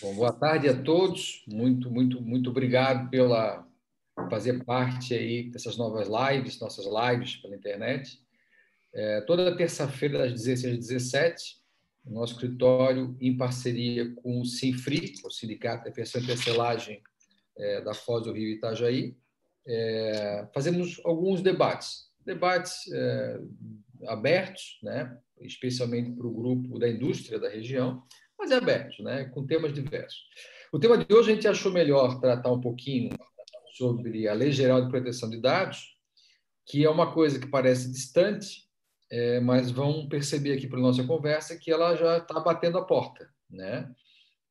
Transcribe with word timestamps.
Bom, 0.00 0.14
boa 0.14 0.32
tarde 0.32 0.68
a 0.68 0.80
todos. 0.80 1.42
Muito, 1.48 1.90
muito, 1.90 2.22
muito 2.22 2.50
obrigado 2.50 3.10
pela 3.10 3.66
fazer 4.30 4.64
parte 4.64 5.12
aí 5.12 5.50
dessas 5.50 5.76
novas 5.76 6.06
lives, 6.08 6.60
nossas 6.60 6.86
lives 6.86 7.36
pela 7.36 7.56
internet. 7.56 8.20
É, 8.94 9.20
toda 9.22 9.56
terça-feira, 9.56 10.18
das 10.18 10.32
16 10.32 10.74
às 10.74 10.78
17, 10.78 11.56
o 12.04 12.12
nosso 12.12 12.34
escritório, 12.34 13.16
em 13.20 13.36
parceria 13.36 14.14
com 14.14 14.40
o 14.40 14.44
Sinfri, 14.44 15.14
o 15.24 15.30
Sindicato 15.30 15.82
de 15.82 15.90
Aviação 15.90 16.22
e 16.22 16.26
Tecelagem 16.26 17.02
é, 17.56 17.80
da 17.80 17.92
Foz 17.92 18.22
do 18.22 18.32
Rio 18.32 18.50
Itajaí, 18.50 19.16
é, 19.66 20.46
fazemos 20.54 21.00
alguns 21.04 21.42
debates. 21.42 22.08
Debates 22.24 22.88
é, 22.92 23.40
abertos, 24.06 24.78
né? 24.80 25.18
especialmente 25.40 26.12
para 26.12 26.26
o 26.26 26.34
grupo 26.34 26.78
da 26.78 26.88
indústria 26.88 27.38
da 27.38 27.48
região, 27.48 28.04
mas 28.38 28.50
é 28.50 28.56
aberto, 28.56 29.02
né? 29.02 29.24
com 29.24 29.46
temas 29.46 29.72
diversos. 29.72 30.18
O 30.72 30.78
tema 30.78 30.96
de 30.96 31.12
hoje 31.14 31.32
a 31.32 31.34
gente 31.34 31.48
achou 31.48 31.72
melhor 31.72 32.20
tratar 32.20 32.52
um 32.52 32.60
pouquinho 32.60 33.10
sobre 33.74 34.28
a 34.28 34.34
Lei 34.34 34.52
Geral 34.52 34.82
de 34.82 34.90
Proteção 34.90 35.28
de 35.28 35.40
Dados, 35.40 35.96
que 36.66 36.84
é 36.84 36.90
uma 36.90 37.12
coisa 37.12 37.38
que 37.38 37.46
parece 37.46 37.90
distante, 37.90 38.68
é, 39.10 39.40
mas 39.40 39.70
vão 39.70 40.08
perceber 40.08 40.52
aqui 40.52 40.66
pela 40.66 40.82
nossa 40.82 41.04
conversa 41.04 41.56
que 41.56 41.70
ela 41.70 41.96
já 41.96 42.18
está 42.18 42.38
batendo 42.40 42.76
a 42.76 42.84
porta, 42.84 43.28
né? 43.48 43.90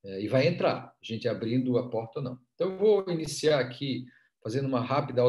É, 0.04 0.22
e 0.22 0.28
vai 0.28 0.48
entrar, 0.48 0.86
a 0.86 0.94
gente 1.02 1.28
abrindo 1.28 1.78
a 1.78 1.90
porta 1.90 2.20
ou 2.20 2.24
não. 2.24 2.40
Então, 2.56 2.72
eu 2.72 2.78
vou 2.78 3.06
iniciar 3.10 3.60
aqui 3.60 4.06
fazendo 4.42 4.68
uma 4.68 4.82
rápida 4.82 5.22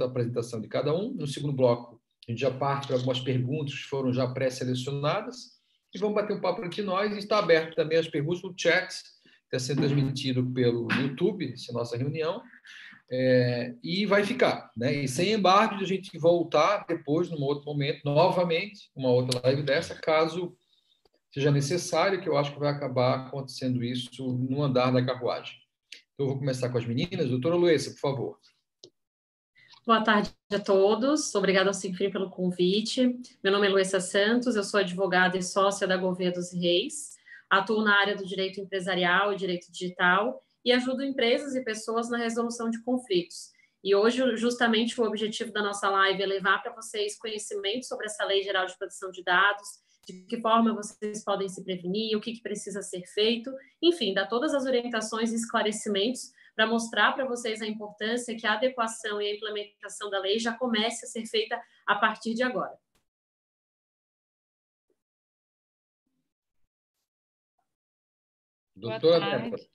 apresentação 0.00 0.60
de 0.60 0.68
cada 0.68 0.94
um. 0.94 1.12
No 1.12 1.26
segundo 1.26 1.52
bloco, 1.52 2.00
a 2.26 2.30
gente 2.30 2.40
já 2.40 2.50
parte 2.50 2.86
para 2.86 2.96
algumas 2.96 3.20
perguntas 3.20 3.74
que 3.74 3.88
foram 3.88 4.12
já 4.12 4.26
pré-selecionadas 4.26 5.61
e 5.94 5.98
vamos 5.98 6.14
bater 6.14 6.36
um 6.36 6.40
papo 6.40 6.64
entre 6.64 6.82
nós. 6.82 7.16
Está 7.16 7.38
aberto 7.38 7.74
também 7.74 7.98
as 7.98 8.08
perguntas 8.08 8.42
no 8.42 8.54
chat, 8.56 8.88
está 9.44 9.58
sendo 9.58 9.78
transmitido 9.78 10.44
pelo 10.52 10.88
YouTube, 10.92 11.52
essa 11.52 11.72
nossa 11.72 11.96
reunião. 11.96 12.42
É, 13.10 13.74
e 13.82 14.06
vai 14.06 14.24
ficar, 14.24 14.70
né? 14.74 15.04
E 15.04 15.08
sem 15.08 15.32
embargo, 15.32 15.74
a 15.74 15.84
gente 15.84 16.16
voltar 16.18 16.86
depois, 16.88 17.30
num 17.30 17.42
outro 17.42 17.66
momento, 17.66 18.00
novamente, 18.04 18.90
uma 18.96 19.10
outra 19.10 19.38
live 19.44 19.62
dessa, 19.62 19.94
caso 19.94 20.56
seja 21.30 21.50
necessário, 21.50 22.20
que 22.20 22.28
eu 22.28 22.36
acho 22.36 22.52
que 22.52 22.58
vai 22.58 22.70
acabar 22.70 23.26
acontecendo 23.26 23.82
isso 23.82 24.32
no 24.32 24.62
andar 24.62 24.90
da 24.90 25.04
carruagem. 25.04 25.56
Então, 26.14 26.26
eu 26.26 26.28
vou 26.28 26.38
começar 26.38 26.68
com 26.68 26.78
as 26.78 26.86
meninas. 26.86 27.28
Doutora 27.28 27.54
Luísa, 27.54 27.90
por 27.92 28.00
favor. 28.00 28.38
Boa 29.84 30.00
tarde 30.00 30.32
a 30.52 30.60
todos. 30.60 31.34
Obrigada 31.34 31.68
ao 31.68 31.74
Sinfrim 31.74 32.08
pelo 32.08 32.30
convite. 32.30 33.18
Meu 33.42 33.52
nome 33.52 33.66
é 33.66 33.70
Luísa 33.70 33.98
Santos, 33.98 34.54
eu 34.54 34.62
sou 34.62 34.78
advogada 34.78 35.36
e 35.36 35.42
sócia 35.42 35.88
da 35.88 35.96
Gouveia 35.96 36.30
dos 36.30 36.52
Reis. 36.52 37.16
Atuo 37.50 37.82
na 37.82 37.98
área 37.98 38.14
do 38.14 38.24
direito 38.24 38.60
empresarial 38.60 39.32
e 39.32 39.36
direito 39.36 39.72
digital 39.72 40.40
e 40.64 40.70
ajudo 40.70 41.02
empresas 41.02 41.56
e 41.56 41.64
pessoas 41.64 42.08
na 42.08 42.16
resolução 42.16 42.70
de 42.70 42.80
conflitos. 42.84 43.50
E 43.82 43.92
hoje, 43.92 44.36
justamente, 44.36 45.00
o 45.00 45.04
objetivo 45.04 45.50
da 45.50 45.60
nossa 45.60 45.90
live 45.90 46.22
é 46.22 46.26
levar 46.26 46.62
para 46.62 46.72
vocês 46.72 47.18
conhecimento 47.18 47.84
sobre 47.84 48.06
essa 48.06 48.24
Lei 48.24 48.44
Geral 48.44 48.66
de 48.66 48.78
Proteção 48.78 49.10
de 49.10 49.24
Dados, 49.24 49.66
de 50.06 50.12
que 50.26 50.40
forma 50.40 50.72
vocês 50.72 51.24
podem 51.24 51.48
se 51.48 51.64
prevenir, 51.64 52.16
o 52.16 52.20
que, 52.20 52.34
que 52.34 52.40
precisa 52.40 52.82
ser 52.82 53.02
feito, 53.12 53.52
enfim, 53.82 54.14
dar 54.14 54.28
todas 54.28 54.54
as 54.54 54.64
orientações 54.64 55.32
e 55.32 55.34
esclarecimentos 55.34 56.30
para 56.54 56.66
mostrar 56.66 57.12
para 57.12 57.24
vocês 57.24 57.62
a 57.62 57.66
importância 57.66 58.36
que 58.36 58.46
a 58.46 58.54
adequação 58.54 59.20
e 59.20 59.26
a 59.26 59.34
implementação 59.34 60.10
da 60.10 60.18
lei 60.18 60.38
já 60.38 60.52
comece 60.52 61.04
a 61.04 61.08
ser 61.08 61.26
feita 61.26 61.60
a 61.86 61.94
partir 61.96 62.34
de 62.34 62.42
agora. 62.42 62.78
Doutora 68.76 69.00
Boa 69.00 69.20
tarde. 69.20 69.70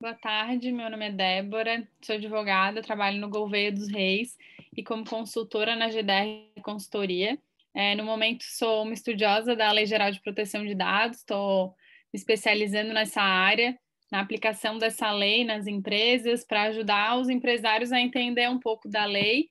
Boa 0.00 0.14
tarde, 0.14 0.70
meu 0.70 0.90
nome 0.90 1.06
é 1.06 1.12
Débora, 1.12 1.88
sou 2.02 2.16
advogada, 2.16 2.82
trabalho 2.82 3.18
no 3.18 3.30
Gouveia 3.30 3.72
dos 3.72 3.88
Reis 3.88 4.36
e 4.76 4.84
como 4.84 5.08
consultora 5.08 5.74
na 5.74 5.88
GDR 5.88 6.60
Consultoria. 6.62 7.38
É, 7.72 7.94
no 7.94 8.04
momento, 8.04 8.44
sou 8.44 8.82
uma 8.82 8.92
estudiosa 8.92 9.56
da 9.56 9.72
Lei 9.72 9.86
Geral 9.86 10.10
de 10.10 10.20
Proteção 10.20 10.64
de 10.64 10.74
Dados, 10.74 11.18
estou 11.18 11.74
me 12.12 12.18
especializando 12.18 12.92
nessa 12.92 13.22
área 13.22 13.78
na 14.14 14.20
aplicação 14.20 14.78
dessa 14.78 15.10
lei 15.10 15.44
nas 15.44 15.66
empresas 15.66 16.44
para 16.44 16.62
ajudar 16.68 17.18
os 17.18 17.28
empresários 17.28 17.90
a 17.90 18.00
entender 18.00 18.48
um 18.48 18.60
pouco 18.60 18.88
da 18.88 19.04
lei 19.04 19.48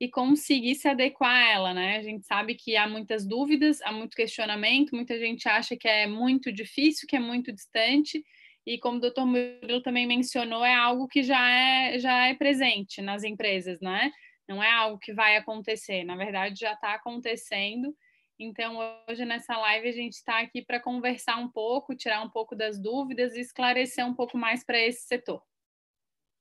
e 0.00 0.08
conseguir 0.08 0.74
se 0.74 0.88
adequar 0.88 1.30
a 1.30 1.50
ela, 1.50 1.74
né? 1.74 1.98
A 1.98 2.02
gente 2.02 2.24
sabe 2.24 2.54
que 2.54 2.78
há 2.78 2.88
muitas 2.88 3.28
dúvidas, 3.28 3.82
há 3.82 3.92
muito 3.92 4.16
questionamento, 4.16 4.96
muita 4.96 5.18
gente 5.18 5.46
acha 5.46 5.76
que 5.76 5.86
é 5.86 6.06
muito 6.06 6.50
difícil, 6.50 7.06
que 7.06 7.14
é 7.14 7.20
muito 7.20 7.52
distante, 7.52 8.24
e 8.66 8.78
como 8.78 8.96
o 8.96 9.00
doutor 9.02 9.26
Murilo 9.26 9.82
também 9.82 10.06
mencionou, 10.06 10.64
é 10.64 10.74
algo 10.74 11.06
que 11.06 11.22
já 11.22 11.50
é, 11.50 11.98
já 11.98 12.28
é 12.28 12.32
presente 12.32 13.02
nas 13.02 13.22
empresas, 13.22 13.82
né? 13.82 14.10
Não 14.48 14.62
é 14.62 14.70
algo 14.72 14.98
que 14.98 15.12
vai 15.12 15.36
acontecer, 15.36 16.04
na 16.04 16.16
verdade 16.16 16.58
já 16.58 16.72
está 16.72 16.94
acontecendo, 16.94 17.94
então, 18.42 18.78
hoje 19.06 19.26
nessa 19.26 19.54
live 19.58 19.86
a 19.86 19.92
gente 19.92 20.14
está 20.14 20.40
aqui 20.40 20.62
para 20.62 20.80
conversar 20.80 21.36
um 21.36 21.50
pouco, 21.50 21.94
tirar 21.94 22.22
um 22.22 22.30
pouco 22.30 22.56
das 22.56 22.80
dúvidas 22.80 23.34
e 23.34 23.40
esclarecer 23.40 24.04
um 24.06 24.14
pouco 24.14 24.38
mais 24.38 24.64
para 24.64 24.80
esse 24.80 25.06
setor. 25.06 25.42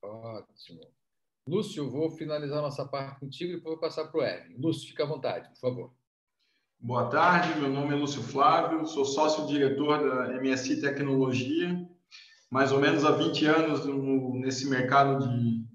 Ótimo. 0.01 0.79
Lúcio, 1.45 1.89
vou 1.89 2.09
finalizar 2.09 2.61
nossa 2.61 2.87
parte 2.87 3.19
contigo 3.19 3.51
e 3.51 3.55
depois 3.57 3.73
vou 3.73 3.81
passar 3.81 4.07
para 4.07 4.17
o 4.17 4.23
Evan. 4.23 4.53
Lúcio, 4.57 4.87
fica 4.87 5.03
à 5.03 5.07
vontade, 5.07 5.49
por 5.49 5.57
favor. 5.57 5.93
Boa 6.79 7.09
tarde, 7.09 7.59
meu 7.59 7.69
nome 7.69 7.93
é 7.93 7.97
Lúcio 7.97 8.23
Flávio, 8.23 8.87
sou 8.87 9.03
sócio-diretor 9.03 9.99
da 9.99 10.41
MSI 10.41 10.79
Tecnologia, 10.79 11.85
mais 12.49 12.71
ou 12.71 12.79
menos 12.79 13.03
há 13.03 13.11
20 13.11 13.45
anos 13.45 13.85
no, 13.85 14.39
nesse 14.39 14.69
mercado 14.69 15.27
de, 15.27 15.65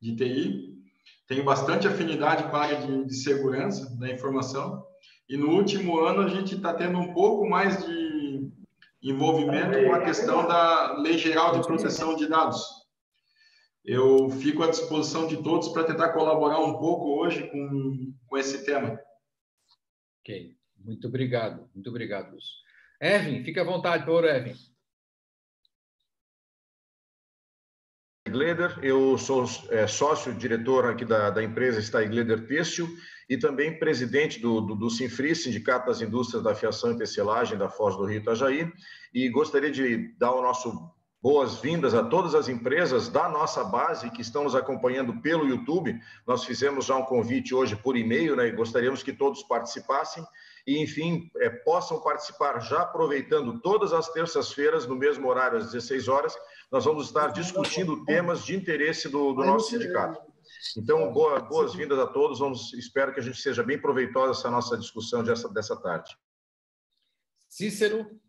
de 0.00 0.16
TI. 0.16 0.82
Tenho 1.28 1.44
bastante 1.44 1.86
afinidade 1.86 2.50
com 2.50 2.56
a 2.56 2.62
área 2.62 2.84
de, 2.84 3.04
de 3.04 3.14
segurança 3.14 3.96
da 3.96 4.10
informação 4.10 4.90
e 5.28 5.36
no 5.36 5.50
último 5.50 5.98
ano 6.00 6.22
a 6.22 6.28
gente 6.28 6.54
está 6.54 6.74
tendo 6.74 6.98
um 6.98 7.12
pouco 7.12 7.48
mais 7.48 7.84
de 7.84 8.50
envolvimento 9.02 9.82
com 9.84 9.94
a 9.94 10.04
questão 10.04 10.46
da 10.46 10.98
Lei 10.98 11.18
Geral 11.18 11.52
de 11.58 11.66
Proteção 11.66 12.14
de 12.14 12.28
Dados. 12.28 12.62
Eu 13.84 14.30
fico 14.30 14.62
à 14.62 14.70
disposição 14.70 15.26
de 15.26 15.42
todos 15.42 15.68
para 15.68 15.84
tentar 15.84 16.12
colaborar 16.12 16.60
um 16.60 16.78
pouco 16.78 17.20
hoje 17.20 17.50
com, 17.50 18.14
com 18.26 18.38
esse 18.38 18.64
tema. 18.64 18.98
Ok, 20.20 20.56
muito 20.78 21.08
obrigado, 21.08 21.68
muito 21.74 21.90
obrigado, 21.90 22.32
Lúcio. 22.32 22.54
Erwin, 23.00 23.42
fica 23.42 23.62
à 23.62 23.64
vontade, 23.64 24.04
por 24.04 24.24
Erwin. 24.24 24.54
Gleder, 28.28 28.78
eu 28.82 29.18
sou 29.18 29.44
é, 29.70 29.86
sócio-diretor 29.86 30.88
aqui 30.88 31.04
da, 31.04 31.30
da 31.30 31.42
empresa 31.42 31.82
Stay 31.82 32.08
Gleder 32.08 32.46
Têxtil 32.46 32.88
e 33.28 33.36
também 33.36 33.78
presidente 33.78 34.40
do, 34.40 34.60
do, 34.60 34.74
do 34.74 34.90
Sinfri, 34.90 35.34
Sindicato 35.34 35.86
das 35.86 36.00
Indústrias 36.00 36.42
da 36.42 36.54
Fiação 36.54 36.92
e 36.92 36.96
Tecelagem 36.96 37.58
da 37.58 37.68
Foz 37.68 37.96
do 37.96 38.04
Rio 38.04 38.20
Itajaí, 38.20 38.70
e 39.14 39.28
gostaria 39.28 39.70
de 39.70 40.14
dar 40.18 40.32
o 40.32 40.42
nosso 40.42 40.90
boas-vindas 41.22 41.94
a 41.94 42.02
todas 42.02 42.34
as 42.34 42.48
empresas 42.48 43.08
da 43.08 43.28
nossa 43.28 43.62
base 43.62 44.10
que 44.10 44.20
estão 44.20 44.42
nos 44.42 44.56
acompanhando 44.56 45.20
pelo 45.20 45.46
YouTube. 45.46 45.96
Nós 46.26 46.44
fizemos 46.44 46.86
já 46.86 46.96
um 46.96 47.04
convite 47.04 47.54
hoje 47.54 47.76
por 47.76 47.96
e-mail, 47.96 48.34
né, 48.34 48.48
e 48.48 48.52
gostaríamos 48.52 49.04
que 49.04 49.12
todos 49.12 49.44
participassem 49.44 50.24
e, 50.66 50.82
enfim, 50.82 51.30
é, 51.36 51.48
possam 51.48 52.00
participar 52.00 52.58
já 52.60 52.82
aproveitando 52.82 53.60
todas 53.60 53.92
as 53.92 54.08
terças-feiras, 54.08 54.86
no 54.86 54.96
mesmo 54.96 55.28
horário, 55.28 55.58
às 55.58 55.66
16 55.66 56.08
horas, 56.08 56.34
nós 56.70 56.84
vamos 56.84 57.06
estar 57.06 57.28
discutindo 57.28 58.04
temas 58.04 58.44
de 58.44 58.56
interesse 58.56 59.08
do, 59.08 59.32
do 59.32 59.44
nosso 59.44 59.70
sindicato. 59.70 60.31
Então, 60.76 61.12
boa, 61.12 61.40
boas-vindas 61.40 61.98
a 61.98 62.06
todos. 62.06 62.38
Vamos, 62.38 62.72
espero 62.74 63.12
que 63.12 63.20
a 63.20 63.22
gente 63.22 63.40
seja 63.40 63.62
bem 63.62 63.80
proveitosa 63.80 64.38
essa 64.38 64.50
nossa 64.50 64.76
discussão 64.76 65.22
dessa, 65.22 65.48
dessa 65.48 65.76
tarde. 65.76 66.16
Cícero. 67.48 68.20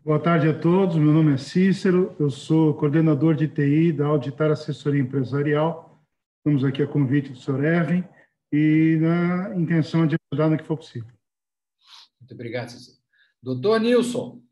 Boa 0.00 0.18
tarde 0.18 0.48
a 0.48 0.58
todos. 0.58 0.96
Meu 0.96 1.12
nome 1.12 1.34
é 1.34 1.36
Cícero. 1.38 2.16
Eu 2.18 2.28
sou 2.30 2.74
coordenador 2.74 3.34
de 3.34 3.46
TI 3.46 3.92
da 3.92 4.06
Auditar 4.06 4.50
Assessoria 4.50 5.00
Empresarial. 5.00 6.04
Estamos 6.38 6.64
aqui 6.64 6.82
a 6.82 6.88
convite 6.88 7.30
do 7.30 7.38
Sr. 7.38 7.64
Erwin 7.64 8.04
e 8.52 8.98
na 9.00 9.54
intenção 9.54 10.06
de 10.06 10.16
ajudar 10.32 10.50
no 10.50 10.58
que 10.58 10.64
for 10.64 10.76
possível. 10.76 11.08
Muito 12.20 12.34
obrigado, 12.34 12.70
Cícero. 12.70 12.98
Doutor 13.40 13.80
Nilson. 13.80 14.42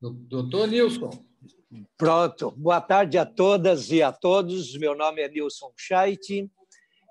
Doutor 0.00 0.68
Nilson. 0.68 1.10
Pronto. 1.96 2.50
Boa 2.50 2.82
tarde 2.82 3.16
a 3.16 3.24
todas 3.24 3.90
e 3.90 4.02
a 4.02 4.12
todos. 4.12 4.76
Meu 4.76 4.94
nome 4.94 5.22
é 5.22 5.28
Nilson 5.28 5.72
Scheidt. 5.74 6.50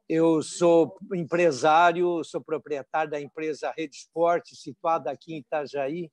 Eu 0.07 0.43
sou 0.43 0.95
empresário, 1.15 2.23
sou 2.23 2.39
proprietário 2.39 3.09
da 3.09 3.19
empresa 3.19 3.73
Rede 3.75 3.95
Esporte, 3.95 4.55
situada 4.55 5.09
aqui 5.09 5.33
em 5.33 5.39
Itajaí, 5.39 6.11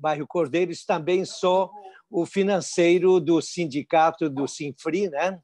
bairro 0.00 0.26
Cordeiros. 0.26 0.86
Também 0.86 1.26
sou 1.26 1.70
o 2.10 2.24
financeiro 2.24 3.20
do 3.20 3.42
sindicato 3.42 4.30
do 4.30 4.48
Sinfri, 4.48 5.10
né? 5.10 5.38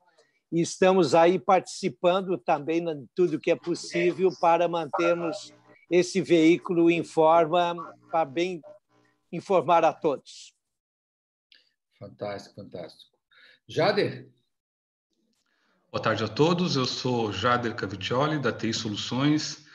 E 0.50 0.62
estamos 0.62 1.14
aí 1.14 1.38
participando 1.38 2.38
também 2.38 2.82
de 2.82 3.06
tudo 3.14 3.38
que 3.38 3.50
é 3.50 3.56
possível 3.56 4.30
para 4.40 4.66
mantermos 4.66 5.52
esse 5.90 6.22
veículo 6.22 6.90
informa 6.90 7.76
para 8.10 8.24
bem 8.24 8.62
informar 9.30 9.84
a 9.84 9.92
todos. 9.92 10.58
Fantástico, 12.00 12.55
fantástico. 12.55 13.12
Jader? 13.69 14.31
Boa 15.93 16.02
tarde 16.02 16.25
a 16.25 16.29
todos, 16.29 16.75
eu 16.75 16.87
sou 16.87 17.31
Jader 17.31 17.75
Caviccioli, 17.75 18.38
da 18.38 18.50
TI 18.50 18.73
Soluções. 18.73 19.67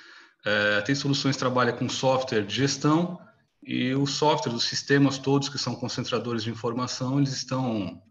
É, 0.44 0.78
a 0.80 0.82
TI 0.82 0.96
Soluções 0.96 1.38
trabalha 1.38 1.72
com 1.72 1.88
software 1.88 2.42
de 2.42 2.56
gestão 2.56 3.22
e 3.62 3.94
os 3.94 4.16
softwares, 4.16 4.58
os 4.58 4.68
sistemas 4.68 5.20
todos 5.20 5.50
que 5.50 5.60
são 5.60 5.76
concentradores 5.76 6.44
de 6.44 6.50
informação, 6.50 7.20
eles 7.20 7.32
estão 7.32 8.02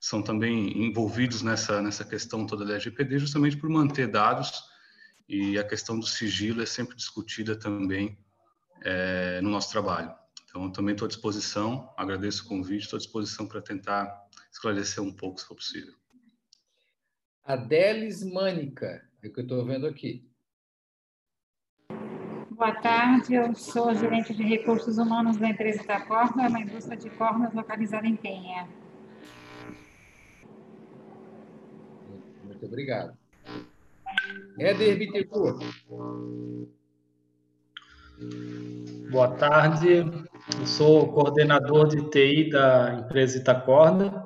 são 0.00 0.20
também 0.22 0.86
envolvidos 0.88 1.40
nessa 1.42 1.80
nessa 1.80 2.04
questão 2.04 2.44
toda 2.44 2.64
da 2.64 2.72
LGPD, 2.72 3.20
justamente 3.20 3.56
por 3.56 3.70
manter 3.70 4.08
dados 4.08 4.64
e 5.28 5.56
a 5.58 5.64
questão 5.64 5.98
do 5.98 6.06
sigilo 6.06 6.60
é 6.60 6.66
sempre 6.66 6.96
discutida 6.96 7.54
também 7.54 8.18
é, 8.82 9.40
no 9.42 9.50
nosso 9.50 9.70
trabalho. 9.70 10.12
Então, 10.48 10.72
também 10.72 10.94
estou 10.94 11.04
à 11.04 11.08
disposição, 11.08 11.92
agradeço 11.94 12.44
o 12.44 12.48
convite, 12.48 12.84
estou 12.84 12.96
à 12.96 13.00
disposição 13.00 13.46
para 13.46 13.60
tentar 13.60 14.26
esclarecer 14.50 15.04
um 15.04 15.12
pouco, 15.12 15.38
se 15.38 15.46
for 15.46 15.54
possível. 15.54 15.94
Adélis 17.44 18.24
Mânica, 18.24 19.06
é 19.22 19.28
o 19.28 19.32
que 19.32 19.40
eu 19.40 19.42
estou 19.42 19.64
vendo 19.64 19.86
aqui. 19.86 20.26
Boa 22.50 22.74
tarde, 22.80 23.34
eu 23.34 23.54
sou 23.54 23.94
gerente 23.94 24.34
de 24.34 24.42
recursos 24.42 24.98
humanos 24.98 25.36
da 25.36 25.48
empresa 25.48 25.84
da 25.84 26.00
Corna, 26.00 26.48
uma 26.48 26.60
indústria 26.60 26.96
de 26.96 27.08
cornas 27.10 27.54
localizada 27.54 28.06
em 28.06 28.16
Penha. 28.16 28.68
Muito 32.42 32.66
obrigado. 32.66 33.16
Éder 34.58 34.98
Bittencourt. 34.98 35.62
Boa 39.10 39.36
tarde, 39.36 40.02
eu 40.56 40.66
sou 40.66 41.12
coordenador 41.12 41.88
de 41.88 42.08
TI 42.10 42.50
da 42.50 42.94
empresa 42.94 43.38
Itacorda 43.38 44.24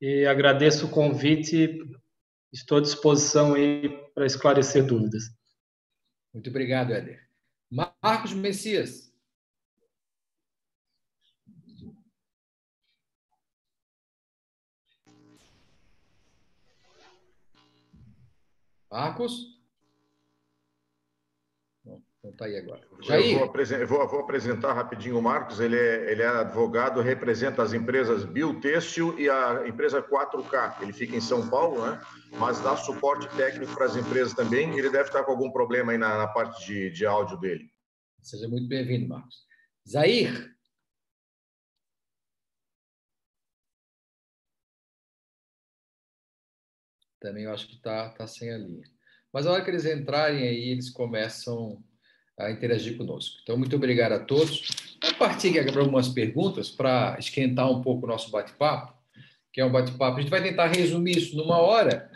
e 0.00 0.24
agradeço 0.26 0.86
o 0.86 0.90
convite, 0.90 1.80
estou 2.52 2.78
à 2.78 2.80
disposição 2.80 3.54
aí 3.54 3.88
para 4.14 4.26
esclarecer 4.26 4.86
dúvidas. 4.86 5.24
Muito 6.32 6.50
obrigado, 6.50 6.92
Éder. 6.92 7.26
Marcos 7.70 8.32
Messias. 8.32 9.12
Marcos? 18.90 19.57
Não 22.28 22.32
está 22.32 22.44
aí 22.44 22.58
agora. 22.58 22.86
Jair. 23.00 23.32
Eu, 23.32 23.46
vou, 23.46 23.62
eu 23.64 23.86
vou, 23.86 24.08
vou, 24.08 24.20
apresentar 24.20 24.74
rapidinho 24.74 25.18
o 25.18 25.22
Marcos. 25.22 25.60
Ele 25.60 25.78
é, 25.78 26.12
ele 26.12 26.22
é 26.22 26.26
advogado, 26.26 27.00
representa 27.00 27.62
as 27.62 27.72
empresas 27.72 28.22
Biotêxtil 28.26 29.18
e 29.18 29.30
a 29.30 29.66
empresa 29.66 30.02
4K. 30.02 30.82
Ele 30.82 30.92
fica 30.92 31.16
em 31.16 31.22
São 31.22 31.48
Paulo, 31.48 31.86
né? 31.86 31.98
mas 32.32 32.60
dá 32.60 32.76
suporte 32.76 33.26
técnico 33.34 33.74
para 33.74 33.86
as 33.86 33.96
empresas 33.96 34.34
também. 34.34 34.78
Ele 34.78 34.90
deve 34.90 35.08
estar 35.08 35.24
com 35.24 35.30
algum 35.30 35.50
problema 35.50 35.92
aí 35.92 35.96
na, 35.96 36.18
na 36.18 36.28
parte 36.28 36.66
de, 36.66 36.90
de 36.90 37.06
áudio 37.06 37.38
dele. 37.38 37.70
Seja 38.20 38.46
muito 38.46 38.68
bem-vindo, 38.68 39.08
Marcos. 39.08 39.46
Zair. 39.88 40.54
Também 47.20 47.44
eu 47.44 47.54
acho 47.54 47.66
que 47.66 47.76
está 47.76 48.10
tá 48.10 48.26
sem 48.26 48.52
a 48.52 48.58
linha. 48.58 48.84
Mas 49.32 49.46
a 49.46 49.52
hora 49.52 49.64
que 49.64 49.70
eles 49.70 49.86
entrarem 49.86 50.42
aí, 50.42 50.68
eles 50.70 50.90
começam 50.90 51.82
a 52.38 52.50
interagir 52.50 52.96
conosco. 52.96 53.40
Então, 53.42 53.56
muito 53.56 53.74
obrigado 53.74 54.12
a 54.12 54.20
todos. 54.20 54.68
Vou 55.02 55.14
partir 55.14 55.58
aqui 55.58 55.72
para 55.72 55.80
algumas 55.80 56.08
perguntas 56.08 56.70
para 56.70 57.16
esquentar 57.18 57.70
um 57.70 57.82
pouco 57.82 58.06
o 58.06 58.08
nosso 58.08 58.30
bate-papo, 58.30 58.96
que 59.52 59.60
é 59.60 59.64
um 59.64 59.72
bate-papo. 59.72 60.18
A 60.18 60.20
gente 60.20 60.30
vai 60.30 60.42
tentar 60.42 60.66
resumir 60.66 61.18
isso 61.18 61.36
numa 61.36 61.58
hora. 61.58 62.10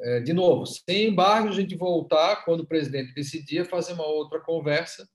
É, 0.00 0.20
de 0.20 0.32
novo, 0.32 0.66
sem 0.66 1.08
embargo, 1.08 1.48
a 1.48 1.52
gente 1.52 1.76
voltar, 1.76 2.44
quando 2.44 2.60
o 2.60 2.66
presidente 2.66 3.14
decidir, 3.14 3.66
fazer 3.66 3.92
uma 3.92 4.06
outra 4.06 4.40
conversa, 4.40 5.06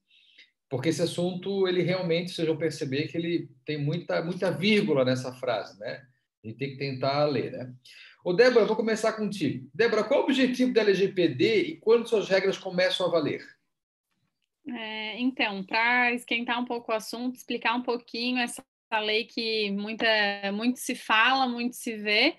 porque 0.70 0.90
esse 0.90 1.02
assunto, 1.02 1.68
ele 1.68 1.82
realmente, 1.82 2.32
vocês 2.32 2.48
vão 2.48 2.58
perceber 2.58 3.08
que 3.08 3.18
ele 3.18 3.50
tem 3.66 3.78
muita, 3.78 4.24
muita 4.24 4.52
vírgula 4.52 5.04
nessa 5.04 5.34
frase, 5.34 5.78
né? 5.80 6.04
A 6.44 6.48
gente 6.48 6.58
tem 6.58 6.72
que 6.72 6.78
tentar 6.78 7.26
ler, 7.26 7.52
né? 7.52 7.74
Ô, 8.24 8.34
Débora, 8.34 8.64
eu 8.64 8.68
vou 8.68 8.76
começar 8.76 9.14
contigo. 9.14 9.70
Débora, 9.74 10.04
qual 10.04 10.20
é 10.20 10.24
o 10.24 10.26
objetivo 10.26 10.74
da 10.74 10.82
LGPD 10.82 11.62
e 11.62 11.78
quando 11.78 12.08
suas 12.08 12.28
regras 12.30 12.58
começam 12.58 13.06
a 13.06 13.10
valer? 13.10 13.55
É, 14.68 15.20
então, 15.20 15.64
para 15.64 16.14
esquentar 16.14 16.60
um 16.60 16.66
pouco 16.66 16.92
o 16.92 16.96
assunto, 16.96 17.36
explicar 17.36 17.76
um 17.76 17.84
pouquinho 17.84 18.40
essa 18.40 18.64
lei 19.00 19.26
que 19.26 19.72
muita, 19.72 20.06
muito 20.54 20.80
se 20.80 20.96
fala, 20.96 21.48
muito 21.48 21.76
se 21.76 21.96
vê. 21.98 22.36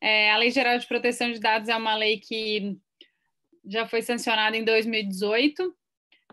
É, 0.00 0.32
a 0.32 0.36
Lei 0.36 0.50
Geral 0.50 0.78
de 0.78 0.86
Proteção 0.86 1.30
de 1.30 1.38
Dados 1.38 1.68
é 1.68 1.76
uma 1.76 1.94
lei 1.94 2.18
que 2.18 2.76
já 3.64 3.86
foi 3.86 4.02
sancionada 4.02 4.56
em 4.56 4.64
2018. 4.64 5.72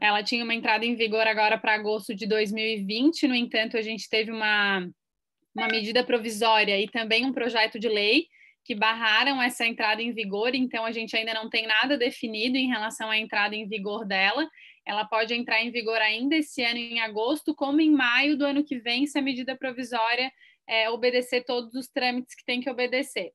Ela 0.01 0.23
tinha 0.23 0.43
uma 0.43 0.55
entrada 0.55 0.85
em 0.85 0.95
vigor 0.95 1.27
agora 1.27 1.57
para 1.57 1.75
agosto 1.75 2.15
de 2.15 2.25
2020. 2.25 3.27
No 3.27 3.35
entanto, 3.35 3.77
a 3.77 3.81
gente 3.81 4.09
teve 4.09 4.31
uma, 4.31 4.89
uma 5.55 5.67
medida 5.67 6.03
provisória 6.03 6.79
e 6.79 6.87
também 6.87 7.25
um 7.25 7.33
projeto 7.33 7.77
de 7.77 7.87
lei 7.87 8.27
que 8.63 8.75
barraram 8.75 9.41
essa 9.41 9.65
entrada 9.65 10.01
em 10.01 10.11
vigor, 10.11 10.53
então 10.53 10.85
a 10.85 10.91
gente 10.91 11.15
ainda 11.17 11.33
não 11.33 11.49
tem 11.49 11.65
nada 11.65 11.97
definido 11.97 12.55
em 12.55 12.67
relação 12.67 13.09
à 13.09 13.17
entrada 13.17 13.55
em 13.55 13.67
vigor 13.67 14.05
dela. 14.05 14.47
Ela 14.85 15.05
pode 15.05 15.33
entrar 15.33 15.61
em 15.61 15.71
vigor 15.71 16.01
ainda 16.01 16.35
esse 16.35 16.63
ano, 16.63 16.77
em 16.77 16.99
agosto, 16.99 17.53
como 17.55 17.81
em 17.81 17.91
maio 17.91 18.37
do 18.37 18.45
ano 18.45 18.63
que 18.63 18.79
vem, 18.79 19.05
se 19.05 19.17
a 19.17 19.21
medida 19.21 19.55
provisória 19.55 20.31
é, 20.67 20.89
obedecer 20.89 21.43
todos 21.43 21.73
os 21.73 21.87
trâmites 21.87 22.35
que 22.35 22.45
tem 22.45 22.61
que 22.61 22.69
obedecer. 22.69 23.31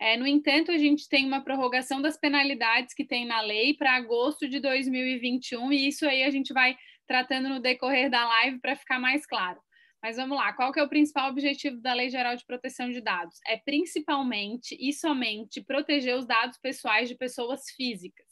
É, 0.00 0.16
no 0.16 0.26
entanto, 0.26 0.70
a 0.70 0.78
gente 0.78 1.08
tem 1.08 1.26
uma 1.26 1.42
prorrogação 1.42 2.00
das 2.00 2.16
penalidades 2.16 2.94
que 2.94 3.04
tem 3.04 3.26
na 3.26 3.40
lei 3.40 3.74
para 3.74 3.96
agosto 3.96 4.48
de 4.48 4.60
2021, 4.60 5.72
e 5.72 5.88
isso 5.88 6.06
aí 6.06 6.22
a 6.22 6.30
gente 6.30 6.52
vai 6.52 6.76
tratando 7.06 7.48
no 7.48 7.60
decorrer 7.60 8.08
da 8.08 8.26
live 8.26 8.60
para 8.60 8.76
ficar 8.76 9.00
mais 9.00 9.26
claro. 9.26 9.60
Mas 10.00 10.16
vamos 10.16 10.38
lá, 10.38 10.52
qual 10.52 10.72
que 10.72 10.78
é 10.78 10.82
o 10.82 10.88
principal 10.88 11.28
objetivo 11.28 11.80
da 11.80 11.92
Lei 11.92 12.08
Geral 12.08 12.36
de 12.36 12.46
Proteção 12.46 12.90
de 12.90 13.00
Dados? 13.00 13.38
É 13.44 13.56
principalmente 13.56 14.76
e 14.78 14.92
somente 14.92 15.60
proteger 15.60 16.16
os 16.16 16.24
dados 16.24 16.56
pessoais 16.58 17.08
de 17.08 17.16
pessoas 17.16 17.68
físicas. 17.76 18.27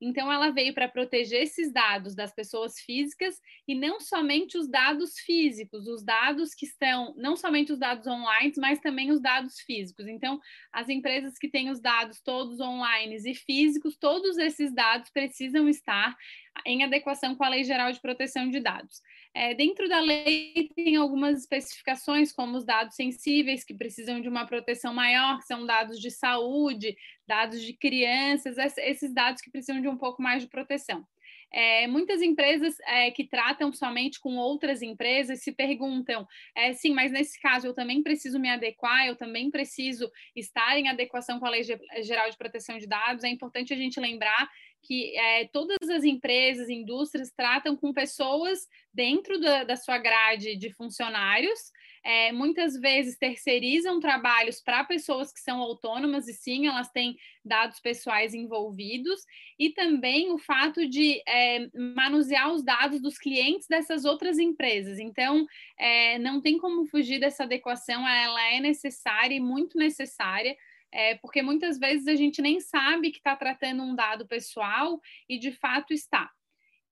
Então, 0.00 0.32
ela 0.32 0.50
veio 0.50 0.72
para 0.72 0.88
proteger 0.88 1.42
esses 1.42 1.72
dados 1.72 2.14
das 2.14 2.32
pessoas 2.32 2.78
físicas 2.78 3.40
e 3.66 3.74
não 3.74 4.00
somente 4.00 4.56
os 4.56 4.68
dados 4.68 5.18
físicos, 5.18 5.86
os 5.86 6.02
dados 6.04 6.54
que 6.54 6.66
estão, 6.66 7.14
não 7.16 7.36
somente 7.36 7.72
os 7.72 7.78
dados 7.78 8.06
online, 8.06 8.52
mas 8.58 8.78
também 8.78 9.10
os 9.10 9.20
dados 9.20 9.58
físicos. 9.60 10.06
Então, 10.06 10.40
as 10.72 10.88
empresas 10.88 11.38
que 11.38 11.48
têm 11.48 11.70
os 11.70 11.80
dados 11.80 12.20
todos 12.20 12.60
online 12.60 13.16
e 13.16 13.34
físicos, 13.34 13.96
todos 13.96 14.38
esses 14.38 14.72
dados 14.72 15.10
precisam 15.10 15.68
estar 15.68 16.16
em 16.64 16.84
adequação 16.84 17.34
com 17.34 17.44
a 17.44 17.48
Lei 17.48 17.64
Geral 17.64 17.92
de 17.92 18.00
Proteção 18.00 18.48
de 18.50 18.60
Dados. 18.60 19.02
É, 19.34 19.54
dentro 19.54 19.88
da 19.88 20.00
lei 20.00 20.70
tem 20.74 20.96
algumas 20.96 21.38
especificações, 21.40 22.32
como 22.32 22.56
os 22.56 22.64
dados 22.64 22.96
sensíveis, 22.96 23.64
que 23.64 23.74
precisam 23.74 24.20
de 24.20 24.28
uma 24.28 24.46
proteção 24.46 24.92
maior, 24.92 25.38
que 25.38 25.46
são 25.46 25.64
dados 25.64 26.00
de 26.00 26.10
saúde, 26.10 26.96
dados 27.26 27.62
de 27.62 27.72
crianças, 27.72 28.56
esses 28.78 29.12
dados 29.12 29.40
que 29.40 29.50
precisam 29.50 29.80
de 29.80 29.88
um 29.88 29.96
pouco 29.96 30.22
mais 30.22 30.42
de 30.42 30.48
proteção. 30.48 31.06
É, 31.50 31.86
muitas 31.86 32.20
empresas 32.20 32.78
é, 32.80 33.10
que 33.10 33.24
tratam 33.24 33.72
somente 33.72 34.20
com 34.20 34.36
outras 34.36 34.82
empresas 34.82 35.42
se 35.42 35.52
perguntam: 35.52 36.26
é, 36.54 36.72
sim, 36.74 36.92
mas 36.92 37.10
nesse 37.10 37.40
caso 37.40 37.66
eu 37.66 37.74
também 37.74 38.02
preciso 38.02 38.38
me 38.38 38.50
adequar, 38.50 39.06
eu 39.06 39.16
também 39.16 39.50
preciso 39.50 40.10
estar 40.36 40.78
em 40.78 40.88
adequação 40.88 41.40
com 41.40 41.46
a 41.46 41.50
Lei 41.50 41.62
Geral 42.02 42.30
de 42.30 42.36
Proteção 42.36 42.76
de 42.76 42.86
Dados. 42.86 43.24
É 43.24 43.28
importante 43.28 43.72
a 43.72 43.76
gente 43.76 43.98
lembrar 43.98 44.48
que 44.82 45.16
é, 45.16 45.46
todas 45.48 45.88
as 45.90 46.04
empresas, 46.04 46.68
indústrias 46.68 47.30
tratam 47.30 47.76
com 47.76 47.92
pessoas 47.92 48.66
dentro 48.92 49.38
da, 49.38 49.64
da 49.64 49.76
sua 49.76 49.98
grade 49.98 50.56
de 50.56 50.72
funcionários, 50.72 51.58
é, 52.04 52.32
muitas 52.32 52.74
vezes 52.74 53.18
terceirizam 53.18 54.00
trabalhos 54.00 54.62
para 54.62 54.84
pessoas 54.84 55.32
que 55.32 55.40
são 55.40 55.60
autônomas, 55.60 56.26
e 56.26 56.32
sim, 56.32 56.66
elas 56.66 56.90
têm 56.90 57.16
dados 57.44 57.80
pessoais 57.80 58.34
envolvidos, 58.34 59.20
e 59.58 59.70
também 59.70 60.32
o 60.32 60.38
fato 60.38 60.88
de 60.88 61.20
é, 61.26 61.68
manusear 61.94 62.50
os 62.52 62.62
dados 62.64 63.00
dos 63.00 63.18
clientes 63.18 63.66
dessas 63.68 64.04
outras 64.04 64.38
empresas. 64.38 64.98
Então, 64.98 65.46
é, 65.78 66.18
não 66.18 66.40
tem 66.40 66.56
como 66.58 66.86
fugir 66.86 67.20
dessa 67.20 67.44
adequação, 67.44 68.06
ela 68.08 68.54
é 68.54 68.60
necessária 68.60 69.34
e 69.34 69.40
muito 69.40 69.76
necessária 69.76 70.56
é, 70.92 71.16
porque 71.16 71.42
muitas 71.42 71.78
vezes 71.78 72.06
a 72.08 72.14
gente 72.14 72.40
nem 72.40 72.60
sabe 72.60 73.10
que 73.10 73.18
está 73.18 73.36
tratando 73.36 73.82
um 73.82 73.94
dado 73.94 74.26
pessoal 74.26 75.00
e 75.28 75.38
de 75.38 75.52
fato 75.52 75.92
está. 75.92 76.30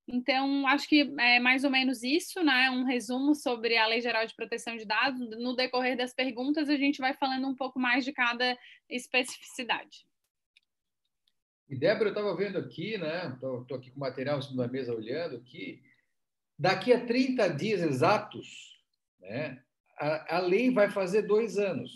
Então, 0.09 0.67
acho 0.69 0.89
que 0.89 1.13
é 1.19 1.41
mais 1.41 1.65
ou 1.65 1.71
menos 1.71 2.05
isso, 2.05 2.43
né? 2.43 2.71
Um 2.71 2.85
resumo 2.85 3.35
sobre 3.35 3.77
a 3.77 3.87
Lei 3.87 4.01
Geral 4.01 4.25
de 4.25 4.37
Proteção 4.37 4.77
de 4.77 4.85
Dados. 4.85 5.19
No 5.19 5.57
decorrer 5.57 5.97
das 5.97 6.15
perguntas, 6.15 6.69
a 6.69 6.77
gente 6.77 7.01
vai 7.01 7.13
falando 7.13 7.49
um 7.49 7.57
pouco 7.57 7.81
mais 7.81 8.05
de 8.05 8.13
cada 8.13 8.57
especificidade. 8.89 10.07
E 11.69 11.77
Débora, 11.77 12.11
eu 12.11 12.13
estava 12.13 12.37
vendo 12.37 12.57
aqui, 12.57 12.97
né? 12.97 13.33
Estou 13.35 13.77
aqui 13.77 13.91
com 13.91 13.97
o 13.97 14.01
material 14.01 14.39
em 14.39 14.43
cima 14.43 14.65
da 14.65 14.73
mesa 14.73 14.95
olhando 14.95 15.37
aqui. 15.37 15.83
Daqui 16.57 16.93
a 16.93 17.05
30 17.05 17.49
dias 17.49 17.83
exatos, 17.83 18.81
né, 19.21 19.61
a, 19.99 20.37
a 20.37 20.39
lei 20.39 20.71
vai 20.71 20.89
fazer 20.89 21.23
dois 21.23 21.59
anos. 21.59 21.91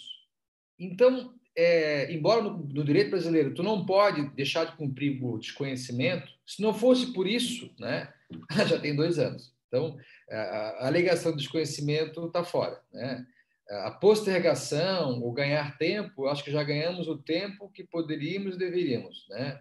Então, 0.76 1.32
é, 1.60 2.12
embora 2.12 2.42
no, 2.42 2.56
no, 2.56 2.84
direito 2.84 3.10
brasileiro 3.10 3.52
tu 3.52 3.62
não 3.62 3.84
pode 3.84 4.30
deixar 4.30 4.64
de 4.64 4.76
cumprir 4.76 5.20
por 5.20 5.38
desconhecimento, 5.38 6.32
se 6.46 6.62
não 6.62 6.72
fosse 6.72 7.12
por 7.12 7.26
isso, 7.26 7.70
né, 7.78 8.08
já 8.66 8.78
tem 8.78 8.96
dois 8.96 9.18
anos. 9.18 9.52
Então, 9.68 9.96
a, 10.30 10.36
a 10.36 10.86
alegação 10.86 11.32
de 11.32 11.38
desconhecimento 11.38 12.26
está 12.26 12.42
fora. 12.42 12.80
Né? 12.92 13.26
A 13.68 13.90
postergação, 13.90 15.22
o 15.22 15.32
ganhar 15.32 15.76
tempo, 15.76 16.26
acho 16.26 16.42
que 16.42 16.50
já 16.50 16.64
ganhamos 16.64 17.06
o 17.08 17.18
tempo 17.18 17.70
que 17.70 17.84
poderíamos 17.84 18.56
e 18.56 18.58
deveríamos. 18.58 19.26
Né? 19.28 19.60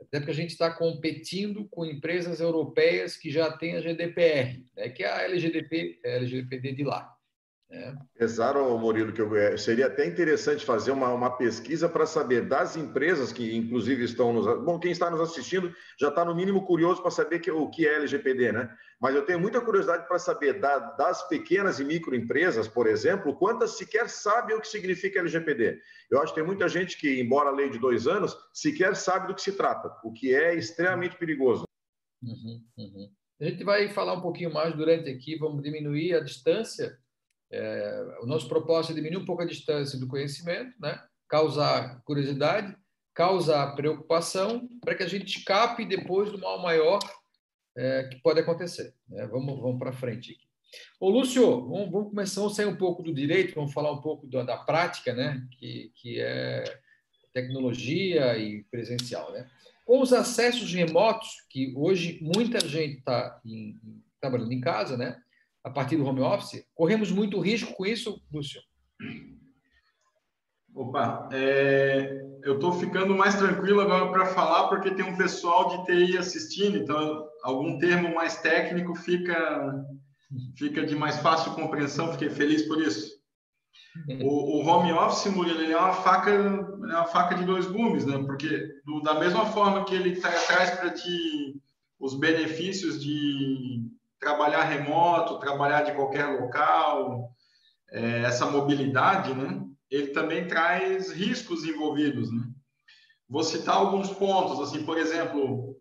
Até 0.00 0.20
porque 0.20 0.30
a 0.30 0.34
gente 0.34 0.50
está 0.50 0.70
competindo 0.70 1.66
com 1.70 1.84
empresas 1.84 2.40
europeias 2.40 3.16
que 3.16 3.30
já 3.30 3.50
têm 3.50 3.74
a 3.74 3.80
GDPR, 3.80 4.62
né? 4.76 4.90
que 4.90 5.02
é 5.02 5.10
a 5.10 5.22
LGDP, 5.22 5.98
a 6.04 6.08
LGPD 6.08 6.72
de 6.72 6.84
lá. 6.84 7.17
É. 7.70 7.94
Exato, 8.18 8.78
Murilo, 8.78 9.12
que 9.12 9.20
eu, 9.20 9.36
é, 9.36 9.54
seria 9.58 9.88
até 9.88 10.06
interessante 10.06 10.64
fazer 10.64 10.90
uma, 10.90 11.12
uma 11.12 11.36
pesquisa 11.36 11.86
para 11.86 12.06
saber 12.06 12.48
das 12.48 12.76
empresas 12.78 13.30
que, 13.30 13.54
inclusive, 13.54 14.04
estão 14.04 14.32
nos. 14.32 14.46
Bom, 14.64 14.78
quem 14.78 14.90
está 14.90 15.10
nos 15.10 15.20
assistindo 15.20 15.74
já 16.00 16.08
está, 16.08 16.24
no 16.24 16.34
mínimo, 16.34 16.64
curioso 16.64 17.02
para 17.02 17.10
saber 17.10 17.40
que, 17.40 17.50
o 17.50 17.68
que 17.68 17.86
é 17.86 17.96
LGPD, 17.96 18.52
né? 18.52 18.74
Mas 18.98 19.14
eu 19.14 19.26
tenho 19.26 19.38
muita 19.38 19.60
curiosidade 19.60 20.08
para 20.08 20.18
saber 20.18 20.54
da, 20.54 20.78
das 20.78 21.28
pequenas 21.28 21.78
e 21.78 21.84
microempresas, 21.84 22.66
por 22.66 22.86
exemplo, 22.86 23.36
quantas 23.36 23.72
sequer 23.72 24.08
sabem 24.08 24.56
o 24.56 24.60
que 24.62 24.68
significa 24.68 25.18
LGPD. 25.18 25.78
Eu 26.10 26.22
acho 26.22 26.32
que 26.32 26.40
tem 26.40 26.46
muita 26.46 26.68
gente 26.70 26.96
que, 26.96 27.20
embora 27.20 27.50
a 27.50 27.54
lei 27.54 27.68
de 27.68 27.78
dois 27.78 28.06
anos, 28.06 28.34
sequer 28.50 28.96
sabe 28.96 29.26
do 29.26 29.34
que 29.34 29.42
se 29.42 29.52
trata, 29.52 29.94
o 30.02 30.10
que 30.10 30.34
é 30.34 30.54
extremamente 30.54 31.18
perigoso. 31.18 31.64
Uhum, 32.22 32.64
uhum. 32.78 33.10
A 33.42 33.44
gente 33.44 33.62
vai 33.62 33.90
falar 33.90 34.14
um 34.14 34.22
pouquinho 34.22 34.52
mais 34.52 34.74
durante 34.74 35.10
aqui, 35.10 35.36
vamos 35.36 35.62
diminuir 35.62 36.14
a 36.14 36.20
distância 36.20 36.98
é, 37.50 38.18
o 38.20 38.26
nosso 38.26 38.48
propósito 38.48 38.92
é 38.92 38.94
diminuir 38.96 39.22
um 39.22 39.24
pouco 39.24 39.42
a 39.42 39.46
distância 39.46 39.98
do 39.98 40.06
conhecimento, 40.06 40.74
né? 40.80 41.02
causar 41.28 42.00
curiosidade, 42.04 42.76
causar 43.14 43.74
preocupação, 43.74 44.68
para 44.80 44.94
que 44.94 45.02
a 45.02 45.08
gente 45.08 45.38
escape 45.38 45.84
depois 45.84 46.30
do 46.30 46.38
mal 46.38 46.60
maior 46.62 46.98
é, 47.76 48.04
que 48.04 48.20
pode 48.20 48.40
acontecer. 48.40 48.94
Né? 49.08 49.26
Vamos, 49.26 49.60
vamos 49.60 49.78
para 49.78 49.92
frente 49.92 50.32
aqui. 50.32 50.48
Ô, 51.00 51.08
Lúcio, 51.08 51.42
vamos, 51.68 51.90
vamos, 51.90 52.10
começar 52.10 52.44
a 52.44 52.50
sair 52.50 52.66
um 52.66 52.76
pouco 52.76 53.02
do 53.02 53.12
direito, 53.12 53.54
vamos 53.54 53.72
falar 53.72 53.92
um 53.92 54.00
pouco 54.00 54.26
da, 54.26 54.42
da 54.42 54.56
prática, 54.58 55.14
né? 55.14 55.46
que, 55.52 55.90
que 55.94 56.20
é 56.20 56.64
tecnologia 57.32 58.36
e 58.36 58.62
presencial. 58.64 59.32
Né? 59.32 59.48
Com 59.86 60.02
os 60.02 60.12
acessos 60.12 60.72
remotos, 60.72 61.46
que 61.48 61.72
hoje 61.74 62.18
muita 62.20 62.60
gente 62.60 62.98
está 62.98 63.40
trabalhando 64.20 64.52
em 64.52 64.60
casa, 64.60 64.96
né? 64.96 65.22
A 65.68 65.70
partir 65.70 65.96
do 65.96 66.06
home 66.06 66.20
office? 66.20 66.64
Corremos 66.74 67.12
muito 67.12 67.38
risco 67.40 67.74
com 67.74 67.86
isso, 67.86 68.20
Lúcio? 68.32 68.60
Opa, 70.74 71.28
é, 71.32 72.24
eu 72.42 72.54
estou 72.54 72.72
ficando 72.72 73.14
mais 73.14 73.34
tranquilo 73.34 73.80
agora 73.80 74.10
para 74.10 74.26
falar, 74.26 74.68
porque 74.68 74.90
tem 74.90 75.04
um 75.04 75.16
pessoal 75.16 75.68
de 75.68 75.84
TI 75.86 76.16
assistindo, 76.16 76.78
então 76.78 77.26
algum 77.42 77.78
termo 77.78 78.14
mais 78.14 78.40
técnico 78.40 78.94
fica, 78.94 79.84
fica 80.56 80.86
de 80.86 80.94
mais 80.94 81.18
fácil 81.18 81.54
compreensão, 81.54 82.12
fiquei 82.12 82.30
feliz 82.30 82.62
por 82.62 82.80
isso. 82.80 83.18
O, 84.22 84.58
o 84.58 84.66
home 84.66 84.92
office, 84.92 85.32
Murilo, 85.32 85.60
é 85.62 85.76
uma 85.76 85.92
faca, 85.92 86.30
é 86.30 86.38
uma 86.38 87.06
faca 87.06 87.34
de 87.34 87.44
dois 87.44 87.66
gumes, 87.66 88.06
né? 88.06 88.18
Porque 88.24 88.68
do, 88.84 89.00
da 89.02 89.14
mesma 89.14 89.46
forma 89.46 89.84
que 89.84 89.94
ele 89.94 90.20
tra 90.20 90.30
traz 90.30 90.70
para 90.70 90.90
ti 90.90 91.60
os 91.98 92.14
benefícios 92.14 93.02
de 93.02 93.87
trabalhar 94.20 94.64
remoto, 94.64 95.38
trabalhar 95.38 95.82
de 95.82 95.92
qualquer 95.92 96.26
local, 96.40 97.30
é, 97.90 98.22
essa 98.22 98.46
mobilidade, 98.46 99.34
né? 99.34 99.62
Ele 99.90 100.08
também 100.08 100.46
traz 100.46 101.10
riscos 101.10 101.64
envolvidos, 101.64 102.30
né? 102.30 102.44
Vou 103.28 103.42
citar 103.42 103.76
alguns 103.76 104.10
pontos, 104.10 104.60
assim, 104.60 104.84
por 104.84 104.98
exemplo, 104.98 105.76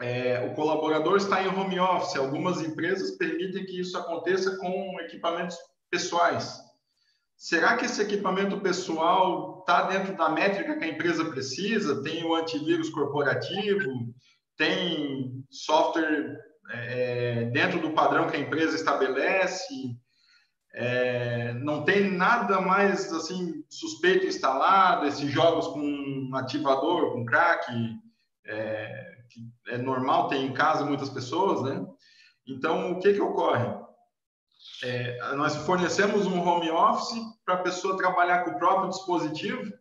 é, 0.00 0.46
o 0.46 0.54
colaborador 0.54 1.16
está 1.16 1.42
em 1.42 1.48
home 1.48 1.80
office. 1.80 2.16
Algumas 2.16 2.60
empresas 2.60 3.16
permitem 3.16 3.64
que 3.64 3.80
isso 3.80 3.96
aconteça 3.96 4.56
com 4.56 5.00
equipamentos 5.00 5.56
pessoais. 5.90 6.60
Será 7.36 7.76
que 7.76 7.84
esse 7.84 8.00
equipamento 8.00 8.60
pessoal 8.60 9.60
está 9.60 9.82
dentro 9.82 10.16
da 10.16 10.28
métrica 10.28 10.78
que 10.78 10.84
a 10.84 10.88
empresa 10.88 11.24
precisa? 11.26 12.02
Tem 12.02 12.24
o 12.24 12.34
antivírus 12.34 12.88
corporativo? 12.90 14.14
Tem 14.56 15.44
software 15.50 16.38
é, 16.70 17.44
dentro 17.46 17.80
do 17.80 17.92
padrão 17.92 18.28
que 18.28 18.36
a 18.36 18.40
empresa 18.40 18.74
estabelece, 18.74 19.96
é, 20.74 21.54
não 21.54 21.84
tem 21.84 22.10
nada 22.10 22.60
mais 22.60 23.12
assim 23.12 23.64
suspeito 23.68 24.26
instalado, 24.26 25.06
esses 25.06 25.30
jogos 25.30 25.68
com 25.68 26.30
ativador, 26.34 27.12
com 27.12 27.24
crack, 27.24 27.72
é, 28.44 29.16
que 29.30 29.40
é 29.68 29.78
normal 29.78 30.28
ter 30.28 30.36
em 30.36 30.52
casa 30.52 30.84
muitas 30.84 31.08
pessoas, 31.08 31.62
né? 31.62 31.84
Então, 32.46 32.92
o 32.92 33.00
que 33.00 33.14
que 33.14 33.20
ocorre? 33.20 33.66
É, 34.82 35.34
nós 35.34 35.56
fornecemos 35.56 36.26
um 36.26 36.40
home 36.40 36.70
office 36.70 37.20
para 37.44 37.54
a 37.54 37.62
pessoa 37.62 37.96
trabalhar 37.96 38.44
com 38.44 38.52
o 38.52 38.58
próprio 38.58 38.90
dispositivo 38.90 39.72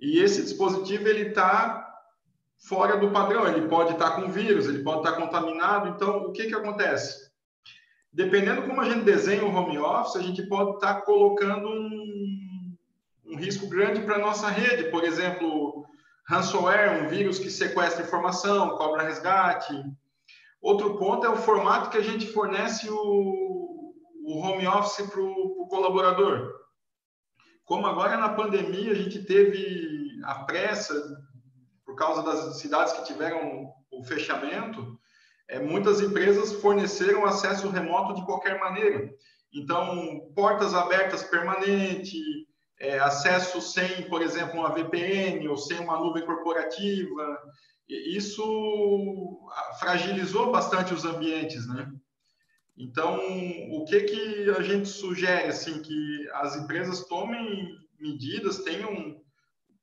e 0.00 0.18
esse 0.18 0.42
dispositivo 0.42 1.06
ele 1.06 1.28
está 1.28 1.89
fora 2.60 2.96
do 2.96 3.10
padrão. 3.10 3.46
Ele 3.46 3.68
pode 3.68 3.92
estar 3.92 4.12
com 4.12 4.28
vírus, 4.28 4.66
ele 4.66 4.82
pode 4.82 4.98
estar 4.98 5.12
contaminado. 5.12 5.88
Então, 5.88 6.18
o 6.18 6.32
que, 6.32 6.46
que 6.46 6.54
acontece? 6.54 7.30
Dependendo 8.12 8.62
como 8.62 8.80
a 8.80 8.84
gente 8.84 9.04
desenha 9.04 9.44
o 9.44 9.54
home 9.54 9.78
office, 9.78 10.16
a 10.16 10.22
gente 10.22 10.42
pode 10.42 10.74
estar 10.74 11.02
colocando 11.02 11.68
um, 11.68 12.76
um 13.26 13.36
risco 13.36 13.68
grande 13.68 14.00
para 14.02 14.16
a 14.16 14.20
nossa 14.20 14.48
rede. 14.48 14.90
Por 14.90 15.04
exemplo, 15.04 15.86
ransomware, 16.26 17.04
um 17.04 17.08
vírus 17.08 17.38
que 17.38 17.50
sequestra 17.50 18.04
informação, 18.04 18.76
cobra 18.76 19.04
resgate. 19.04 19.74
Outro 20.60 20.98
ponto 20.98 21.26
é 21.26 21.30
o 21.30 21.36
formato 21.36 21.88
que 21.88 21.96
a 21.96 22.02
gente 22.02 22.26
fornece 22.26 22.88
o, 22.90 23.94
o 24.24 24.38
home 24.38 24.66
office 24.66 25.06
para 25.08 25.20
o 25.20 25.66
colaborador. 25.70 26.52
Como 27.64 27.86
agora 27.86 28.16
na 28.16 28.30
pandemia 28.30 28.90
a 28.90 28.96
gente 28.96 29.24
teve 29.24 30.20
a 30.24 30.40
pressa 30.44 30.94
causa 32.00 32.22
das 32.22 32.56
cidades 32.56 32.94
que 32.94 33.04
tiveram 33.04 33.70
o 33.92 34.02
fechamento, 34.02 34.98
é, 35.46 35.58
muitas 35.58 36.00
empresas 36.00 36.54
forneceram 36.54 37.26
acesso 37.26 37.68
remoto 37.68 38.14
de 38.14 38.24
qualquer 38.24 38.58
maneira. 38.58 39.12
Então, 39.52 40.32
portas 40.34 40.72
abertas 40.72 41.22
permanente, 41.24 42.18
é, 42.80 42.98
acesso 42.98 43.60
sem, 43.60 44.08
por 44.08 44.22
exemplo, 44.22 44.58
uma 44.58 44.72
VPN 44.72 45.46
ou 45.48 45.58
sem 45.58 45.78
uma 45.78 45.98
nuvem 45.98 46.24
corporativa. 46.24 47.38
Isso 47.86 48.42
fragilizou 49.78 50.50
bastante 50.50 50.94
os 50.94 51.04
ambientes, 51.04 51.68
né? 51.68 51.92
Então, 52.78 53.20
o 53.72 53.84
que 53.84 54.00
que 54.02 54.50
a 54.50 54.62
gente 54.62 54.88
sugere 54.88 55.48
assim 55.48 55.82
que 55.82 56.28
as 56.32 56.56
empresas 56.56 57.04
tomem 57.06 57.76
medidas, 57.98 58.60
tenham 58.60 59.19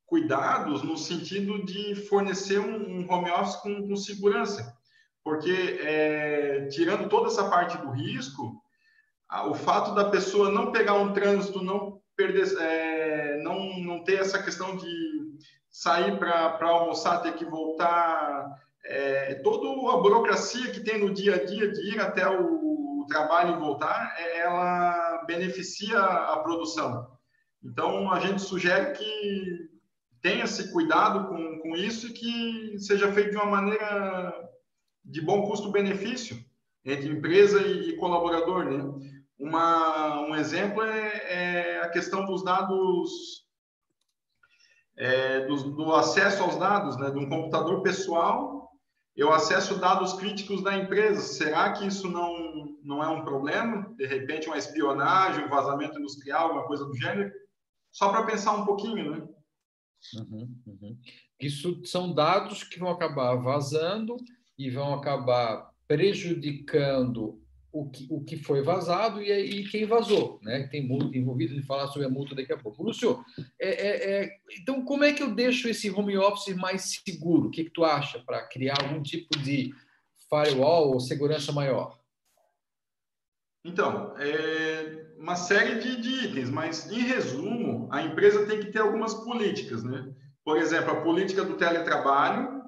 cuidados 0.08 0.82
no 0.82 0.96
sentido 0.96 1.64
de 1.64 1.94
fornecer 1.94 2.58
um, 2.58 3.00
um 3.00 3.12
home 3.12 3.30
office 3.30 3.56
com, 3.56 3.86
com 3.86 3.94
segurança, 3.94 4.74
porque 5.22 5.78
é, 5.82 6.66
tirando 6.68 7.08
toda 7.08 7.28
essa 7.28 7.48
parte 7.48 7.76
do 7.76 7.90
risco, 7.90 8.60
a, 9.28 9.46
o 9.46 9.54
fato 9.54 9.94
da 9.94 10.08
pessoa 10.08 10.50
não 10.50 10.72
pegar 10.72 10.94
um 10.94 11.12
trânsito, 11.12 11.62
não 11.62 12.00
perder, 12.16 12.46
é, 12.58 13.42
não, 13.42 13.78
não 13.80 14.02
ter 14.02 14.20
essa 14.20 14.42
questão 14.42 14.76
de 14.76 15.38
sair 15.70 16.18
para 16.18 16.58
almoçar, 16.62 17.20
ter 17.20 17.34
que 17.34 17.44
voltar, 17.44 18.48
é, 18.86 19.34
toda 19.36 19.68
a 19.92 19.98
burocracia 19.98 20.72
que 20.72 20.80
tem 20.80 20.98
no 20.98 21.12
dia 21.12 21.34
a 21.34 21.44
dia 21.44 21.70
de 21.70 21.94
ir 21.94 22.00
até 22.00 22.26
o, 22.26 22.66
trabalho 23.08 23.56
e 23.56 23.58
voltar, 23.58 24.14
é, 24.18 24.40
ela 24.40 25.24
beneficia 25.26 25.98
a 25.98 26.36
produção. 26.40 27.08
Então, 27.64 28.12
a 28.12 28.20
gente 28.20 28.42
sugere 28.42 28.92
que 28.92 29.77
tenha-se 30.22 30.72
cuidado 30.72 31.28
com, 31.28 31.58
com 31.60 31.76
isso 31.76 32.08
e 32.08 32.12
que 32.12 32.78
seja 32.78 33.12
feito 33.12 33.30
de 33.30 33.36
uma 33.36 33.46
maneira 33.46 34.48
de 35.04 35.20
bom 35.20 35.46
custo-benefício 35.48 36.36
entre 36.84 37.08
empresa 37.08 37.60
e, 37.60 37.90
e 37.90 37.96
colaborador, 37.96 38.64
né? 38.64 38.84
Uma, 39.38 40.20
um 40.22 40.34
exemplo 40.34 40.82
é, 40.82 41.08
é, 41.28 41.80
a 41.80 41.88
questão 41.88 42.24
dos 42.24 42.42
dados, 42.42 43.46
é, 44.96 45.46
do, 45.46 45.56
do, 45.70 45.94
acesso 45.94 46.42
aos 46.42 46.56
dados, 46.56 46.96
né? 46.96 47.10
De 47.10 47.18
um 47.18 47.28
computador 47.28 47.82
pessoal, 47.82 48.70
eu 49.16 49.32
acesso 49.32 49.78
dados 49.78 50.12
críticos 50.14 50.62
da 50.62 50.76
empresa. 50.76 51.20
Será 51.20 51.72
que 51.72 51.86
isso 51.86 52.08
não, 52.10 52.76
não 52.82 53.02
é 53.02 53.08
um 53.08 53.24
problema? 53.24 53.92
De 53.96 54.06
repente, 54.06 54.48
uma 54.48 54.58
espionagem, 54.58 55.44
um 55.44 55.48
vazamento 55.48 55.98
industrial, 55.98 56.48
alguma 56.48 56.66
coisa 56.66 56.84
do 56.84 56.96
gênero? 56.96 57.30
Só 57.90 58.10
para 58.10 58.24
pensar 58.24 58.52
um 58.52 58.64
pouquinho, 58.64 59.10
né? 59.10 59.28
Uhum, 60.14 60.56
uhum. 60.66 60.96
Isso 61.40 61.84
são 61.84 62.14
dados 62.14 62.62
que 62.62 62.78
vão 62.78 62.90
acabar 62.90 63.34
vazando 63.36 64.16
e 64.58 64.70
vão 64.70 64.94
acabar 64.94 65.70
prejudicando 65.86 67.40
o 67.72 67.88
que, 67.90 68.06
o 68.10 68.24
que 68.24 68.36
foi 68.36 68.62
vazado 68.62 69.22
e, 69.22 69.30
e 69.30 69.68
quem 69.68 69.84
vazou, 69.84 70.40
né? 70.42 70.66
Tem 70.68 70.86
multa 70.86 71.16
envolvido 71.16 71.54
de 71.54 71.62
falar 71.62 71.86
sobre 71.88 72.06
a 72.06 72.10
multa 72.10 72.34
daqui 72.34 72.52
a 72.52 72.58
pouco. 72.58 72.82
Lúcio, 72.82 73.22
é, 73.60 73.68
é, 73.68 74.10
é, 74.22 74.38
então 74.60 74.84
como 74.84 75.04
é 75.04 75.12
que 75.12 75.22
eu 75.22 75.34
deixo 75.34 75.68
esse 75.68 75.90
home 75.90 76.16
office 76.16 76.56
mais 76.56 77.00
seguro? 77.04 77.48
O 77.48 77.50
que, 77.50 77.64
que 77.64 77.70
tu 77.70 77.84
acha 77.84 78.18
para 78.20 78.46
criar 78.46 78.82
algum 78.82 79.02
tipo 79.02 79.38
de 79.38 79.72
firewall 80.28 80.92
ou 80.92 81.00
segurança 81.00 81.52
maior? 81.52 81.97
Então, 83.64 84.14
é 84.18 85.08
uma 85.18 85.34
série 85.34 85.80
de, 85.80 86.00
de 86.00 86.26
itens, 86.26 86.48
mas 86.48 86.90
em 86.90 87.00
resumo, 87.00 87.88
a 87.90 88.02
empresa 88.02 88.46
tem 88.46 88.60
que 88.60 88.70
ter 88.70 88.80
algumas 88.80 89.14
políticas, 89.14 89.82
né? 89.82 90.12
Por 90.44 90.56
exemplo, 90.56 90.92
a 90.92 91.02
política 91.02 91.44
do 91.44 91.56
teletrabalho, 91.56 92.62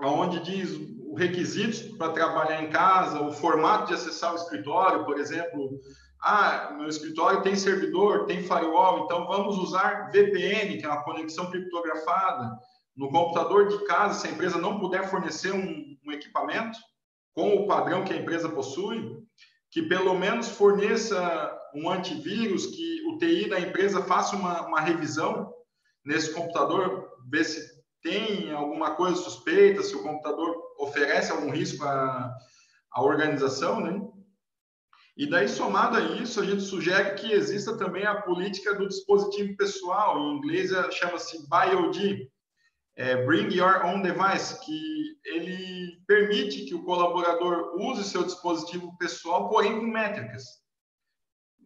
onde 0.00 0.40
diz 0.40 0.78
requisitos 1.16 1.82
para 1.96 2.12
trabalhar 2.12 2.62
em 2.62 2.70
casa, 2.70 3.20
o 3.22 3.32
formato 3.32 3.88
de 3.88 3.94
acessar 3.94 4.32
o 4.32 4.36
escritório, 4.36 5.04
por 5.04 5.18
exemplo. 5.18 5.80
Ah, 6.22 6.74
meu 6.76 6.88
escritório 6.88 7.42
tem 7.42 7.54
servidor, 7.54 8.26
tem 8.26 8.42
firewall, 8.42 9.04
então 9.04 9.26
vamos 9.26 9.56
usar 9.58 10.10
VPN, 10.10 10.76
que 10.78 10.84
é 10.84 10.88
uma 10.88 11.04
conexão 11.04 11.50
criptografada. 11.50 12.58
No 12.96 13.08
computador 13.10 13.68
de 13.68 13.84
casa, 13.84 14.18
se 14.18 14.26
a 14.26 14.30
empresa 14.30 14.58
não 14.58 14.80
puder 14.80 15.08
fornecer 15.08 15.52
um, 15.52 15.96
um 16.04 16.12
equipamento 16.12 16.78
com 17.34 17.54
o 17.54 17.66
padrão 17.68 18.04
que 18.04 18.12
a 18.12 18.16
empresa 18.16 18.48
possui, 18.48 19.16
que 19.70 19.82
pelo 19.82 20.14
menos 20.18 20.48
forneça 20.48 21.58
um 21.74 21.90
antivírus, 21.90 22.66
que 22.66 23.02
o 23.06 23.18
TI 23.18 23.48
da 23.48 23.60
empresa 23.60 24.02
faça 24.02 24.34
uma, 24.34 24.66
uma 24.66 24.80
revisão 24.80 25.52
nesse 26.04 26.32
computador, 26.32 27.10
ver 27.30 27.44
se 27.44 27.78
tem 28.02 28.50
alguma 28.52 28.94
coisa 28.94 29.16
suspeita, 29.16 29.82
se 29.82 29.94
o 29.94 30.02
computador 30.02 30.56
oferece 30.78 31.30
algum 31.30 31.50
risco 31.50 31.84
à, 31.84 32.32
à 32.92 33.02
organização, 33.02 33.80
né? 33.80 34.00
E 35.16 35.28
daí, 35.28 35.48
somado 35.48 35.96
a 35.96 36.00
isso, 36.00 36.40
a 36.40 36.46
gente 36.46 36.62
sugere 36.62 37.16
que 37.16 37.32
exista 37.32 37.76
também 37.76 38.06
a 38.06 38.22
política 38.22 38.74
do 38.74 38.86
dispositivo 38.86 39.56
pessoal, 39.56 40.16
em 40.16 40.36
inglês 40.36 40.70
é, 40.70 40.90
chama-se 40.92 41.44
BYOD, 41.48 42.30
é 42.98 43.24
Bring 43.24 43.54
Your 43.54 43.86
Own 43.86 44.02
Device, 44.02 44.58
que 44.66 45.16
ele 45.24 46.02
permite 46.04 46.64
que 46.64 46.74
o 46.74 46.82
colaborador 46.82 47.76
use 47.80 48.02
seu 48.02 48.24
dispositivo 48.24 48.98
pessoal, 48.98 49.48
porém 49.48 49.78
com 49.78 49.86
métricas. 49.86 50.42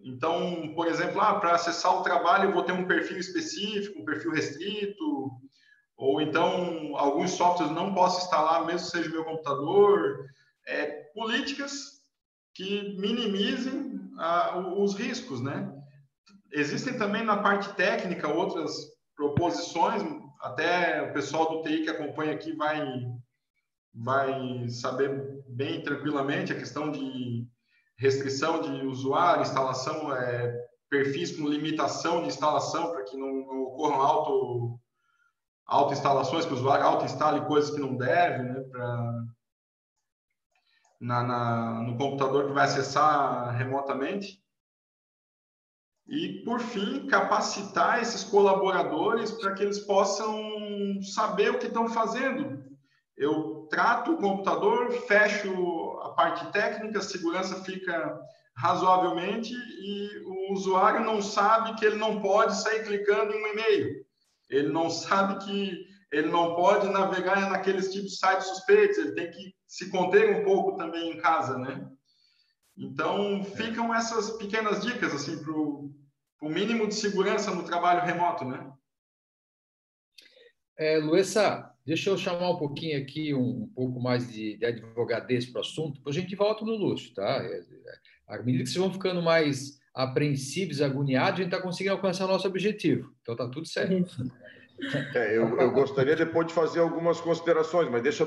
Então, 0.05 0.75
por 0.75 0.87
exemplo, 0.87 1.19
ah, 1.23 1.41
para 1.41 1.55
acessar 1.55 1.97
o 1.97 2.03
trabalho 2.03 2.51
eu 2.51 2.53
vou 2.53 2.65
ter 2.65 2.73
um 2.73 2.87
perfil 2.87 3.17
específico, 3.17 3.99
um 3.99 4.05
perfil 4.05 4.33
restrito, 4.33 5.31
ou 5.97 6.21
então 6.21 6.95
alguns 6.97 7.31
softwares 7.31 7.75
não 7.75 7.95
posso 7.95 8.27
instalar, 8.27 8.67
mesmo 8.67 8.89
seja 8.89 9.09
meu 9.09 9.25
computador. 9.25 10.27
É, 10.67 10.87
políticas 11.15 12.03
que 12.55 12.95
minimizem 13.01 13.99
ah, 14.19 14.59
os 14.77 14.95
riscos, 14.95 15.41
né? 15.41 15.73
Existem 16.53 16.99
também 16.99 17.25
na 17.25 17.39
parte 17.39 17.73
técnica 17.75 18.29
outras 18.29 18.71
proposições, 19.17 20.03
até 20.43 21.03
o 21.03 21.13
pessoal 21.13 21.49
do 21.49 21.63
TI 21.63 21.85
que 21.85 21.91
acompanha 21.91 22.35
aqui 22.35 22.53
vai 22.53 22.85
vai 23.95 24.69
saber 24.69 25.45
bem 25.47 25.83
tranquilamente 25.83 26.53
a 26.53 26.59
questão 26.59 26.91
de 26.91 27.47
restrição 27.97 28.61
de 28.61 28.87
usuário, 28.87 29.43
instalação, 29.43 30.15
é, 30.17 30.67
perfis 30.89 31.37
com 31.37 31.47
limitação 31.47 32.23
de 32.23 32.29
instalação 32.29 32.91
para 32.91 33.05
que 33.05 33.17
não, 33.17 33.29
não 33.29 33.63
ocorram 33.63 34.01
auto 34.01 34.81
autoinstalações, 35.67 36.45
que 36.45 36.53
o 36.53 36.57
usuário 36.57 36.85
autoinstale 36.85 37.47
coisas 37.47 37.71
que 37.71 37.81
não 37.81 37.97
deve, 37.97 38.43
né, 38.43 38.61
pra, 38.71 39.25
na, 41.01 41.23
na, 41.23 41.83
no 41.83 41.97
computador 41.97 42.47
que 42.47 42.53
vai 42.53 42.65
acessar 42.65 43.55
remotamente. 43.57 44.42
E, 46.09 46.43
por 46.45 46.61
fim, 46.61 47.07
capacitar 47.07 48.03
esses 48.03 48.25
colaboradores 48.25 49.31
para 49.31 49.55
que 49.55 49.63
eles 49.63 49.79
possam 49.81 51.01
saber 51.15 51.51
o 51.51 51.59
que 51.59 51.67
estão 51.67 51.89
fazendo. 51.89 52.63
Eu 53.17 53.67
trato 53.71 54.13
o 54.13 54.19
computador, 54.19 54.91
fecho 55.07 55.99
a 56.03 56.11
parte 56.11 56.45
técnica, 56.53 56.99
a 56.99 57.03
segurança 57.03 57.63
fica 57.63 58.21
razoavelmente 58.57 59.55
e 59.55 60.23
o 60.27 60.53
usuário 60.53 61.05
não 61.05 61.23
sabe 61.23 61.75
que 61.77 61.85
ele 61.85 61.97
não 61.97 62.21
pode 62.21 62.55
sair 62.61 62.85
clicando 62.85 63.33
em 63.33 63.43
um 63.43 63.47
e-mail 63.49 64.03
ele 64.53 64.69
não 64.69 64.91
sabe 64.91 65.45
que 65.45 65.87
ele 66.13 66.29
não 66.29 66.55
pode 66.55 66.89
navegar 66.91 67.51
naqueles 67.51 67.91
tipos 67.91 68.13
de 68.13 68.19
sites 68.19 68.47
suspeitos, 68.47 68.99
ele 68.99 69.13
tem 69.13 69.31
que 69.31 69.55
se 69.67 69.91
conter 69.91 70.41
um 70.41 70.45
pouco 70.45 70.77
também 70.77 71.11
em 71.11 71.17
casa, 71.17 71.57
né? 71.57 71.89
Então, 72.83 73.45
ficam 73.45 73.95
essas 73.95 74.37
pequenas 74.37 74.83
dicas, 74.83 75.15
assim, 75.15 75.43
para 75.43 75.53
o 75.53 75.93
mínimo 76.43 76.89
de 76.89 76.95
segurança 76.95 77.55
no 77.55 77.65
trabalho 77.65 78.05
remoto, 78.05 78.45
né? 78.45 78.73
É, 80.77 80.99
Luessa, 80.99 81.71
deixa 81.87 82.11
eu 82.11 82.19
chamar 82.19 82.51
um 82.51 82.59
pouquinho 82.59 83.01
aqui, 83.01 83.33
um, 83.33 83.63
um 83.63 83.73
pouco 83.75 84.01
mais 84.01 84.33
de, 84.33 84.57
de 84.57 84.67
advogadez 84.67 85.47
para 85.47 85.59
o 85.59 85.61
assunto, 85.61 85.99
depois 85.99 86.17
a 86.17 86.21
gente 86.21 86.35
volta 86.35 86.65
no 86.65 86.75
luxo, 86.75 87.15
tá? 87.15 87.43
É, 87.45 87.61
é, 87.61 88.35
à 88.35 88.43
medida 88.43 88.65
que 88.65 88.71
vocês 88.71 88.83
vão 88.83 88.93
ficando 88.93 89.23
mais 89.23 89.81
apreensivos, 89.95 90.81
agoniados, 90.81 91.41
a 91.41 91.43
gente 91.43 91.53
está 91.53 91.63
conseguindo 91.63 91.95
alcançar 91.95 92.25
o 92.25 92.29
nosso 92.29 92.49
objetivo. 92.49 93.15
Então, 93.21 93.35
está 93.35 93.49
tudo 93.49 93.67
certo. 93.67 94.11
É, 95.15 95.37
eu, 95.37 95.61
eu, 95.61 95.71
gostaria 95.71 96.17
depois 96.17 96.49
de 96.49 96.55
fazer 96.55 96.81
algumas 96.81 97.21
considerações, 97.21 97.89
mas 97.89 98.03
deixa 98.03 98.25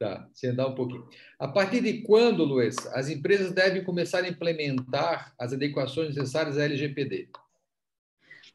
Tá, 0.00 0.26
sentar 0.32 0.66
um 0.66 0.74
pouquinho. 0.74 1.06
A 1.38 1.46
partir 1.46 1.82
de 1.82 2.00
quando, 2.00 2.42
Luiz, 2.42 2.74
as 2.94 3.10
empresas 3.10 3.52
devem 3.52 3.84
começar 3.84 4.24
a 4.24 4.28
implementar 4.28 5.34
as 5.38 5.52
adequações 5.52 6.16
necessárias 6.16 6.56
à 6.56 6.64
LGPD? 6.64 7.28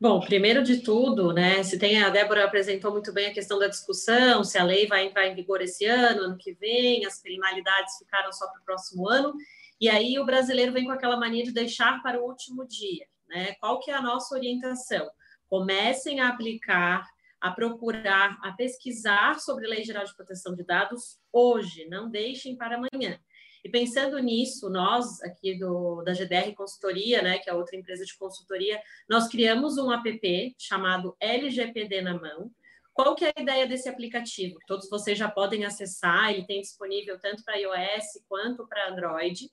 Bom, 0.01 0.19
primeiro 0.21 0.63
de 0.63 0.81
tudo, 0.81 1.31
né, 1.31 1.61
se 1.61 1.77
tem 1.77 2.01
a 2.01 2.09
Débora 2.09 2.45
apresentou 2.45 2.91
muito 2.91 3.13
bem 3.13 3.27
a 3.27 3.33
questão 3.33 3.59
da 3.59 3.67
discussão, 3.67 4.43
se 4.43 4.57
a 4.57 4.63
lei 4.63 4.87
vai 4.87 5.05
entrar 5.05 5.27
em 5.27 5.35
vigor 5.35 5.61
esse 5.61 5.85
ano, 5.85 6.23
ano 6.23 6.37
que 6.37 6.51
vem, 6.53 7.05
as 7.05 7.21
penalidades 7.21 7.95
ficaram 7.99 8.33
só 8.33 8.47
para 8.47 8.61
o 8.61 8.65
próximo 8.65 9.07
ano, 9.07 9.31
e 9.79 9.87
aí 9.87 10.17
o 10.17 10.25
brasileiro 10.25 10.73
vem 10.73 10.85
com 10.85 10.91
aquela 10.91 11.15
mania 11.15 11.43
de 11.43 11.53
deixar 11.53 12.01
para 12.01 12.19
o 12.19 12.25
último 12.25 12.67
dia, 12.67 13.05
né? 13.29 13.53
Qual 13.59 13.79
que 13.79 13.91
é 13.91 13.93
a 13.93 14.01
nossa 14.01 14.33
orientação? 14.33 15.07
comecem 15.47 16.19
a 16.19 16.29
aplicar, 16.29 17.05
a 17.45 17.51
procurar, 17.51 18.39
a 18.41 18.53
pesquisar 18.53 19.39
sobre 19.39 19.67
a 19.67 19.69
Lei 19.69 19.83
Geral 19.83 20.03
de 20.03 20.15
Proteção 20.15 20.55
de 20.55 20.63
Dados 20.63 21.19
hoje, 21.31 21.87
não 21.87 22.09
deixem 22.09 22.57
para 22.57 22.75
amanhã. 22.75 23.19
E 23.63 23.69
pensando 23.69 24.17
nisso, 24.17 24.67
nós 24.67 25.21
aqui 25.21 25.55
do, 25.55 26.01
da 26.01 26.11
GDR 26.11 26.55
Consultoria, 26.55 27.21
né, 27.21 27.37
que 27.37 27.47
é 27.47 27.53
outra 27.53 27.75
empresa 27.75 28.03
de 28.03 28.17
consultoria, 28.17 28.81
nós 29.07 29.27
criamos 29.27 29.77
um 29.77 29.91
app 29.91 30.55
chamado 30.57 31.15
LGPD 31.19 32.01
na 32.01 32.15
mão. 32.15 32.49
Qual 32.91 33.13
que 33.13 33.25
é 33.25 33.33
a 33.35 33.39
ideia 33.39 33.67
desse 33.67 33.87
aplicativo? 33.87 34.57
Todos 34.65 34.89
vocês 34.89 35.15
já 35.15 35.29
podem 35.29 35.65
acessar, 35.65 36.31
ele 36.31 36.47
tem 36.47 36.61
disponível 36.61 37.19
tanto 37.19 37.43
para 37.43 37.59
iOS 37.59 38.23
quanto 38.27 38.67
para 38.67 38.89
Android. 38.89 39.51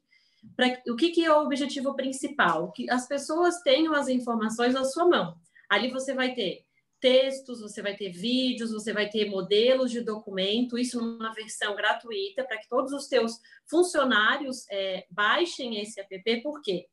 Pra, 0.56 0.80
o 0.88 0.96
que, 0.96 1.10
que 1.10 1.26
é 1.26 1.30
o 1.30 1.42
objetivo 1.42 1.94
principal? 1.94 2.72
Que 2.72 2.90
as 2.90 3.06
pessoas 3.06 3.60
tenham 3.60 3.92
as 3.92 4.08
informações 4.08 4.72
na 4.72 4.84
sua 4.84 5.06
mão. 5.06 5.34
Ali 5.68 5.90
você 5.90 6.14
vai 6.14 6.34
ter 6.34 6.64
textos, 7.02 7.60
você 7.60 7.82
vai 7.82 7.96
ter 7.96 8.10
vídeos, 8.12 8.70
você 8.70 8.92
vai 8.92 9.08
ter 9.08 9.28
modelos 9.28 9.90
de 9.90 10.00
documento, 10.00 10.78
isso 10.78 11.00
numa 11.00 11.34
versão 11.34 11.74
gratuita, 11.74 12.44
para 12.44 12.58
que 12.58 12.68
todos 12.68 12.92
os 12.92 13.08
teus 13.08 13.40
funcionários 13.68 14.64
é, 14.70 15.04
baixem 15.10 15.80
esse 15.80 16.00
app, 16.00 16.42
por 16.42 16.62
quê? 16.62 16.86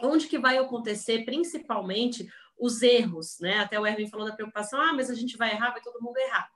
Onde 0.00 0.26
que 0.26 0.38
vai 0.38 0.56
acontecer 0.56 1.26
principalmente 1.26 2.26
os 2.58 2.80
erros, 2.80 3.38
né? 3.40 3.58
Até 3.58 3.78
o 3.78 3.86
Erwin 3.86 4.08
falou 4.08 4.26
da 4.26 4.34
preocupação, 4.34 4.80
ah, 4.80 4.94
mas 4.94 5.10
a 5.10 5.14
gente 5.14 5.36
vai 5.36 5.50
errar, 5.50 5.72
vai 5.72 5.82
todo 5.82 6.00
mundo 6.00 6.16
errar. 6.16 6.50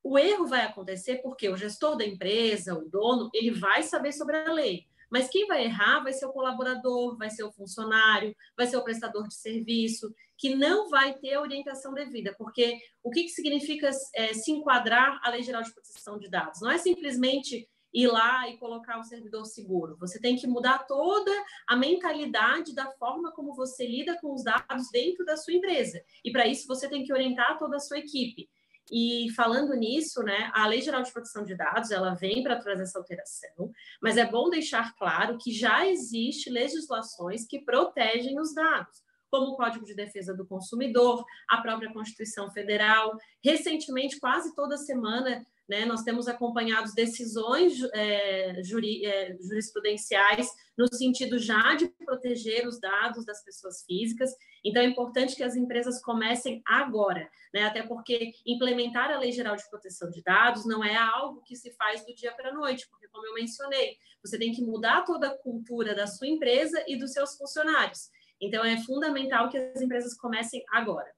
O 0.00 0.16
erro 0.16 0.46
vai 0.46 0.62
acontecer 0.62 1.16
porque 1.16 1.48
o 1.48 1.56
gestor 1.56 1.96
da 1.96 2.06
empresa, 2.06 2.78
o 2.78 2.88
dono, 2.88 3.28
ele 3.34 3.50
vai 3.50 3.82
saber 3.82 4.12
sobre 4.12 4.36
a 4.36 4.52
lei. 4.52 4.86
Mas 5.10 5.28
quem 5.28 5.46
vai 5.46 5.64
errar 5.64 6.02
vai 6.02 6.12
ser 6.12 6.26
o 6.26 6.32
colaborador, 6.32 7.16
vai 7.16 7.30
ser 7.30 7.44
o 7.44 7.52
funcionário, 7.52 8.34
vai 8.56 8.66
ser 8.66 8.76
o 8.76 8.84
prestador 8.84 9.26
de 9.28 9.34
serviço, 9.34 10.12
que 10.36 10.54
não 10.54 10.88
vai 10.88 11.14
ter 11.14 11.34
a 11.34 11.40
orientação 11.40 11.94
devida, 11.94 12.34
porque 12.36 12.78
o 13.02 13.10
que, 13.10 13.24
que 13.24 13.30
significa 13.30 13.90
é, 14.14 14.34
se 14.34 14.52
enquadrar 14.52 15.20
à 15.22 15.30
Lei 15.30 15.42
Geral 15.42 15.62
de 15.62 15.72
Proteção 15.72 16.18
de 16.18 16.28
Dados? 16.28 16.60
Não 16.60 16.70
é 16.70 16.78
simplesmente 16.78 17.68
ir 17.96 18.08
lá 18.08 18.46
e 18.50 18.58
colocar 18.58 18.98
o 18.98 19.04
servidor 19.04 19.46
seguro. 19.46 19.96
Você 19.98 20.20
tem 20.20 20.36
que 20.36 20.46
mudar 20.46 20.86
toda 20.86 21.32
a 21.66 21.74
mentalidade 21.74 22.74
da 22.74 22.90
forma 22.92 23.32
como 23.32 23.54
você 23.54 23.86
lida 23.86 24.18
com 24.20 24.34
os 24.34 24.44
dados 24.44 24.90
dentro 24.92 25.24
da 25.24 25.36
sua 25.36 25.54
empresa. 25.54 26.02
E 26.22 26.30
para 26.30 26.46
isso 26.46 26.66
você 26.66 26.88
tem 26.90 27.04
que 27.04 27.12
orientar 27.12 27.58
toda 27.58 27.76
a 27.76 27.80
sua 27.80 27.98
equipe. 27.98 28.50
E 28.90 29.28
falando 29.34 29.74
nisso, 29.74 30.22
né, 30.22 30.50
a 30.54 30.66
Lei 30.66 30.80
Geral 30.80 31.02
de 31.02 31.12
Proteção 31.12 31.44
de 31.44 31.56
Dados, 31.56 31.90
ela 31.90 32.14
vem 32.14 32.42
para 32.42 32.56
trazer 32.56 32.84
essa 32.84 32.98
alteração, 32.98 33.70
mas 34.00 34.16
é 34.16 34.24
bom 34.24 34.48
deixar 34.48 34.94
claro 34.96 35.38
que 35.38 35.50
já 35.52 35.86
existe 35.86 36.48
legislações 36.50 37.46
que 37.46 37.60
protegem 37.64 38.38
os 38.40 38.54
dados. 38.54 39.04
como 39.28 39.48
o 39.48 39.56
Código 39.56 39.84
de 39.84 39.94
Defesa 39.94 40.32
do 40.32 40.46
Consumidor, 40.46 41.24
a 41.48 41.60
própria 41.60 41.92
Constituição 41.92 42.48
Federal. 42.50 43.18
Recentemente, 43.44 44.20
quase 44.20 44.54
toda 44.54 44.78
semana, 44.78 45.44
né, 45.68 45.84
nós 45.84 46.02
temos 46.02 46.28
acompanhado 46.28 46.94
decisões 46.94 47.82
é, 47.92 48.62
juri, 48.62 49.04
é, 49.04 49.36
jurisprudenciais 49.40 50.48
no 50.76 50.86
sentido 50.92 51.38
já 51.38 51.74
de 51.74 51.88
proteger 52.04 52.66
os 52.66 52.78
dados 52.78 53.24
das 53.24 53.42
pessoas 53.42 53.82
físicas. 53.84 54.30
Então, 54.64 54.82
é 54.82 54.86
importante 54.86 55.34
que 55.34 55.42
as 55.42 55.56
empresas 55.56 56.00
comecem 56.02 56.62
agora, 56.66 57.28
né, 57.52 57.64
até 57.64 57.82
porque 57.82 58.32
implementar 58.46 59.10
a 59.10 59.18
Lei 59.18 59.32
Geral 59.32 59.56
de 59.56 59.68
Proteção 59.68 60.10
de 60.10 60.22
Dados 60.22 60.66
não 60.66 60.84
é 60.84 60.94
algo 60.96 61.42
que 61.42 61.56
se 61.56 61.72
faz 61.72 62.04
do 62.04 62.14
dia 62.14 62.32
para 62.32 62.50
a 62.50 62.54
noite, 62.54 62.86
porque, 62.90 63.08
como 63.08 63.26
eu 63.26 63.34
mencionei, 63.34 63.96
você 64.22 64.38
tem 64.38 64.52
que 64.52 64.62
mudar 64.62 65.02
toda 65.04 65.28
a 65.28 65.38
cultura 65.38 65.94
da 65.94 66.06
sua 66.06 66.28
empresa 66.28 66.84
e 66.86 66.96
dos 66.96 67.12
seus 67.12 67.36
funcionários. 67.36 68.10
Então, 68.40 68.64
é 68.64 68.76
fundamental 68.82 69.48
que 69.48 69.56
as 69.56 69.80
empresas 69.80 70.14
comecem 70.14 70.62
agora. 70.70 71.10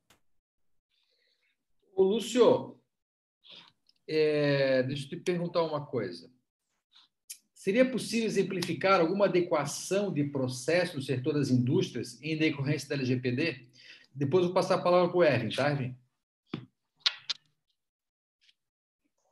O 1.95 2.05
Lúcio, 2.05 2.78
é, 4.09 4.83
deixa 4.85 5.05
eu 5.05 5.09
te 5.11 5.17
perguntar 5.17 5.63
uma 5.63 5.85
coisa. 5.85 6.31
Seria 7.55 7.85
possível 7.85 8.27
exemplificar 8.27 9.01
alguma 9.01 9.27
adequação 9.27 10.13
de 10.13 10.25
processo 10.25 10.97
no 10.97 11.03
setor 11.03 11.35
das 11.35 11.51
indústrias 11.51 12.19
em 12.23 12.39
decorrência 12.39 12.89
da 12.89 12.95
LGPD? 12.95 13.69
Depois 14.15 14.45
vou 14.45 14.55
passar 14.55 14.77
a 14.77 14.83
palavra 14.83 15.09
para 15.09 15.19
o 15.19 15.25
Erwin, 15.25 15.51
tá, 15.51 15.71
Erwin? 15.71 15.97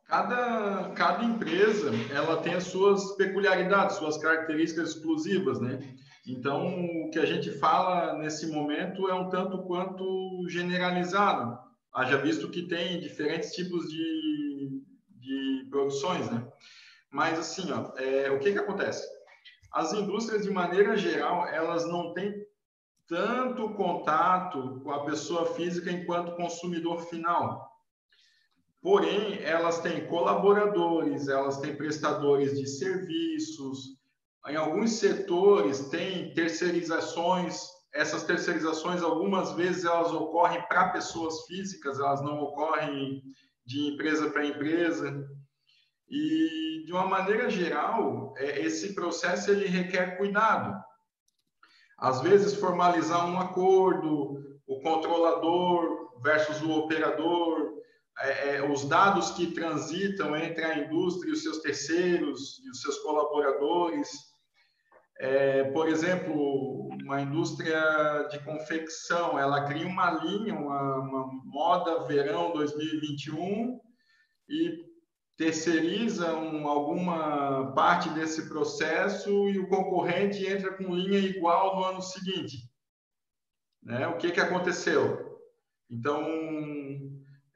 Cada, 0.05 0.91
cada 0.91 1.25
empresa 1.25 1.91
ela 2.13 2.41
tem 2.41 2.55
as 2.55 2.65
suas 2.65 3.17
peculiaridades, 3.17 3.97
suas 3.97 4.19
características 4.19 4.91
exclusivas, 4.91 5.61
né? 5.61 5.97
Então, 6.27 6.85
o 7.05 7.11
que 7.11 7.19
a 7.19 7.25
gente 7.25 7.51
fala 7.53 8.19
nesse 8.19 8.49
momento 8.49 9.09
é 9.09 9.15
um 9.15 9.29
tanto 9.29 9.63
quanto 9.63 10.45
generalizado, 10.49 11.59
haja 11.93 12.19
visto 12.19 12.51
que 12.51 12.63
tem 12.63 13.01
diferentes 13.01 13.53
tipos 13.55 13.89
de, 13.89 14.26
produções, 15.71 16.31
né? 16.31 16.47
Mas, 17.11 17.39
assim, 17.39 17.71
ó, 17.73 17.97
é, 17.99 18.31
o 18.31 18.39
que, 18.39 18.53
que 18.53 18.59
acontece? 18.59 19.07
As 19.73 19.93
indústrias, 19.93 20.43
de 20.43 20.51
maneira 20.51 20.97
geral, 20.97 21.47
elas 21.47 21.87
não 21.87 22.13
têm 22.15 22.47
tanto 23.07 23.75
contato 23.75 24.81
com 24.83 24.91
a 24.91 25.05
pessoa 25.05 25.55
física 25.55 25.91
enquanto 25.91 26.37
consumidor 26.37 27.07
final. 27.07 27.71
Porém, 28.83 29.43
elas 29.43 29.81
têm 29.81 30.07
colaboradores, 30.07 31.29
elas 31.29 31.59
têm 31.59 31.77
prestadores 31.77 32.59
de 32.59 32.67
serviços, 32.67 33.97
em 34.49 34.57
alguns 34.57 34.93
setores 34.93 35.89
tem 35.89 36.33
terceirizações. 36.35 37.61
Essas 37.93 38.25
terceirizações, 38.25 39.03
algumas 39.03 39.53
vezes, 39.55 39.85
elas 39.85 40.13
ocorrem 40.13 40.63
para 40.69 40.91
pessoas 40.91 41.47
físicas, 41.47 41.99
elas 41.99 42.21
não 42.23 42.41
ocorrem 42.41 43.23
de 43.65 43.93
empresa 43.93 44.31
para 44.31 44.47
empresa. 44.47 45.27
E, 46.09 46.85
de 46.87 46.93
uma 46.93 47.07
maneira 47.07 47.51
geral, 47.51 48.35
é, 48.37 48.61
esse 48.61 48.95
processo 48.95 49.51
ele 49.51 49.67
requer 49.67 50.17
cuidado. 50.17 50.75
Às 51.99 52.21
vezes, 52.21 52.55
formalizar 52.55 53.27
um 53.27 53.41
acordo, 53.41 54.37
o 54.67 54.81
controlador 54.81 56.21
versus 56.23 56.61
o 56.63 56.71
operador, 56.73 57.77
é, 58.21 58.57
é, 58.57 58.71
os 58.71 58.89
dados 58.89 59.31
que 59.31 59.53
transitam 59.53 60.37
entre 60.37 60.65
a 60.65 60.79
indústria 60.79 61.31
e 61.31 61.33
os 61.33 61.43
seus 61.43 61.59
terceiros 61.59 62.63
e 62.65 62.71
os 62.71 62.81
seus 62.81 62.99
colaboradores, 62.99 64.09
é, 65.19 65.65
por 65.65 65.89
exemplo, 65.89 66.89
uma 67.03 67.21
indústria 67.21 68.29
de 68.31 68.39
confecção, 68.41 69.39
ela 69.39 69.65
cria 69.65 69.87
uma 69.87 70.11
linha, 70.11 70.55
uma, 70.55 70.99
uma 71.01 71.27
moda 71.45 72.05
verão 72.05 72.53
2021 72.53 73.81
e 74.49 74.85
terceiriza 75.37 76.35
um, 76.35 76.67
alguma 76.67 77.73
parte 77.75 78.09
desse 78.11 78.49
processo 78.49 79.31
e 79.49 79.59
o 79.59 79.69
concorrente 79.69 80.47
entra 80.47 80.73
com 80.73 80.95
linha 80.95 81.19
igual 81.19 81.77
no 81.77 81.85
ano 81.85 82.03
seguinte. 82.03 82.71
Né? 83.83 84.07
O 84.09 84.17
que, 84.17 84.31
que 84.31 84.41
aconteceu? 84.41 85.39
Então, 85.91 86.25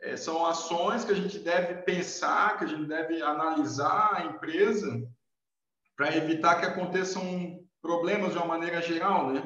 é, 0.01 0.17
são 0.17 0.47
ações 0.47 1.05
que 1.05 1.13
a 1.13 1.17
gente 1.17 1.39
deve 1.39 1.83
pensar, 1.83 2.59
que 2.59 2.65
a 2.65 2.69
gente 2.69 2.87
deve 2.87 3.23
analisar 3.23 4.15
a 4.15 4.25
empresa 4.27 5.03
para 5.97 6.17
evitar 6.17 6.61
que 6.61 6.67
aconteçam 6.67 7.61
problemas 7.83 8.33
de 8.33 8.39
uma 8.39 8.47
maneira 8.47 8.81
geral, 8.81 9.33
né? 9.33 9.43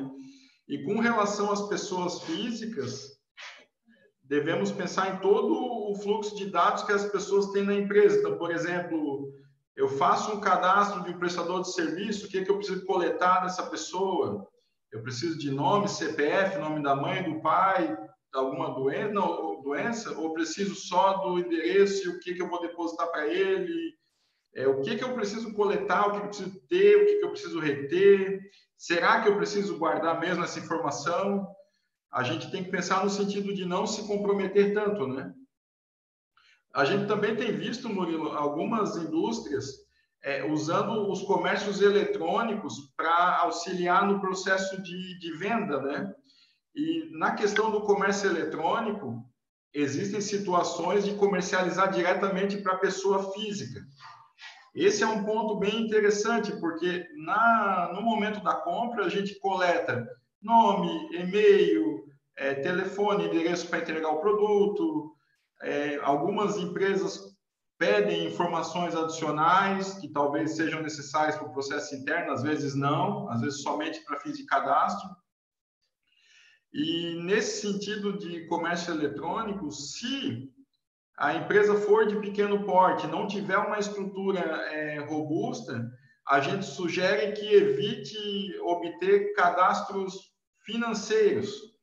E 0.69 0.83
com 0.83 0.99
relação 0.99 1.53
às 1.53 1.69
pessoas 1.69 2.23
físicas, 2.23 3.14
devemos 4.25 4.73
pensar 4.73 5.15
em 5.15 5.19
todo 5.19 5.55
o 5.55 5.95
fluxo 5.97 6.35
de 6.37 6.51
dados 6.51 6.83
que 6.83 6.93
as 6.93 7.05
pessoas 7.07 7.51
têm 7.53 7.65
na 7.65 7.75
empresa. 7.75 8.19
Então, 8.19 8.39
por 8.39 8.51
exemplo, 8.51 9.33
eu 9.77 9.89
faço 9.89 10.33
um 10.33 10.41
cadastro 10.41 11.03
de 11.03 11.11
um 11.11 11.19
prestador 11.19 11.63
de 11.63 11.73
serviço, 11.73 12.27
o 12.27 12.29
que, 12.29 12.39
é 12.39 12.45
que 12.45 12.51
eu 12.51 12.57
preciso 12.57 12.85
coletar 12.87 13.41
dessa 13.41 13.67
pessoa? 13.67 14.47
Eu 14.91 15.03
preciso 15.03 15.39
de 15.39 15.51
nome, 15.51 15.89
CPF, 15.89 16.59
nome 16.59 16.83
da 16.83 16.95
mãe, 16.95 17.23
do 17.23 17.41
pai, 17.41 17.97
alguma 18.33 18.75
doença, 18.75 19.13
não, 19.13 19.63
doença 19.63 20.19
ou 20.19 20.33
preciso 20.33 20.75
só 20.75 21.19
do 21.19 21.39
endereço 21.39 22.07
e 22.07 22.09
o 22.11 22.21
que, 22.21 22.31
é 22.31 22.35
que 22.35 22.43
eu 22.43 22.49
vou 22.49 22.61
depositar 22.61 23.11
para 23.11 23.27
ele? 23.27 23.95
É, 24.55 24.69
o 24.69 24.81
que, 24.81 24.97
que 24.97 25.03
eu 25.03 25.15
preciso 25.15 25.53
coletar, 25.53 26.07
o 26.07 26.13
que, 26.13 26.19
que 26.19 26.25
eu 26.25 26.29
preciso 26.29 26.61
ter, 26.69 26.97
o 26.97 27.07
que, 27.07 27.15
que 27.17 27.25
eu 27.25 27.31
preciso 27.31 27.61
reter? 27.61 28.41
Será 28.77 29.21
que 29.21 29.29
eu 29.29 29.37
preciso 29.37 29.79
guardar 29.79 30.21
mesmo 30.21 30.45
essa 30.45 30.59
informação? 30.59 31.47
A 32.15 32.23
gente 32.23 32.49
tem 32.49 32.63
que 32.63 32.71
pensar 32.71 33.03
no 33.03 33.11
sentido 33.11 33.53
de 33.53 33.65
não 33.65 33.89
se 33.89 34.07
comprometer 34.07 34.73
tanto, 34.73 35.09
né? 35.09 35.35
A 36.73 36.85
gente 36.85 37.09
também 37.09 37.35
tem 37.35 37.57
visto, 37.57 37.89
Murilo, 37.89 38.31
algumas 38.31 38.97
indústrias 38.97 39.67
é, 40.23 40.45
usando 40.45 41.11
os 41.11 41.23
comércios 41.23 41.83
eletrônicos 41.83 42.93
para 42.97 43.39
auxiliar 43.39 44.07
no 44.07 44.21
processo 44.21 44.81
de, 44.81 45.19
de 45.19 45.37
venda, 45.37 45.83
né? 45.83 46.15
E 46.73 47.11
na 47.19 47.33
questão 47.33 47.73
do 47.73 47.81
comércio 47.81 48.31
eletrônico, 48.31 49.21
existem 49.73 50.21
situações 50.21 51.05
de 51.05 51.15
comercializar 51.15 51.91
diretamente 51.91 52.59
para 52.59 52.75
a 52.75 52.79
pessoa 52.79 53.33
física. 53.33 53.81
Esse 54.73 55.03
é 55.03 55.07
um 55.07 55.25
ponto 55.25 55.59
bem 55.59 55.83
interessante, 55.83 56.53
porque 56.61 57.09
na, 57.17 57.91
no 57.93 58.03
momento 58.03 58.43
da 58.43 58.55
compra 58.55 59.05
a 59.05 59.09
gente 59.09 59.39
coleta 59.41 60.09
nome, 60.45 61.09
e-mail, 61.17 61.94
é, 62.37 62.55
telefone, 62.55 63.27
endereço 63.27 63.69
para 63.69 63.79
entregar 63.81 64.11
o 64.11 64.21
produto. 64.21 65.15
É, 65.63 65.97
algumas 65.97 66.57
empresas 66.57 67.35
pedem 67.79 68.27
informações 68.27 68.95
adicionais 68.95 69.95
que 69.95 70.09
talvez 70.09 70.57
sejam 70.57 70.83
necessárias 70.83 71.37
para 71.37 71.49
o 71.49 71.53
processo 71.53 71.95
interno, 71.95 72.33
às 72.33 72.43
vezes 72.43 72.75
não, 72.75 73.29
às 73.31 73.41
vezes 73.41 73.63
somente 73.63 74.05
para 74.05 74.21
fins 74.21 74.37
de 74.37 74.47
cadastro. 74.47 75.09
E 76.73 77.23
nesse 77.23 77.61
sentido 77.61 78.19
de 78.19 78.47
comércio 78.47 78.93
eletrônico, 78.93 79.71
se 79.71 80.53
a 81.17 81.35
empresa 81.35 81.77
for 81.77 82.07
de 82.07 82.17
pequeno 82.17 82.65
porte, 82.65 83.07
não 83.07 83.27
tiver 83.27 83.57
uma 83.59 83.79
estrutura 83.79 84.41
é, 84.41 84.99
robusta, 84.99 85.89
a 86.27 86.41
gente 86.41 86.65
sugere 86.65 87.33
que 87.33 87.55
evite 87.55 88.59
obter 88.61 89.35
cadastros 89.35 90.15
financeiros. 90.65 91.74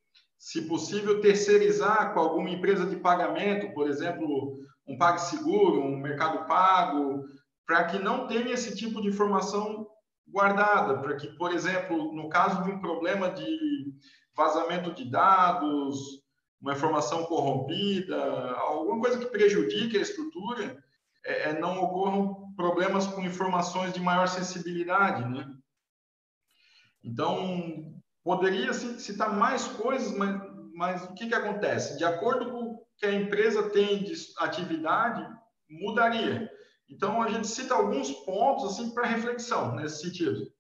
Se 0.42 0.64
possível, 0.64 1.22
terceirizar 1.22 2.16
com 2.16 2.20
alguma 2.20 2.50
empresa 2.50 2.84
de 2.88 2.96
pagamento, 2.96 3.72
por 3.76 3.88
exemplo, 3.88 4.58
um 4.88 4.98
PagSeguro, 4.98 5.84
um 5.84 5.98
Mercado 5.98 6.48
Pago, 6.48 7.24
para 7.64 7.84
que 7.84 8.00
não 8.00 8.26
tenha 8.26 8.52
esse 8.52 8.76
tipo 8.76 9.04
de 9.04 9.10
informação 9.10 9.88
guardada, 10.28 10.98
para 10.98 11.16
que, 11.16 11.28
por 11.38 11.54
exemplo, 11.54 12.12
no 12.12 12.28
caso 12.28 12.64
de 12.64 12.72
um 12.72 12.80
problema 12.80 13.30
de 13.30 13.94
vazamento 14.36 14.92
de 14.96 15.12
dados, 15.12 16.24
uma 16.60 16.74
informação 16.74 17.24
corrompida, 17.26 18.20
alguma 18.54 19.00
coisa 19.00 19.20
que 19.20 19.28
prejudique 19.28 19.96
a 19.96 20.02
estrutura, 20.02 20.84
é, 21.24 21.50
é, 21.50 21.60
não 21.60 21.84
ocorram 21.84 22.52
problemas 22.56 23.06
com 23.06 23.22
informações 23.22 23.94
de 23.94 24.00
maior 24.00 24.28
sensibilidade, 24.28 25.24
né? 25.30 25.56
Então, 27.04 28.02
poderia 28.24 28.74
citar 28.74 29.36
mais 29.36 29.68
coisas, 29.68 30.16
mas, 30.18 30.42
mas 30.74 31.04
o 31.04 31.14
que, 31.14 31.28
que 31.28 31.36
acontece? 31.36 31.98
De 31.98 32.06
acordo 32.06 32.52
com 32.52 32.64
o 32.64 32.86
que 32.98 33.06
a 33.06 33.14
empresa 33.14 33.70
tem 33.70 34.04
de 34.04 34.14
atividade, 34.38 35.28
mudaria. 35.70 36.50
Então, 36.90 37.22
a 37.22 37.30
gente 37.30 37.48
cita 37.48 37.74
alguns 37.74 38.12
pontos 38.12 38.66
assim 38.66 38.94
para 38.94 39.08
reflexão 39.08 39.76
nesse 39.76 40.02
sentido. 40.02 40.52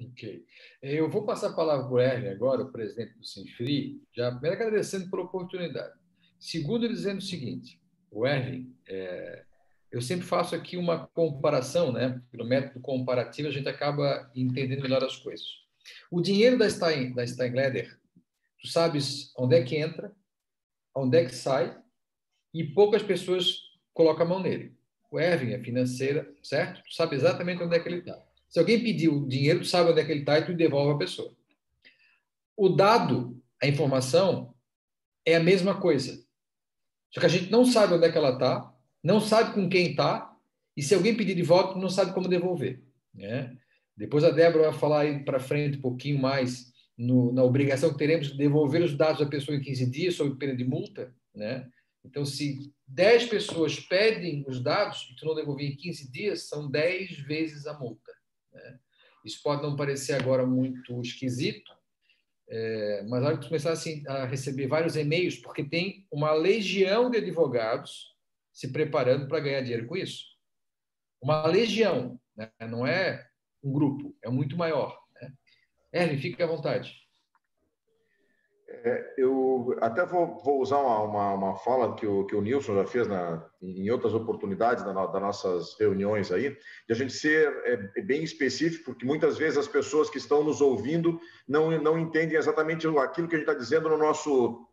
Ok. 0.00 0.44
Eu 0.80 1.10
vou 1.10 1.24
passar 1.24 1.48
a 1.48 1.54
palavra 1.54 1.86
para 1.86 1.94
o 1.94 2.00
Erwin 2.00 2.28
agora, 2.28 2.62
o 2.62 2.70
presidente 2.70 3.18
do 3.18 3.26
Sinfri, 3.26 4.00
já 4.14 4.30
primeiro 4.30 4.56
agradecendo 4.56 5.10
pela 5.10 5.24
oportunidade. 5.24 5.92
Segundo, 6.38 6.88
dizendo 6.88 7.18
o 7.18 7.22
seguinte, 7.22 7.82
o 8.10 8.24
Erwin, 8.24 8.72
é, 8.86 9.44
eu 9.90 10.00
sempre 10.00 10.24
faço 10.24 10.54
aqui 10.54 10.76
uma 10.76 11.08
comparação, 11.08 11.92
né? 11.92 12.22
Pelo 12.30 12.46
método 12.46 12.80
comparativo, 12.80 13.48
a 13.48 13.50
gente 13.50 13.68
acaba 13.68 14.30
entendendo 14.36 14.82
melhor 14.82 15.02
as 15.02 15.16
coisas. 15.16 15.46
O 16.10 16.20
dinheiro 16.20 16.58
da, 16.58 16.68
Stein, 16.68 17.12
da 17.14 17.26
Steingleder 17.26 17.98
tu 18.60 18.68
sabes 18.68 19.32
onde 19.36 19.56
é 19.56 19.62
que 19.62 19.76
entra, 19.76 20.12
onde 20.94 21.16
é 21.16 21.24
que 21.24 21.34
sai, 21.34 21.76
e 22.52 22.64
poucas 22.64 23.02
pessoas 23.02 23.60
colocam 23.92 24.26
a 24.26 24.28
mão 24.28 24.40
nele. 24.40 24.76
O 25.10 25.18
Erwin 25.18 25.52
é 25.52 25.62
financeira, 25.62 26.30
certo? 26.42 26.82
Tu 26.82 26.94
sabe 26.94 27.16
exatamente 27.16 27.62
onde 27.62 27.76
é 27.76 27.80
que 27.80 27.88
ele 27.88 27.98
está. 27.98 28.20
Se 28.48 28.58
alguém 28.58 28.82
pedir 28.82 29.08
o 29.08 29.26
dinheiro, 29.26 29.60
tu 29.60 29.66
sabe 29.66 29.90
onde 29.90 30.00
é 30.00 30.04
que 30.04 30.10
ele 30.10 30.20
está 30.20 30.38
e 30.38 30.46
tu 30.46 30.54
devolve 30.54 30.94
a 30.94 30.98
pessoa. 30.98 31.34
O 32.56 32.68
dado, 32.68 33.40
a 33.62 33.66
informação, 33.66 34.54
é 35.24 35.36
a 35.36 35.42
mesma 35.42 35.80
coisa. 35.80 36.24
Só 37.10 37.20
que 37.20 37.26
a 37.26 37.30
gente 37.30 37.50
não 37.50 37.64
sabe 37.64 37.94
onde 37.94 38.06
é 38.06 38.12
que 38.12 38.18
ela 38.18 38.32
está, 38.32 38.74
não 39.02 39.20
sabe 39.20 39.54
com 39.54 39.68
quem 39.68 39.90
está, 39.90 40.34
e 40.76 40.82
se 40.82 40.94
alguém 40.94 41.16
pedir 41.16 41.34
de 41.34 41.42
volta, 41.42 41.78
não 41.78 41.88
sabe 41.88 42.12
como 42.12 42.28
devolver. 42.28 42.82
Né? 43.14 43.56
Depois 43.98 44.22
a 44.22 44.30
Débora 44.30 44.70
vai 44.70 44.78
falar 44.78 45.00
aí 45.00 45.24
para 45.24 45.40
frente 45.40 45.78
um 45.78 45.80
pouquinho 45.80 46.20
mais 46.20 46.72
no, 46.96 47.32
na 47.32 47.42
obrigação 47.42 47.90
que 47.90 47.98
teremos 47.98 48.28
de 48.28 48.38
devolver 48.38 48.80
os 48.82 48.96
dados 48.96 49.18
da 49.18 49.26
pessoa 49.26 49.56
em 49.56 49.60
15 49.60 49.90
dias 49.90 50.14
sob 50.14 50.38
pena 50.38 50.54
de 50.54 50.64
multa. 50.64 51.12
Né? 51.34 51.68
Então, 52.04 52.24
se 52.24 52.72
10 52.86 53.26
pessoas 53.26 53.80
pedem 53.80 54.44
os 54.46 54.62
dados 54.62 55.08
e 55.10 55.16
tu 55.16 55.26
não 55.26 55.34
devolver 55.34 55.66
em 55.66 55.76
15 55.76 56.12
dias, 56.12 56.48
são 56.48 56.70
10 56.70 57.18
vezes 57.22 57.66
a 57.66 57.76
multa. 57.76 58.12
Né? 58.52 58.78
Isso 59.24 59.42
pode 59.42 59.62
não 59.62 59.74
parecer 59.74 60.12
agora 60.12 60.46
muito 60.46 61.00
esquisito, 61.00 61.76
é, 62.48 63.02
mas 63.02 63.20
na 63.20 63.26
hora 63.26 63.36
que 63.36 63.42
tu 63.42 63.48
começar 63.48 63.72
assim, 63.72 64.02
a 64.06 64.24
receber 64.24 64.68
vários 64.68 64.94
e-mails, 64.96 65.36
porque 65.36 65.64
tem 65.64 66.06
uma 66.10 66.32
legião 66.32 67.10
de 67.10 67.18
advogados 67.18 68.16
se 68.52 68.72
preparando 68.72 69.26
para 69.26 69.40
ganhar 69.40 69.60
dinheiro 69.60 69.86
com 69.86 69.96
isso. 69.96 70.24
Uma 71.20 71.46
legião, 71.46 72.18
né? 72.36 72.50
não 72.60 72.86
é 72.86 73.27
um 73.62 73.72
grupo, 73.72 74.14
é 74.22 74.30
muito 74.30 74.56
maior. 74.56 74.98
Né? 75.20 75.32
Erlen, 75.92 76.18
fique 76.18 76.42
à 76.42 76.46
vontade. 76.46 76.92
É, 78.70 79.14
eu 79.16 79.74
até 79.80 80.04
vou, 80.04 80.38
vou 80.44 80.60
usar 80.60 80.76
uma, 80.76 81.00
uma, 81.00 81.32
uma, 81.32 81.56
fala 81.56 81.96
que 81.96 82.06
o, 82.06 82.26
que 82.26 82.36
o 82.36 82.42
Nilson 82.42 82.74
já 82.74 82.84
fez 82.84 83.08
na, 83.08 83.42
em 83.62 83.90
outras 83.90 84.12
oportunidades 84.12 84.84
da, 84.84 84.92
das 84.92 85.22
nossas 85.22 85.74
reuniões 85.80 86.30
aí, 86.30 86.50
de 86.50 86.92
a 86.92 86.94
gente 86.94 87.14
ser 87.14 87.50
é, 87.64 88.02
bem 88.02 88.22
específico, 88.22 88.84
porque 88.84 89.06
muitas 89.06 89.38
vezes 89.38 89.58
as 89.58 89.66
pessoas 89.66 90.10
que 90.10 90.18
estão 90.18 90.44
nos 90.44 90.60
ouvindo 90.60 91.18
não, 91.48 91.70
não 91.80 91.98
entendem 91.98 92.36
exatamente 92.36 92.86
aquilo 92.86 93.26
que 93.26 93.36
a 93.36 93.38
gente 93.38 93.48
está 93.48 93.54
dizendo 93.54 93.88
no 93.88 93.96
nosso 93.96 94.67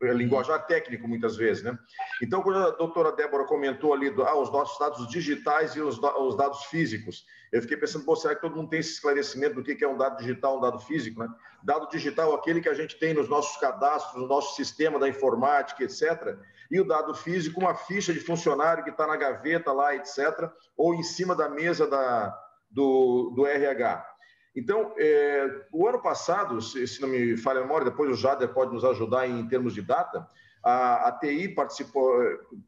linguajar 0.00 0.66
técnico, 0.66 1.06
muitas 1.06 1.36
vezes. 1.36 1.62
Né? 1.62 1.78
Então, 2.22 2.42
quando 2.42 2.58
a 2.58 2.70
doutora 2.70 3.12
Débora 3.12 3.44
comentou 3.44 3.92
ali 3.92 4.10
do, 4.10 4.22
ah, 4.24 4.38
os 4.38 4.50
nossos 4.50 4.78
dados 4.78 5.06
digitais 5.08 5.74
e 5.76 5.80
os, 5.80 5.98
os 5.98 6.36
dados 6.36 6.64
físicos, 6.64 7.26
eu 7.52 7.60
fiquei 7.60 7.76
pensando, 7.76 8.04
pô, 8.04 8.14
será 8.16 8.34
que 8.34 8.40
todo 8.40 8.56
mundo 8.56 8.70
tem 8.70 8.80
esse 8.80 8.92
esclarecimento 8.92 9.56
do 9.56 9.62
que 9.62 9.84
é 9.84 9.88
um 9.88 9.96
dado 9.96 10.18
digital, 10.18 10.58
um 10.58 10.60
dado 10.60 10.78
físico? 10.78 11.20
Né? 11.20 11.28
Dado 11.62 11.88
digital, 11.88 12.34
aquele 12.34 12.60
que 12.60 12.68
a 12.68 12.74
gente 12.74 12.98
tem 12.98 13.12
nos 13.12 13.28
nossos 13.28 13.56
cadastros, 13.58 14.20
no 14.20 14.28
nosso 14.28 14.54
sistema 14.56 14.98
da 14.98 15.08
informática, 15.08 15.82
etc. 15.84 16.38
E 16.70 16.80
o 16.80 16.86
dado 16.86 17.14
físico, 17.14 17.60
uma 17.60 17.74
ficha 17.74 18.12
de 18.12 18.20
funcionário 18.20 18.84
que 18.84 18.90
está 18.90 19.06
na 19.06 19.16
gaveta 19.16 19.72
lá, 19.72 19.94
etc. 19.94 20.50
Ou 20.76 20.94
em 20.94 21.02
cima 21.02 21.34
da 21.34 21.48
mesa 21.48 21.86
da, 21.86 22.34
do, 22.70 23.32
do 23.34 23.46
RH. 23.46 24.06
Então, 24.54 24.94
é, 24.98 25.66
o 25.72 25.86
ano 25.86 26.02
passado, 26.02 26.60
se, 26.60 26.86
se, 26.86 27.00
não 27.00 27.08
me 27.08 27.36
falha 27.36 27.60
a 27.60 27.62
memória, 27.62 27.84
depois 27.88 28.10
o 28.10 28.20
Jader 28.20 28.52
pode 28.52 28.72
nos 28.72 28.84
ajudar 28.84 29.28
em 29.28 29.46
termos 29.46 29.74
de 29.74 29.82
data, 29.82 30.26
a, 30.62 31.08
a 31.08 31.12
TI 31.12 31.48
participou, 31.48 32.20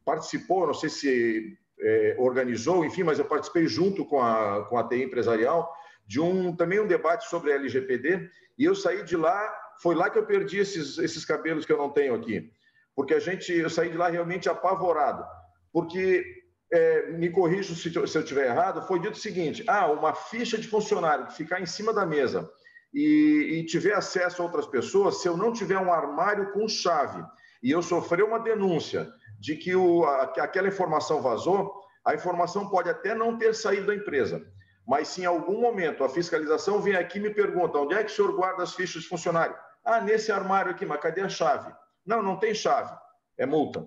participou, 0.05 0.67
não 0.67 0.75
sei 0.75 0.89
se 0.89 1.59
é, 1.81 2.17
organizou, 2.19 2.85
enfim, 2.85 3.03
mas 3.03 3.19
eu 3.19 3.25
participei 3.25 3.67
junto 3.67 4.05
com 4.05 4.23
a, 4.23 4.65
com 4.69 4.79
a 4.79 4.89
TI 4.89 5.03
empresarial 5.03 5.73
de 6.07 6.21
um 6.21 6.55
também 6.55 6.81
um 6.81 6.87
debate 6.87 7.29
sobre 7.29 7.53
LGPD 7.53 8.29
e 8.59 8.65
eu 8.65 8.75
saí 8.75 9.03
de 9.05 9.17
lá, 9.17 9.53
foi 9.81 9.95
lá 9.95 10.09
que 10.09 10.19
eu 10.19 10.27
perdi 10.27 10.59
esses, 10.59 10.99
esses 10.99 11.25
cabelos 11.25 11.67
que 11.67 11.73
eu 11.73 11.79
não 11.79 11.91
tenho 11.91 12.15
aqui, 12.15 12.51
porque 12.95 13.15
a 13.15 13.21
gente, 13.21 13.53
eu 13.53 13.71
saí 13.71 13.91
de 13.91 13.97
lá 13.97 14.09
realmente 14.09 14.49
apavorado, 14.49 15.25
porque 15.73 16.25
é, 16.73 17.11
me 17.13 17.29
corrijo 17.29 17.75
se, 17.75 17.91
se 17.91 17.97
eu 17.97 18.23
estiver 18.23 18.47
errado, 18.47 18.87
foi 18.87 18.99
dito 18.99 19.13
o 19.13 19.21
seguinte: 19.21 19.63
ah, 19.69 19.87
uma 19.89 20.15
ficha 20.15 20.57
de 20.57 20.67
funcionário 20.67 21.27
que 21.27 21.35
ficar 21.35 21.61
em 21.61 21.67
cima 21.67 21.93
da 21.93 22.07
mesa 22.07 22.51
e, 22.95 23.59
e 23.59 23.67
tiver 23.67 23.93
acesso 23.93 24.41
a 24.41 24.45
outras 24.47 24.67
pessoas, 24.67 25.21
se 25.21 25.29
eu 25.29 25.37
não 25.37 25.53
tiver 25.53 25.79
um 25.79 25.93
armário 25.93 26.51
com 26.53 26.67
chave 26.67 27.23
e 27.63 27.71
eu 27.71 27.83
sofrer 27.83 28.25
uma 28.25 28.41
denúncia 28.41 29.13
de 29.39 29.55
que 29.57 29.77
o, 29.77 30.05
a, 30.05 30.23
aquela 30.23 30.69
informação 30.69 31.21
vazou, 31.21 31.75
a 32.05 32.15
informação 32.15 32.69
pode 32.69 32.89
até 32.89 33.15
não 33.15 33.37
ter 33.37 33.55
saído 33.55 33.89
da 33.89 33.95
empresa, 33.95 34.43
mas 34.87 35.09
se 35.09 35.23
em 35.23 35.27
algum 35.27 35.61
momento 35.61 36.03
a 36.03 36.09
fiscalização 36.09 36.81
vem 36.81 36.97
aqui 36.97 37.19
e 37.19 37.23
me 37.23 37.31
pergunta 37.31 37.79
onde 37.79 37.95
é 37.95 38.03
que 38.03 38.11
o 38.11 38.15
senhor 38.15 38.35
guarda 38.35 38.63
as 38.63 38.75
fichas 38.75 39.03
de 39.03 39.09
funcionário? 39.09 39.55
Ah, 39.85 40.01
nesse 40.01 40.33
armário 40.33 40.71
aqui, 40.71 40.87
mas 40.87 41.01
cadê 41.01 41.21
a 41.21 41.29
chave? 41.29 41.73
Não, 42.05 42.23
não 42.23 42.37
tem 42.37 42.55
chave, 42.55 42.97
é 43.37 43.45
multa. 43.45 43.87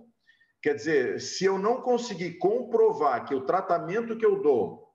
Quer 0.65 0.73
dizer, 0.73 1.21
se 1.21 1.45
eu 1.45 1.59
não 1.59 1.79
conseguir 1.79 2.39
comprovar 2.39 3.23
que 3.23 3.35
o 3.35 3.45
tratamento 3.45 4.17
que 4.17 4.25
eu 4.25 4.41
dou 4.41 4.91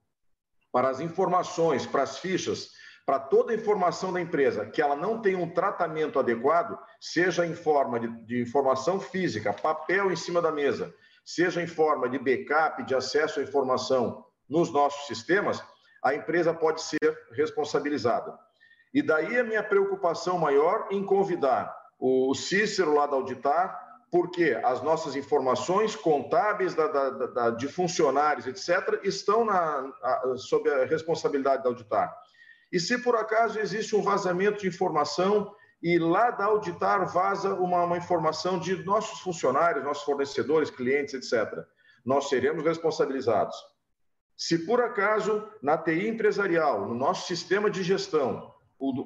para 0.73 0.89
as 0.89 0.99
informações, 0.99 1.87
para 1.87 2.03
as 2.03 2.19
fichas, 2.19 2.73
para 3.07 3.21
toda 3.21 3.53
a 3.53 3.55
informação 3.55 4.13
da 4.13 4.21
empresa, 4.21 4.67
que 4.67 4.83
ela 4.83 4.97
não 4.97 5.23
tem 5.23 5.37
um 5.37 5.49
tratamento 5.49 6.19
adequado, 6.19 6.77
seja 7.01 7.47
em 7.47 7.55
forma 7.55 8.01
de, 8.01 8.09
de, 8.27 8.43
informação 8.43 8.99
física, 8.99 9.53
papel 9.53 10.11
em 10.11 10.17
cima 10.17 10.43
da 10.43 10.51
mesa, 10.51 10.93
seja 11.25 11.63
em 11.63 11.69
forma 11.69 12.09
de 12.09 12.19
backup, 12.19 12.83
de 12.83 12.97
acesso 12.97 13.39
à 13.39 13.43
informação 13.45 14.27
nos 14.49 14.73
nossos 14.73 15.07
sistemas, 15.07 15.63
a 16.03 16.13
empresa 16.13 16.53
pode 16.53 16.83
ser 16.83 17.17
responsabilizada. 17.31 18.37
E 18.93 19.03
daí 19.03 19.39
a 19.39 19.45
minha 19.45 19.63
preocupação 19.63 20.37
maior 20.37 20.89
em 20.91 21.07
convidar 21.07 21.73
o 21.97 22.35
Cícero 22.35 22.93
lá 22.93 23.07
da 23.07 23.15
Auditar, 23.15 23.90
porque 24.11 24.59
as 24.65 24.83
nossas 24.83 25.15
informações 25.15 25.95
contábeis 25.95 26.75
da, 26.75 26.89
da, 26.89 27.11
da, 27.11 27.51
de 27.51 27.69
funcionários, 27.69 28.47
etc., 28.47 29.01
estão 29.05 29.45
na, 29.45 29.93
a, 30.03 30.35
sob 30.37 30.69
a 30.69 30.85
responsabilidade 30.85 31.63
da 31.63 31.69
Auditar. 31.69 32.13
E 32.73 32.81
se 32.81 32.99
por 32.99 33.15
acaso 33.17 33.59
existe 33.59 33.95
um 33.95 34.03
vazamento 34.03 34.61
de 34.61 34.69
informação 34.69 35.55
e 35.83 35.99
lá 35.99 36.31
da 36.31 36.47
Auditar 36.47 37.07
vaza 37.13 37.55
uma, 37.55 37.85
uma 37.85 37.97
informação 37.97 38.59
de 38.59 38.85
nossos 38.85 39.21
funcionários, 39.21 39.85
nossos 39.85 40.05
fornecedores, 40.05 40.71
clientes, 40.71 41.15
etc., 41.15 41.65
nós 42.05 42.29
seremos 42.29 42.65
responsabilizados. 42.65 43.57
Se 44.37 44.59
por 44.67 44.81
acaso 44.81 45.47
na 45.63 45.77
TI 45.77 46.09
empresarial, 46.09 46.89
no 46.89 46.95
nosso 46.95 47.27
sistema 47.27 47.71
de 47.71 47.83
gestão, 47.83 48.55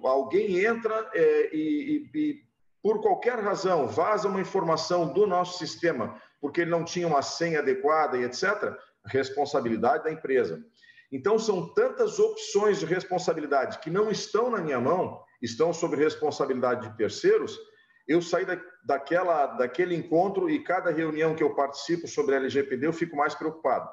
alguém 0.05 0.65
entra 0.65 1.11
é, 1.13 1.51
e, 1.53 2.09
e, 2.15 2.45
por 2.85 3.01
qualquer 3.01 3.39
razão, 3.39 3.89
vaza 3.89 4.29
uma 4.29 4.43
informação 4.43 5.11
do 5.11 5.27
nosso 5.27 5.57
sistema, 5.57 6.21
porque 6.39 6.61
ele 6.61 6.71
não 6.71 6.85
tinha 6.85 7.09
uma 7.09 7.23
senha 7.23 7.61
adequada 7.61 8.19
e 8.19 8.25
etc., 8.25 8.77
responsabilidade 9.07 10.05
da 10.05 10.13
empresa. 10.13 10.63
Então, 11.11 11.39
são 11.39 11.73
tantas 11.73 12.19
opções 12.19 12.81
de 12.81 12.85
responsabilidade 12.85 13.79
que 13.79 13.89
não 13.89 14.11
estão 14.11 14.51
na 14.51 14.59
minha 14.59 14.79
mão, 14.79 15.19
estão 15.41 15.73
sob 15.73 15.97
responsabilidade 15.97 16.87
de 16.87 16.95
terceiros. 16.95 17.59
Eu 18.07 18.21
saí 18.21 18.45
da, 18.45 18.61
daquela, 18.85 19.47
daquele 19.47 19.95
encontro 19.97 20.51
e 20.51 20.63
cada 20.63 20.91
reunião 20.91 21.35
que 21.35 21.43
eu 21.43 21.55
participo 21.55 22.07
sobre 22.07 22.37
LGPD, 22.37 22.87
eu 22.87 22.93
fico 22.93 23.17
mais 23.17 23.35
preocupado. 23.35 23.89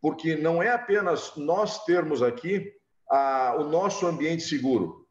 Porque 0.00 0.34
não 0.34 0.60
é 0.60 0.70
apenas 0.70 1.36
nós 1.36 1.84
termos 1.84 2.20
aqui 2.20 2.68
a, 3.08 3.54
o 3.60 3.62
nosso 3.62 4.04
ambiente 4.08 4.42
seguro. 4.42 5.06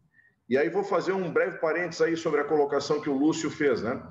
E 0.50 0.58
aí 0.58 0.70
vou 0.70 0.84
fazer 0.84 1.12
um 1.12 1.32
breve 1.32 1.58
parênteses 1.60 2.02
aí 2.02 2.16
sobre 2.16 2.42
a 2.42 2.46
colocação 2.46 3.02
que 3.02 3.10
o 3.10 3.18
Lúcio 3.18 3.50
fez, 3.50 3.82
né? 3.82 4.02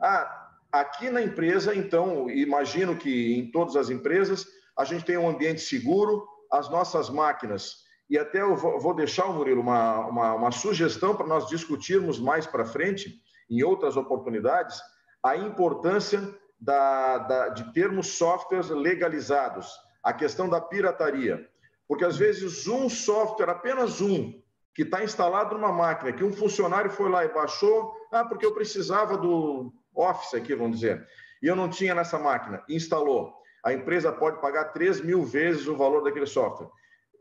Ah, 0.00 0.48
aqui 0.70 1.10
na 1.10 1.20
empresa, 1.20 1.74
então, 1.74 2.30
imagino 2.30 2.96
que 2.96 3.34
em 3.34 3.50
todas 3.50 3.74
as 3.76 3.90
empresas, 3.90 4.46
a 4.78 4.84
gente 4.84 5.04
tem 5.04 5.16
um 5.16 5.28
ambiente 5.28 5.60
seguro, 5.60 6.26
as 6.50 6.70
nossas 6.70 7.10
máquinas. 7.10 7.82
E 8.08 8.18
até 8.18 8.42
eu 8.42 8.54
vou 8.54 8.94
deixar, 8.94 9.26
Murilo, 9.28 9.60
uma, 9.60 10.06
uma, 10.06 10.34
uma 10.34 10.50
sugestão 10.50 11.16
para 11.16 11.26
nós 11.26 11.48
discutirmos 11.48 12.20
mais 12.20 12.46
para 12.46 12.64
frente, 12.64 13.14
em 13.50 13.62
outras 13.62 13.96
oportunidades, 13.96 14.80
a 15.22 15.36
importância 15.36 16.20
da, 16.60 17.18
da, 17.18 17.48
de 17.48 17.72
termos 17.72 18.18
softwares 18.18 18.68
legalizados, 18.68 19.68
a 20.02 20.12
questão 20.12 20.48
da 20.48 20.60
pirataria. 20.60 21.48
Porque 21.88 22.04
às 22.04 22.16
vezes 22.16 22.66
um 22.66 22.88
software, 22.88 23.50
apenas 23.50 24.00
um, 24.00 24.41
que 24.74 24.82
está 24.82 25.02
instalado 25.04 25.54
numa 25.54 25.72
máquina, 25.72 26.12
que 26.12 26.24
um 26.24 26.32
funcionário 26.32 26.90
foi 26.90 27.10
lá 27.10 27.24
e 27.24 27.32
baixou, 27.32 27.94
ah, 28.10 28.24
porque 28.24 28.46
eu 28.46 28.54
precisava 28.54 29.16
do 29.16 29.72
Office 29.94 30.34
aqui, 30.34 30.54
vamos 30.54 30.80
dizer, 30.80 31.06
e 31.42 31.46
eu 31.46 31.54
não 31.54 31.68
tinha 31.68 31.94
nessa 31.94 32.18
máquina, 32.18 32.62
instalou 32.68 33.42
a 33.64 33.72
empresa 33.72 34.10
pode 34.12 34.40
pagar 34.40 34.72
3 34.72 35.02
mil 35.02 35.24
vezes 35.24 35.66
o 35.66 35.76
valor 35.76 36.02
daquele 36.02 36.26
software. 36.26 36.68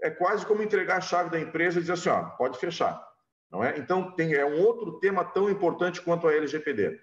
É 0.01 0.09
quase 0.09 0.45
como 0.45 0.63
entregar 0.63 0.97
a 0.97 1.01
chave 1.01 1.29
da 1.29 1.39
empresa 1.39 1.77
e 1.77 1.81
dizer 1.81 1.93
assim, 1.93 2.09
ó, 2.09 2.23
pode 2.31 2.57
fechar. 2.57 2.99
Não 3.51 3.63
é? 3.63 3.77
Então, 3.77 4.11
tem, 4.15 4.33
é 4.33 4.45
um 4.45 4.59
outro 4.61 4.99
tema 4.99 5.23
tão 5.23 5.49
importante 5.49 6.01
quanto 6.01 6.27
a 6.27 6.33
LGPD. 6.33 6.99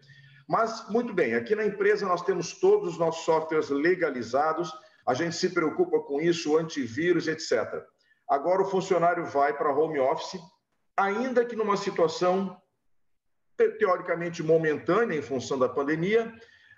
Mas, 0.49 0.89
muito 0.89 1.13
bem, 1.13 1.35
aqui 1.35 1.55
na 1.55 1.65
empresa 1.65 2.07
nós 2.07 2.23
temos 2.23 2.59
todos 2.59 2.95
os 2.95 2.99
nossos 2.99 3.25
softwares 3.25 3.69
legalizados, 3.69 4.73
a 5.07 5.15
gente 5.15 5.37
se 5.37 5.51
preocupa 5.51 6.01
com 6.01 6.21
isso, 6.21 6.57
antivírus, 6.57 7.29
etc. 7.29 7.85
Agora 8.29 8.63
o 8.63 8.71
funcionário 8.71 9.25
vai 9.25 9.57
para 9.57 9.73
home 9.73 9.99
office, 9.99 10.41
ainda 10.97 11.45
que 11.45 11.57
numa 11.57 11.77
situação 11.77 12.61
teoricamente 13.79 14.43
momentânea 14.43 15.17
em 15.17 15.23
função 15.23 15.59
da 15.59 15.69
pandemia, 15.69 16.33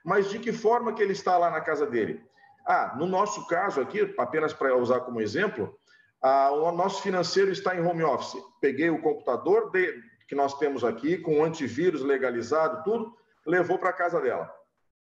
mas 0.05 0.31
de 0.31 0.39
que 0.39 0.53
forma 0.53 0.95
que 0.95 1.03
ele 1.03 1.13
está 1.13 1.37
lá 1.37 1.51
na 1.51 1.61
casa 1.61 1.87
dele? 1.87 2.25
Ah, 2.67 2.95
no 2.97 3.07
nosso 3.07 3.47
caso 3.47 3.81
aqui, 3.81 4.15
apenas 4.19 4.53
para 4.53 4.77
usar 4.77 5.01
como 5.01 5.21
exemplo, 5.21 5.75
ah, 6.23 6.51
o 6.53 6.73
nosso 6.73 7.03
financeiro 7.03 7.51
está 7.51 7.75
em 7.75 7.85
home 7.85 8.03
office. 8.03 8.41
Peguei 8.61 8.91
o 8.91 9.01
computador 9.01 9.71
de, 9.71 10.01
que 10.29 10.35
nós 10.35 10.57
temos 10.59 10.85
aqui, 10.85 11.19
com 11.19 11.45
antivírus 11.45 12.03
legalizado, 12.03 12.83
tudo, 12.85 13.15
levou 13.47 13.79
para 13.79 13.91
a 13.91 13.95
casa 13.95 14.21
dela. 14.21 14.51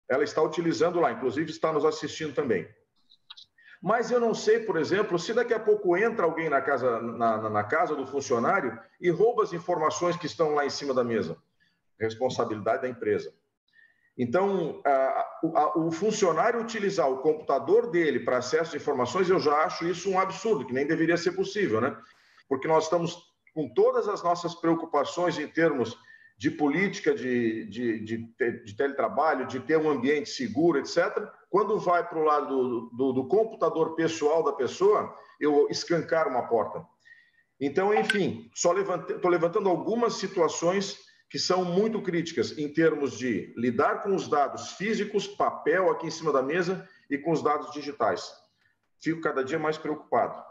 Ela 0.08 0.24
está 0.24 0.40
utilizando 0.40 1.00
lá, 1.00 1.10
inclusive 1.10 1.50
está 1.50 1.72
nos 1.72 1.84
assistindo 1.84 2.34
também. 2.34 2.68
Mas 3.82 4.10
eu 4.10 4.18
não 4.18 4.34
sei, 4.34 4.60
por 4.60 4.76
exemplo, 4.76 5.18
se 5.18 5.32
daqui 5.32 5.52
a 5.54 5.60
pouco 5.60 5.96
entra 5.96 6.24
alguém 6.24 6.48
na 6.48 6.60
casa, 6.60 7.00
na, 7.00 7.50
na 7.50 7.64
casa 7.64 7.94
do 7.94 8.06
funcionário 8.06 8.78
e 9.00 9.10
rouba 9.10 9.42
as 9.42 9.52
informações 9.52 10.16
que 10.16 10.26
estão 10.26 10.54
lá 10.54 10.64
em 10.64 10.70
cima 10.70 10.94
da 10.94 11.04
mesa. 11.04 11.36
Responsabilidade 11.98 12.82
da 12.82 12.88
empresa. 12.88 13.32
Então, 14.18 14.80
a, 14.84 15.26
a, 15.54 15.78
o 15.78 15.90
funcionário 15.90 16.60
utilizar 16.60 17.10
o 17.10 17.18
computador 17.18 17.90
dele 17.90 18.20
para 18.20 18.38
acesso 18.38 18.74
a 18.74 18.78
informações, 18.78 19.28
eu 19.28 19.38
já 19.38 19.64
acho 19.64 19.86
isso 19.86 20.10
um 20.10 20.18
absurdo, 20.18 20.66
que 20.66 20.72
nem 20.72 20.86
deveria 20.86 21.18
ser 21.18 21.32
possível, 21.32 21.80
né? 21.80 21.94
Porque 22.48 22.66
nós 22.66 22.84
estamos 22.84 23.34
com 23.54 23.68
todas 23.68 24.08
as 24.08 24.22
nossas 24.22 24.54
preocupações 24.54 25.38
em 25.38 25.46
termos 25.46 25.98
de 26.38 26.50
política 26.50 27.14
de, 27.14 27.66
de, 27.66 28.00
de, 28.00 28.16
de 28.64 28.76
teletrabalho, 28.76 29.46
de 29.46 29.60
ter 29.60 29.76
um 29.78 29.90
ambiente 29.90 30.30
seguro, 30.30 30.78
etc. 30.78 30.96
Quando 31.48 31.78
vai 31.78 32.06
para 32.06 32.18
o 32.18 32.24
lado 32.24 32.46
do, 32.46 32.90
do, 32.90 33.12
do, 33.12 33.28
computador 33.28 33.94
pessoal 33.94 34.42
da 34.42 34.52
pessoa, 34.52 35.14
eu 35.40 35.68
escancar 35.70 36.28
uma 36.28 36.48
porta. 36.48 36.84
Então, 37.60 37.94
enfim, 37.94 38.50
só 38.54 38.76
estou 38.76 39.30
levantando 39.30 39.68
algumas 39.68 40.14
situações 40.14 40.98
que 41.30 41.38
são 41.38 41.64
muito 41.64 42.02
críticas 42.02 42.56
em 42.58 42.68
termos 42.72 43.18
de 43.18 43.52
lidar 43.56 44.02
com 44.02 44.14
os 44.14 44.28
dados 44.28 44.72
físicos, 44.72 45.26
papel 45.26 45.90
aqui 45.90 46.06
em 46.06 46.10
cima 46.10 46.32
da 46.32 46.42
mesa 46.42 46.88
e 47.10 47.18
com 47.18 47.32
os 47.32 47.42
dados 47.42 47.72
digitais. 47.72 48.30
Fico 49.00 49.20
cada 49.20 49.42
dia 49.42 49.58
mais 49.58 49.78
preocupado. 49.78 50.42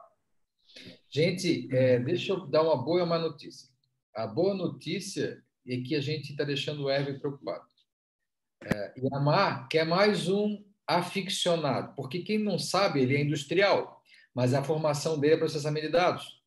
Gente, 1.10 1.70
é, 1.72 2.00
deixa 2.00 2.34
eu 2.34 2.48
dar 2.48 2.64
uma 2.64 2.76
boa 2.76 3.00
e 3.00 3.04
uma 3.04 3.20
notícia. 3.20 3.70
A 4.14 4.26
boa 4.26 4.54
notícia 4.54 5.44
é 5.68 5.78
que 5.78 5.96
a 5.96 6.02
gente 6.02 6.32
está 6.32 6.44
deixando 6.44 6.84
o 6.84 6.90
Hervé 6.90 7.14
preocupado. 7.14 7.66
É, 8.64 8.94
Yamar 8.98 9.68
quer 9.68 9.86
mais 9.86 10.28
um 10.28 10.64
aficionado, 10.88 11.94
porque 11.96 12.20
quem 12.20 12.38
não 12.38 12.60
sabe, 12.60 13.02
ele 13.02 13.16
é 13.16 13.22
industrial, 13.22 14.02
mas 14.34 14.54
a 14.54 14.64
formação 14.64 15.20
dele 15.20 15.36
é 15.36 15.38
processamento 15.38 15.88
de 15.88 15.92
dados. 15.92 16.42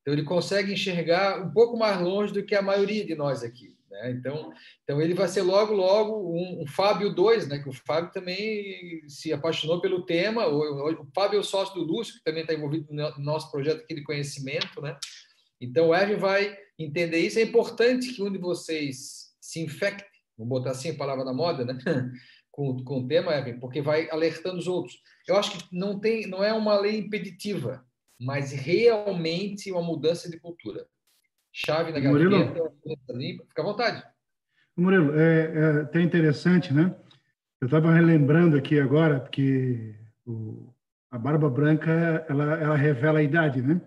Então, 0.00 0.14
ele 0.14 0.24
consegue 0.24 0.72
enxergar 0.72 1.42
um 1.42 1.52
pouco 1.52 1.76
mais 1.76 2.00
longe 2.00 2.32
do 2.32 2.44
que 2.44 2.54
a 2.54 2.62
maioria 2.62 3.04
de 3.04 3.14
nós 3.14 3.42
aqui. 3.42 3.76
Né? 3.90 4.12
Então, 4.12 4.52
então, 4.82 5.00
ele 5.00 5.14
vai 5.14 5.28
ser 5.28 5.42
logo, 5.42 5.74
logo 5.74 6.32
um, 6.32 6.62
um 6.62 6.66
Fábio 6.66 7.14
2, 7.14 7.48
né? 7.48 7.58
que 7.58 7.68
o 7.68 7.72
Fábio 7.72 8.10
também 8.12 9.06
se 9.08 9.32
apaixonou 9.32 9.80
pelo 9.80 10.06
tema. 10.06 10.46
O, 10.46 11.02
o 11.02 11.08
Fábio 11.14 11.36
é 11.36 11.40
o 11.40 11.44
sócio 11.44 11.74
do 11.74 11.82
Lúcio, 11.82 12.14
que 12.14 12.24
também 12.24 12.42
está 12.42 12.54
envolvido 12.54 12.86
no 12.90 13.18
nosso 13.18 13.50
projeto 13.50 13.82
aqui 13.82 13.94
de 13.94 14.02
conhecimento. 14.02 14.80
Né? 14.80 14.96
Então, 15.60 15.88
o 15.88 15.94
Evan 15.94 16.16
vai 16.16 16.56
entender 16.78 17.18
isso. 17.18 17.38
É 17.38 17.42
importante 17.42 18.14
que 18.14 18.22
um 18.22 18.32
de 18.32 18.38
vocês 18.38 19.30
se 19.40 19.60
infecte, 19.60 20.04
vou 20.38 20.46
botar 20.46 20.70
assim 20.70 20.90
a 20.90 20.96
palavra 20.96 21.24
da 21.24 21.32
moda, 21.32 21.64
né? 21.64 21.76
com, 22.60 22.84
com 22.84 22.98
o 22.98 23.08
tema, 23.08 23.32
Evan, 23.32 23.58
porque 23.58 23.80
vai 23.80 24.10
alertando 24.10 24.58
os 24.58 24.68
outros. 24.68 25.00
Eu 25.26 25.36
acho 25.36 25.56
que 25.56 25.74
não, 25.74 25.98
tem, 25.98 26.26
não 26.26 26.44
é 26.44 26.52
uma 26.52 26.78
lei 26.78 26.98
impeditiva, 26.98 27.82
mas 28.20 28.52
realmente 28.52 29.72
uma 29.72 29.82
mudança 29.82 30.30
de 30.30 30.38
cultura. 30.38 30.86
Chave 31.50 31.90
na 31.90 32.00
gaveta, 32.00 32.70
limpa, 33.14 33.46
fica 33.48 33.62
à 33.62 33.64
vontade. 33.64 34.04
Murilo, 34.76 35.18
é, 35.18 35.54
é 35.54 35.80
até 35.80 36.02
interessante, 36.02 36.74
né? 36.74 36.94
Eu 37.62 37.64
estava 37.64 37.94
relembrando 37.94 38.58
aqui 38.58 38.78
agora, 38.78 39.20
porque 39.20 39.94
o, 40.26 40.70
a 41.10 41.16
barba 41.16 41.48
branca, 41.48 41.90
ela, 42.28 42.44
ela 42.60 42.76
revela 42.76 43.20
a 43.20 43.22
idade, 43.22 43.62
né? 43.62 43.80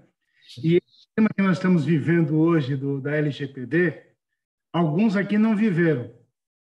E 0.64 0.78
o 0.78 0.82
tema 1.16 1.30
que 1.30 1.44
nós 1.44 1.58
estamos 1.58 1.86
vivendo 1.86 2.40
hoje 2.40 2.76
do, 2.76 3.00
da 3.00 3.16
LGPD, 3.16 4.02
alguns 4.74 5.16
aqui 5.16 5.38
não 5.38 5.56
viveram, 5.56 6.12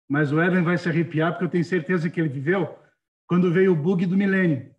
mas 0.09 0.33
o 0.33 0.41
Evan 0.41 0.63
vai 0.63 0.77
se 0.79 0.89
arrepiar, 0.89 1.33
porque 1.33 1.45
eu 1.45 1.51
tenho 1.51 1.65
certeza 1.65 2.11
que 2.11 2.21
ele 2.21 2.29
viveu 2.29 2.79
quando 3.27 3.53
veio 3.53 3.73
o 3.73 3.77
bug 3.77 4.07
do 4.07 4.17
milênio. 4.17 4.75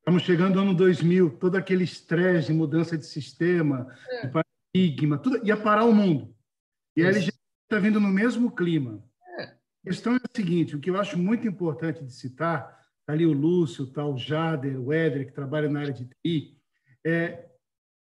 Estamos 0.00 0.22
chegando 0.22 0.58
ao 0.58 0.64
ano 0.64 0.74
2000, 0.74 1.38
todo 1.38 1.56
aquele 1.56 1.84
estresse 1.84 2.48
de 2.48 2.54
mudança 2.54 2.96
de 2.96 3.06
sistema, 3.06 3.86
é. 4.08 4.26
de 4.26 4.32
paradigma, 4.32 5.18
tudo 5.18 5.46
ia 5.46 5.56
parar 5.56 5.84
o 5.84 5.94
mundo. 5.94 6.34
E 6.96 7.04
a 7.04 7.08
LGPD 7.08 7.38
está 7.64 7.78
vindo 7.78 8.00
no 8.00 8.08
mesmo 8.08 8.50
clima. 8.50 9.04
É. 9.38 9.42
A 9.42 9.56
questão 9.84 10.14
é 10.14 10.16
a 10.16 10.36
seguinte: 10.36 10.74
o 10.74 10.80
que 10.80 10.90
eu 10.90 10.98
acho 10.98 11.18
muito 11.18 11.46
importante 11.46 12.02
de 12.02 12.12
citar, 12.12 12.80
está 13.00 13.12
ali 13.12 13.26
o 13.26 13.32
Lúcio, 13.32 13.86
tá 13.86 14.04
o 14.04 14.16
Jader, 14.16 14.80
o 14.80 14.92
Éder, 14.92 15.26
que 15.26 15.32
trabalha 15.32 15.68
na 15.68 15.80
área 15.80 15.92
de 15.92 16.06
TI, 16.06 16.58
é 17.06 17.46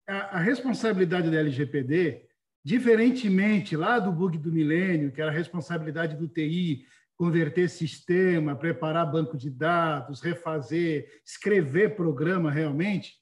a, 0.08 0.36
a 0.36 0.38
responsabilidade 0.38 1.30
da 1.30 1.38
LGPD, 1.38 2.25
diferentemente 2.66 3.76
lá 3.76 4.00
do 4.00 4.10
bug 4.10 4.36
do 4.38 4.50
milênio, 4.50 5.12
que 5.12 5.22
era 5.22 5.30
a 5.30 5.34
responsabilidade 5.34 6.16
do 6.16 6.26
TI, 6.26 6.84
converter 7.14 7.70
sistema, 7.70 8.56
preparar 8.56 9.08
banco 9.08 9.38
de 9.38 9.48
dados, 9.48 10.20
refazer, 10.20 11.22
escrever 11.24 11.94
programa 11.94 12.50
realmente, 12.50 13.14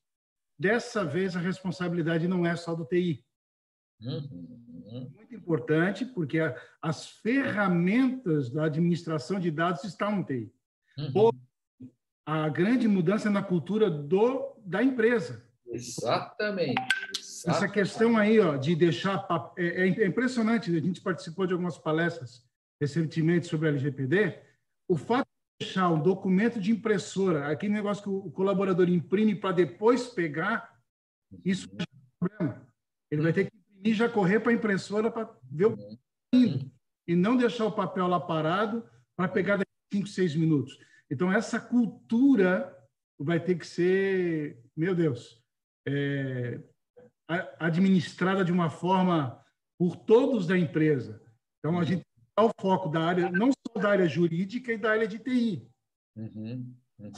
dessa 0.58 1.04
vez 1.04 1.36
a 1.36 1.40
responsabilidade 1.40 2.26
não 2.26 2.46
é 2.46 2.56
só 2.56 2.74
do 2.74 2.86
TI. 2.86 3.22
Uhum. 4.00 5.12
Muito 5.14 5.34
importante, 5.34 6.06
porque 6.06 6.38
as 6.80 7.06
ferramentas 7.06 8.48
da 8.48 8.64
administração 8.64 9.38
de 9.38 9.50
dados 9.50 9.84
estão 9.84 10.16
no 10.16 10.24
TI. 10.24 10.50
Uhum. 10.96 11.30
A 12.24 12.48
grande 12.48 12.88
mudança 12.88 13.28
na 13.28 13.42
cultura 13.42 13.90
do, 13.90 14.56
da 14.64 14.82
empresa. 14.82 15.46
Exatamente. 15.66 16.80
Essa 17.46 17.68
questão 17.68 18.16
aí 18.16 18.40
ó, 18.40 18.56
de 18.56 18.74
deixar. 18.74 19.26
É, 19.56 19.88
é 19.88 20.06
impressionante, 20.06 20.74
a 20.74 20.80
gente 20.80 21.00
participou 21.00 21.46
de 21.46 21.52
algumas 21.52 21.76
palestras 21.76 22.44
recentemente 22.80 23.46
sobre 23.46 23.68
a 23.68 23.70
LGPD, 23.70 24.38
o 24.88 24.96
fato 24.96 25.26
de 25.26 25.66
deixar 25.66 25.90
um 25.90 26.02
documento 26.02 26.60
de 26.60 26.72
impressora, 26.72 27.48
aquele 27.48 27.72
negócio 27.72 28.02
que 28.02 28.08
o 28.08 28.30
colaborador 28.30 28.88
imprime 28.88 29.34
para 29.34 29.52
depois 29.52 30.06
pegar, 30.06 30.78
isso 31.44 31.68
é 31.78 31.82
um 31.82 32.28
problema. 32.28 32.66
Ele 33.10 33.22
vai 33.22 33.32
ter 33.32 33.44
que 33.44 33.56
imprimir 33.56 33.94
já 33.94 34.08
correr 34.08 34.40
para 34.40 34.50
a 34.50 34.54
impressora 34.54 35.10
para 35.10 35.30
ver 35.50 35.66
o 35.66 35.76
que 35.76 35.98
indo, 36.32 36.70
e 37.06 37.14
não 37.14 37.36
deixar 37.36 37.66
o 37.66 37.72
papel 37.72 38.06
lá 38.06 38.18
parado 38.18 38.84
para 39.16 39.28
pegar 39.28 39.56
daqui 39.56 39.70
a 39.92 39.96
5, 39.96 40.08
6 40.08 40.36
minutos. 40.36 40.78
Então, 41.10 41.32
essa 41.32 41.60
cultura 41.60 42.76
vai 43.18 43.38
ter 43.38 43.56
que 43.56 43.66
ser, 43.66 44.62
meu 44.76 44.94
Deus, 44.94 45.40
é, 45.86 46.60
administrada 47.58 48.44
de 48.44 48.52
uma 48.52 48.70
forma 48.70 49.40
por 49.78 49.96
todos 49.96 50.46
da 50.46 50.58
empresa. 50.58 51.22
Então, 51.58 51.78
a 51.78 51.84
gente 51.84 52.04
o 52.40 52.50
foco 52.60 52.88
da 52.88 53.00
área, 53.00 53.30
não 53.30 53.50
só 53.52 53.80
da 53.80 53.90
área 53.90 54.08
jurídica 54.08 54.72
e 54.72 54.76
da 54.76 54.90
área 54.90 55.06
de 55.06 55.18
TI. 55.18 55.68
Uhum, 56.16 56.74
uhum. 56.98 57.12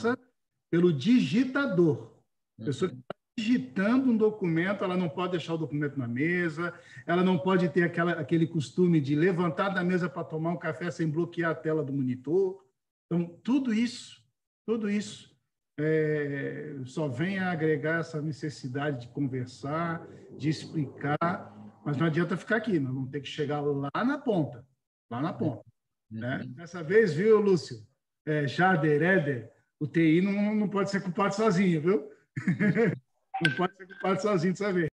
Pelo 0.71 0.93
digitador. 0.93 2.13
A 2.61 2.65
pessoa 2.65 2.89
que 2.89 2.97
está 2.97 3.15
digitando 3.37 4.11
um 4.11 4.17
documento, 4.17 4.83
ela 4.83 4.95
não 4.95 5.09
pode 5.09 5.31
deixar 5.31 5.55
o 5.55 5.57
documento 5.57 5.97
na 5.97 6.07
mesa, 6.07 6.73
ela 7.05 7.23
não 7.23 7.37
pode 7.37 7.69
ter 7.69 7.83
aquela, 7.83 8.11
aquele 8.13 8.45
costume 8.45 9.01
de 9.01 9.15
levantar 9.15 9.69
da 9.69 9.83
mesa 9.83 10.09
para 10.09 10.23
tomar 10.23 10.51
um 10.51 10.57
café 10.57 10.91
sem 10.91 11.09
bloquear 11.09 11.51
a 11.51 11.55
tela 11.55 11.83
do 11.83 11.93
monitor. 11.93 12.63
Então, 13.05 13.25
tudo 13.43 13.73
isso, 13.73 14.23
tudo 14.67 14.89
isso 14.89 15.36
é, 15.79 16.75
só 16.85 17.07
vem 17.07 17.39
a 17.39 17.51
agregar 17.51 17.99
essa 17.99 18.21
necessidade 18.21 19.01
de 19.01 19.13
conversar, 19.13 20.07
de 20.37 20.49
explicar, 20.49 21.53
mas 21.85 21.97
não 21.97 22.07
adianta 22.07 22.37
ficar 22.37 22.57
aqui, 22.57 22.79
nós 22.79 22.93
vamos 22.93 23.11
ter 23.11 23.21
que 23.21 23.27
chegar 23.27 23.61
lá 23.61 23.89
na 24.03 24.17
ponta 24.17 24.65
lá 25.09 25.21
na 25.21 25.33
ponta. 25.33 25.63
Uhum. 26.11 26.19
Né? 26.19 26.43
Dessa 26.49 26.83
vez, 26.83 27.13
viu, 27.13 27.39
Lúcio? 27.39 27.85
É, 28.25 28.47
Jader, 28.47 29.01
Éder, 29.01 29.51
o 29.79 29.87
TI 29.87 30.21
não, 30.21 30.55
não 30.55 30.69
pode 30.69 30.91
ser 30.91 31.01
culpado 31.01 31.35
sozinho, 31.35 31.81
viu? 31.81 32.09
não 33.41 33.55
pode 33.55 33.75
ser 33.75 33.87
culpado 33.87 34.21
sozinho 34.21 34.53
dessa 34.53 34.73
vez. 34.73 34.89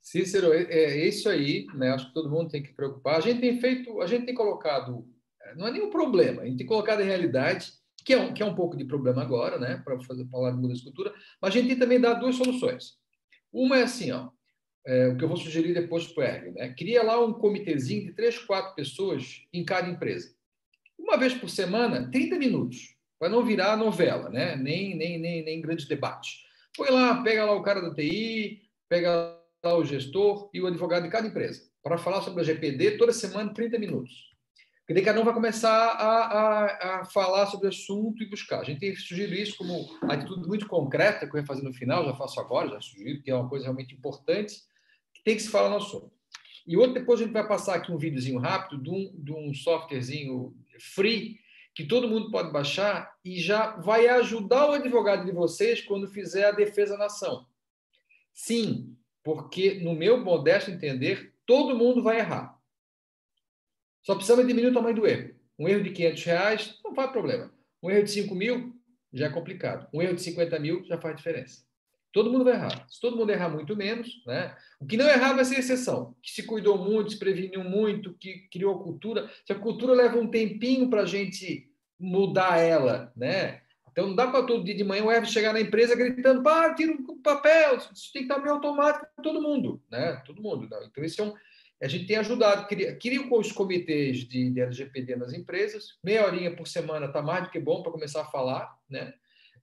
Cícero, 0.00 0.52
é, 0.52 0.64
é 0.64 1.06
isso 1.06 1.28
aí, 1.28 1.66
né? 1.74 1.90
Acho 1.90 2.08
que 2.08 2.14
todo 2.14 2.30
mundo 2.30 2.50
tem 2.50 2.62
que 2.62 2.72
preocupar. 2.72 3.16
A 3.16 3.20
gente 3.20 3.40
tem 3.40 3.60
feito, 3.60 4.00
a 4.00 4.06
gente 4.06 4.26
tem 4.26 4.34
colocado, 4.34 5.06
não 5.56 5.68
é 5.68 5.70
nenhum 5.70 5.90
problema, 5.90 6.42
a 6.42 6.46
gente 6.46 6.58
tem 6.58 6.66
colocado 6.66 7.00
a 7.00 7.04
realidade, 7.04 7.72
que 8.08 8.14
é 8.14 8.18
um, 8.18 8.32
que 8.32 8.42
é 8.42 8.46
um 8.46 8.54
pouco 8.54 8.74
de 8.74 8.86
problema 8.86 9.20
agora, 9.20 9.58
né? 9.58 9.82
Para 9.84 10.00
falar 10.00 10.52
de 10.52 10.56
mudança 10.56 10.80
de 10.80 10.84
cultura, 10.84 11.12
mas 11.42 11.50
a 11.50 11.58
gente 11.58 11.68
tem 11.68 11.78
também 11.78 12.00
dado 12.00 12.20
duas 12.20 12.36
soluções. 12.36 12.94
Uma 13.52 13.80
é 13.80 13.82
assim, 13.82 14.10
ó, 14.12 14.30
é, 14.86 15.08
o 15.08 15.16
que 15.18 15.24
eu 15.24 15.28
vou 15.28 15.36
sugerir 15.36 15.74
depois 15.74 16.06
para 16.06 16.24
o 16.24 16.26
Erwin, 16.26 16.52
né? 16.52 16.72
Cria 16.72 17.02
lá 17.02 17.22
um 17.22 17.34
comitêzinho 17.34 18.06
de 18.06 18.14
três, 18.14 18.38
quatro 18.38 18.74
pessoas 18.74 19.42
em 19.52 19.62
cada 19.62 19.90
empresa. 19.90 20.34
Uma 20.98 21.18
vez 21.18 21.34
por 21.34 21.50
semana, 21.50 22.10
30 22.10 22.38
minutos, 22.38 22.96
para 23.18 23.28
não 23.28 23.44
virar 23.44 23.76
novela, 23.76 24.30
né? 24.30 24.56
Nem, 24.56 24.96
nem, 24.96 25.18
nem, 25.18 25.44
nem 25.44 25.60
grande 25.60 25.86
debate. 25.86 26.46
Põe 26.74 26.88
lá, 26.88 27.22
pega 27.22 27.44
lá 27.44 27.52
o 27.52 27.62
cara 27.62 27.82
da 27.82 27.94
TI, 27.94 28.62
pega 28.88 29.38
o 29.62 29.84
gestor 29.84 30.48
e 30.54 30.62
o 30.62 30.66
advogado 30.66 31.02
de 31.02 31.10
cada 31.10 31.28
empresa 31.28 31.60
para 31.82 31.98
falar 31.98 32.22
sobre 32.22 32.40
a 32.40 32.44
GPD 32.44 32.92
toda 32.92 33.12
semana, 33.12 33.52
30 33.52 33.78
minutos. 33.78 34.34
Porque 34.88 34.94
daí 34.94 35.04
cada 35.04 35.20
um 35.20 35.24
vai 35.24 35.34
começar 35.34 35.70
a, 35.70 36.16
a, 36.16 37.00
a, 37.00 37.04
falar 37.04 37.44
sobre 37.44 37.66
o 37.66 37.68
assunto 37.68 38.22
e 38.22 38.26
buscar. 38.26 38.60
A 38.60 38.64
gente 38.64 38.80
tem 38.80 38.96
sugerido 38.96 39.34
isso 39.34 39.58
como 39.58 39.86
atitude 40.10 40.48
muito 40.48 40.66
concreta, 40.66 41.28
que 41.28 41.36
eu 41.36 41.40
ia 41.40 41.46
fazer 41.46 41.62
no 41.62 41.74
final, 41.74 42.06
já 42.06 42.14
faço 42.14 42.40
agora, 42.40 42.70
já 42.70 42.80
sugiro, 42.80 43.22
que 43.22 43.30
é 43.30 43.34
uma 43.34 43.50
coisa 43.50 43.66
realmente 43.66 43.94
importante, 43.94 44.54
que 45.12 45.22
tem 45.22 45.36
que 45.36 45.42
se 45.42 45.50
falar 45.50 45.68
no 45.68 45.76
assunto. 45.76 46.10
E 46.66 46.74
outro, 46.74 46.94
depois 46.94 47.20
a 47.20 47.24
gente 47.24 47.34
vai 47.34 47.46
passar 47.46 47.74
aqui 47.74 47.92
um 47.92 47.98
videozinho 47.98 48.38
rápido 48.38 48.82
de 48.82 48.88
um, 48.88 49.12
de 49.14 49.30
um 49.30 49.52
softwarezinho 49.52 50.56
free, 50.94 51.38
que 51.74 51.84
todo 51.84 52.08
mundo 52.08 52.30
pode 52.30 52.50
baixar 52.50 53.14
e 53.22 53.38
já 53.38 53.76
vai 53.76 54.08
ajudar 54.08 54.70
o 54.70 54.72
advogado 54.72 55.26
de 55.26 55.32
vocês 55.32 55.82
quando 55.82 56.08
fizer 56.08 56.46
a 56.46 56.52
defesa 56.52 56.96
na 56.96 57.04
ação. 57.04 57.44
Sim, 58.32 58.96
porque, 59.22 59.80
no 59.82 59.94
meu 59.94 60.16
modesto 60.24 60.70
entender, 60.70 61.34
todo 61.44 61.76
mundo 61.76 62.02
vai 62.02 62.20
errar. 62.20 62.57
Só 64.08 64.14
precisamos 64.14 64.46
diminuir 64.46 64.70
o 64.70 64.74
tamanho 64.74 64.96
do 64.96 65.06
erro. 65.06 65.34
Um 65.58 65.68
erro 65.68 65.82
de 65.82 65.90
500 65.90 66.24
reais 66.24 66.78
não 66.82 66.94
faz 66.94 67.10
problema. 67.10 67.52
Um 67.82 67.90
erro 67.90 68.04
de 68.04 68.10
5 68.10 68.34
mil 68.34 68.74
já 69.12 69.26
é 69.26 69.28
complicado. 69.28 69.86
Um 69.92 70.00
erro 70.00 70.14
de 70.14 70.22
50 70.22 70.58
mil 70.58 70.82
já 70.86 70.98
faz 70.98 71.14
diferença. 71.14 71.62
Todo 72.10 72.32
mundo 72.32 72.42
vai 72.42 72.54
errar. 72.54 72.86
Se 72.88 72.98
todo 72.98 73.18
mundo 73.18 73.28
errar 73.28 73.50
muito 73.50 73.76
menos, 73.76 74.08
né? 74.26 74.56
o 74.80 74.86
que 74.86 74.96
não 74.96 75.06
errar 75.06 75.34
vai 75.34 75.44
ser 75.44 75.58
exceção. 75.58 76.16
Que 76.22 76.30
se 76.30 76.44
cuidou 76.44 76.78
muito, 76.78 77.10
se 77.10 77.18
preveniu 77.18 77.62
muito, 77.62 78.14
que 78.14 78.48
criou 78.50 78.82
cultura. 78.82 79.30
Se 79.44 79.52
a 79.52 79.58
cultura 79.58 79.92
leva 79.92 80.18
um 80.18 80.30
tempinho 80.30 80.88
para 80.88 81.02
a 81.02 81.06
gente 81.06 81.70
mudar 82.00 82.56
ela, 82.56 83.12
né? 83.14 83.60
Então 83.92 84.06
não 84.06 84.16
dá 84.16 84.26
para 84.28 84.46
todo 84.46 84.64
dia 84.64 84.74
de 84.74 84.84
manhã 84.84 85.04
o 85.04 85.10
Everton 85.10 85.32
chegar 85.32 85.52
na 85.52 85.60
empresa 85.60 85.94
gritando, 85.94 86.42
pá, 86.42 86.72
tira 86.72 86.92
o 86.92 87.16
papel, 87.16 87.76
isso 87.76 88.12
tem 88.12 88.22
que 88.22 88.28
estar 88.32 88.40
meio 88.40 88.54
automático 88.54 89.06
para 89.14 89.22
todo 89.22 89.42
mundo, 89.42 89.82
né? 89.90 90.22
Todo 90.24 90.40
mundo. 90.40 90.66
Não. 90.70 90.82
Então, 90.84 91.04
isso 91.04 91.20
é 91.20 91.24
um, 91.24 91.34
a 91.80 91.86
gente 91.86 92.06
tem 92.06 92.16
ajudado, 92.16 92.66
queria 92.66 93.28
com 93.28 93.38
os 93.38 93.52
comitês 93.52 94.18
de, 94.18 94.50
de 94.50 94.60
LGPD 94.60 95.16
nas 95.16 95.32
empresas, 95.32 95.98
meia 96.02 96.26
horinha 96.26 96.54
por 96.54 96.66
semana 96.66 97.06
está 97.06 97.22
mais 97.22 97.44
do 97.44 97.50
que 97.50 97.60
bom 97.60 97.82
para 97.82 97.92
começar 97.92 98.22
a 98.22 98.30
falar, 98.30 98.76
né? 98.88 99.14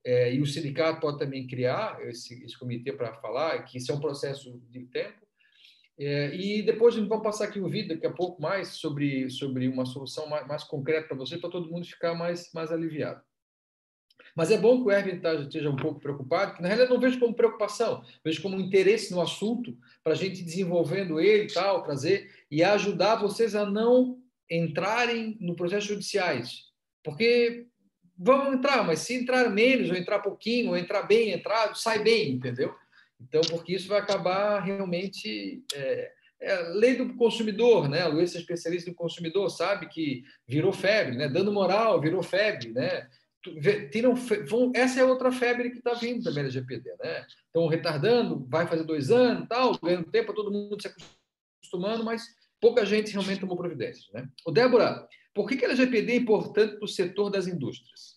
É, 0.03 0.33
e 0.33 0.39
o 0.39 0.45
sindicato 0.45 1.01
pode 1.01 1.17
também 1.17 1.47
criar 1.47 1.99
esse, 2.07 2.43
esse 2.45 2.57
comitê 2.57 2.93
para 2.93 3.15
falar, 3.15 3.63
que 3.63 3.79
isso 3.79 3.91
é 3.91 3.95
um 3.95 3.99
processo 3.99 4.61
de 4.69 4.85
tempo. 4.85 5.25
É, 5.97 6.35
e 6.35 6.61
depois 6.61 6.93
a 6.93 6.99
gente 6.99 7.09
vai 7.09 7.21
passar 7.21 7.45
aqui 7.45 7.59
um 7.59 7.67
vídeo 7.67 7.89
daqui 7.89 8.05
a 8.05 8.11
pouco 8.11 8.39
mais 8.39 8.69
sobre, 8.69 9.29
sobre 9.29 9.67
uma 9.67 9.85
solução 9.85 10.27
mais, 10.27 10.45
mais 10.47 10.63
concreta 10.63 11.07
para 11.07 11.17
você, 11.17 11.37
para 11.37 11.49
todo 11.49 11.71
mundo 11.71 11.87
ficar 11.87 12.13
mais, 12.13 12.51
mais 12.53 12.71
aliviado. 12.71 13.21
Mas 14.35 14.51
é 14.51 14.57
bom 14.57 14.81
que 14.81 14.89
o 14.89 14.91
Erwin 14.91 15.19
tá, 15.19 15.33
esteja 15.35 15.69
um 15.69 15.77
pouco 15.77 15.99
preocupado, 15.99 16.55
que 16.55 16.61
na 16.61 16.67
realidade 16.67 16.93
não 16.93 16.99
vejo 16.99 17.19
como 17.19 17.33
preocupação, 17.33 18.03
vejo 18.23 18.41
como 18.41 18.59
interesse 18.59 19.11
no 19.13 19.21
assunto, 19.21 19.77
para 20.03 20.11
a 20.11 20.15
gente 20.15 20.43
desenvolvendo 20.43 21.21
ele 21.21 21.45
e 21.45 21.53
tal, 21.53 21.83
trazer 21.83 22.29
e 22.51 22.61
ajudar 22.61 23.15
vocês 23.15 23.55
a 23.55 23.65
não 23.65 24.19
entrarem 24.51 25.37
no 25.39 25.55
processo 25.55 25.87
judiciais. 25.87 26.65
Porque 27.01 27.65
vamos 28.17 28.55
entrar, 28.55 28.83
mas 28.83 28.99
se 28.99 29.13
entrar 29.13 29.49
menos, 29.49 29.89
ou 29.89 29.95
entrar 29.95 30.19
pouquinho, 30.19 30.71
ou 30.71 30.77
entrar 30.77 31.03
bem, 31.03 31.31
entrar, 31.31 31.73
sai 31.75 32.03
bem, 32.03 32.31
entendeu? 32.31 32.75
Então, 33.21 33.41
porque 33.49 33.73
isso 33.73 33.87
vai 33.87 33.99
acabar 33.99 34.59
realmente. 34.59 35.63
É, 35.73 36.11
é 36.41 36.61
lei 36.73 36.95
do 36.95 37.15
consumidor, 37.15 37.87
né? 37.87 38.01
A 38.01 38.07
Luísa 38.07 38.37
é 38.37 38.41
especialista 38.41 38.91
do 38.91 38.95
consumidor, 38.95 39.49
sabe 39.49 39.87
que 39.87 40.23
virou 40.45 40.73
febre, 40.73 41.15
né? 41.15 41.29
Dando 41.29 41.51
moral, 41.51 42.01
virou 42.01 42.21
febre, 42.21 42.71
né? 42.71 43.07
Tiram, 43.91 44.15
vão, 44.15 44.71
essa 44.75 44.99
é 44.99 45.05
outra 45.05 45.31
febre 45.31 45.69
que 45.69 45.77
está 45.77 45.93
vindo 45.93 46.23
também 46.23 46.43
da 46.43 46.49
GPD, 46.49 46.95
né? 47.01 47.25
Estão 47.45 47.67
retardando, 47.67 48.45
vai 48.47 48.67
fazer 48.67 48.83
dois 48.83 49.11
anos, 49.11 49.47
tal, 49.47 49.77
ganhando 49.81 50.11
tempo, 50.11 50.33
todo 50.33 50.51
mundo 50.51 50.81
se 50.81 50.87
acostumando, 50.87 52.03
mas 52.03 52.23
pouca 52.59 52.85
gente 52.85 53.11
realmente 53.11 53.41
tomou 53.41 53.57
providências, 53.57 54.11
né? 54.13 54.27
O 54.45 54.51
Débora, 54.51 55.07
por 55.33 55.47
que, 55.47 55.57
que 55.57 55.65
a 55.65 55.69
LGPD 55.69 56.13
é 56.13 56.15
importante 56.15 56.77
para 56.77 56.85
o 56.85 56.87
setor 56.87 57.29
das 57.29 57.47
indústrias? 57.47 58.15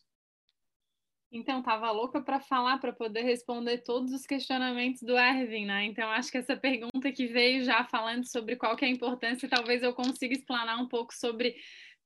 Então, 1.30 1.58
estava 1.58 1.90
louca 1.90 2.22
para 2.22 2.40
falar, 2.40 2.78
para 2.78 2.92
poder 2.92 3.20
responder 3.20 3.78
todos 3.78 4.12
os 4.12 4.24
questionamentos 4.24 5.02
do 5.02 5.18
Erwin, 5.18 5.66
né? 5.66 5.84
Então, 5.84 6.08
acho 6.08 6.30
que 6.30 6.38
essa 6.38 6.56
pergunta 6.56 7.12
que 7.12 7.26
veio 7.26 7.64
já 7.64 7.84
falando 7.84 8.24
sobre 8.24 8.56
qual 8.56 8.74
que 8.74 8.84
é 8.84 8.88
a 8.88 8.90
importância, 8.90 9.48
talvez 9.48 9.82
eu 9.82 9.92
consiga 9.92 10.32
explanar 10.32 10.80
um 10.80 10.88
pouco 10.88 11.14
sobre 11.14 11.54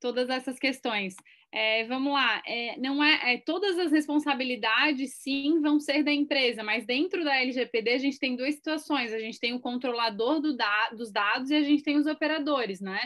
todas 0.02 0.28
essas 0.28 0.58
questões. 0.58 1.14
É, 1.54 1.84
vamos 1.84 2.14
lá, 2.14 2.42
é, 2.46 2.78
não 2.78 3.04
é, 3.04 3.34
é, 3.34 3.38
todas 3.38 3.78
as 3.78 3.92
responsabilidades 3.92 5.16
sim 5.16 5.60
vão 5.60 5.78
ser 5.78 6.02
da 6.02 6.10
empresa, 6.10 6.62
mas 6.64 6.86
dentro 6.86 7.22
da 7.22 7.36
LGPD 7.36 7.90
a 7.90 7.98
gente 7.98 8.18
tem 8.18 8.34
duas 8.34 8.54
situações: 8.54 9.12
a 9.12 9.18
gente 9.18 9.38
tem 9.38 9.52
o 9.52 9.60
controlador 9.60 10.40
do 10.40 10.56
da, 10.56 10.88
dos 10.96 11.12
dados 11.12 11.50
e 11.50 11.54
a 11.54 11.60
gente 11.60 11.82
tem 11.82 11.98
os 11.98 12.06
operadores, 12.06 12.80
né? 12.80 12.98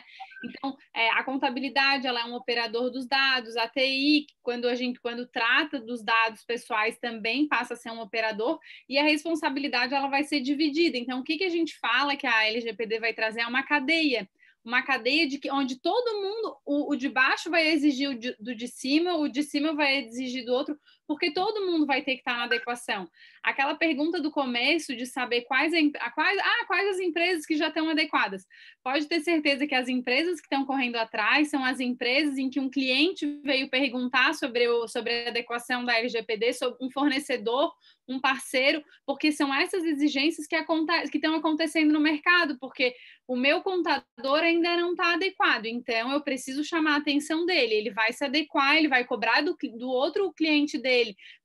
Então, 0.44 0.76
é, 0.94 1.10
a 1.10 1.24
contabilidade 1.24 2.06
ela 2.06 2.20
é 2.20 2.24
um 2.24 2.34
operador 2.34 2.88
dos 2.88 3.04
dados, 3.04 3.56
a 3.56 3.66
TI, 3.66 4.26
quando 4.44 4.68
a 4.68 4.76
gente 4.76 5.00
quando 5.00 5.26
trata 5.26 5.80
dos 5.80 6.00
dados 6.04 6.44
pessoais, 6.44 6.96
também 6.98 7.48
passa 7.48 7.74
a 7.74 7.76
ser 7.76 7.90
um 7.90 8.00
operador, 8.00 8.60
e 8.88 8.96
a 8.96 9.02
responsabilidade 9.02 9.92
ela 9.92 10.06
vai 10.06 10.22
ser 10.22 10.40
dividida. 10.40 10.96
Então, 10.96 11.18
o 11.18 11.24
que, 11.24 11.36
que 11.36 11.44
a 11.44 11.50
gente 11.50 11.76
fala 11.80 12.14
que 12.14 12.28
a 12.28 12.46
LGPD 12.46 13.00
vai 13.00 13.12
trazer 13.12 13.40
é 13.40 13.46
uma 13.46 13.64
cadeia 13.64 14.28
uma 14.66 14.82
cadeia 14.82 15.28
de 15.28 15.38
que, 15.38 15.50
onde 15.50 15.76
todo 15.76 16.20
mundo, 16.20 16.56
o, 16.66 16.92
o 16.92 16.96
de 16.96 17.08
baixo 17.08 17.48
vai 17.48 17.68
exigir 17.68 18.10
o 18.10 18.18
de, 18.18 18.36
do 18.40 18.54
de 18.54 18.66
cima, 18.66 19.16
o 19.16 19.28
de 19.28 19.44
cima 19.44 19.72
vai 19.72 20.04
exigir 20.04 20.44
do 20.44 20.52
outro, 20.52 20.76
porque 21.06 21.30
todo 21.30 21.66
mundo 21.66 21.86
vai 21.86 22.02
ter 22.02 22.14
que 22.14 22.20
estar 22.20 22.36
na 22.36 22.44
adequação. 22.44 23.08
Aquela 23.42 23.74
pergunta 23.74 24.20
do 24.20 24.30
começo 24.30 24.96
de 24.96 25.06
saber 25.06 25.42
quais, 25.42 25.72
a, 25.72 26.10
quais, 26.10 26.38
ah, 26.38 26.64
quais 26.66 26.88
as 26.88 27.00
empresas 27.00 27.46
que 27.46 27.56
já 27.56 27.68
estão 27.68 27.88
adequadas. 27.88 28.44
Pode 28.82 29.06
ter 29.06 29.20
certeza 29.20 29.66
que 29.66 29.74
as 29.74 29.88
empresas 29.88 30.40
que 30.40 30.46
estão 30.46 30.64
correndo 30.66 30.96
atrás 30.96 31.48
são 31.48 31.64
as 31.64 31.80
empresas 31.80 32.38
em 32.38 32.50
que 32.50 32.58
um 32.58 32.68
cliente 32.68 33.40
veio 33.44 33.70
perguntar 33.70 34.34
sobre, 34.34 34.68
o, 34.68 34.88
sobre 34.88 35.26
a 35.26 35.28
adequação 35.28 35.84
da 35.84 35.96
LGPD, 35.98 36.52
sobre 36.54 36.84
um 36.84 36.90
fornecedor, 36.90 37.72
um 38.08 38.20
parceiro, 38.20 38.82
porque 39.04 39.32
são 39.32 39.52
essas 39.52 39.84
exigências 39.84 40.46
que, 40.46 40.56
estão 40.56 41.34
acontecendo 41.34 41.92
no 41.92 42.00
mercado, 42.00 42.56
porque 42.60 42.94
o 43.26 43.34
meu 43.34 43.60
contador 43.62 44.38
ainda 44.40 44.76
não 44.76 44.92
está 44.92 45.14
adequado, 45.14 45.66
então 45.66 46.12
eu 46.12 46.20
preciso 46.20 46.62
chamar 46.62 46.94
a 46.94 46.98
atenção 46.98 47.44
dele, 47.44 47.74
ele 47.74 47.90
vai 47.90 48.12
se 48.12 48.24
adequar, 48.24 48.76
ele 48.76 48.86
vai 48.86 49.04
cobrar 49.04 49.40
do, 49.40 49.56
do 49.76 49.88
outro 49.88 50.32
cliente 50.32 50.78
dele 50.78 50.95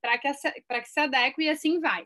para 0.02 0.18
que, 0.18 0.28
que 0.82 0.90
se 0.90 1.00
adeque 1.00 1.42
e 1.42 1.50
assim 1.50 1.80
vai. 1.80 2.06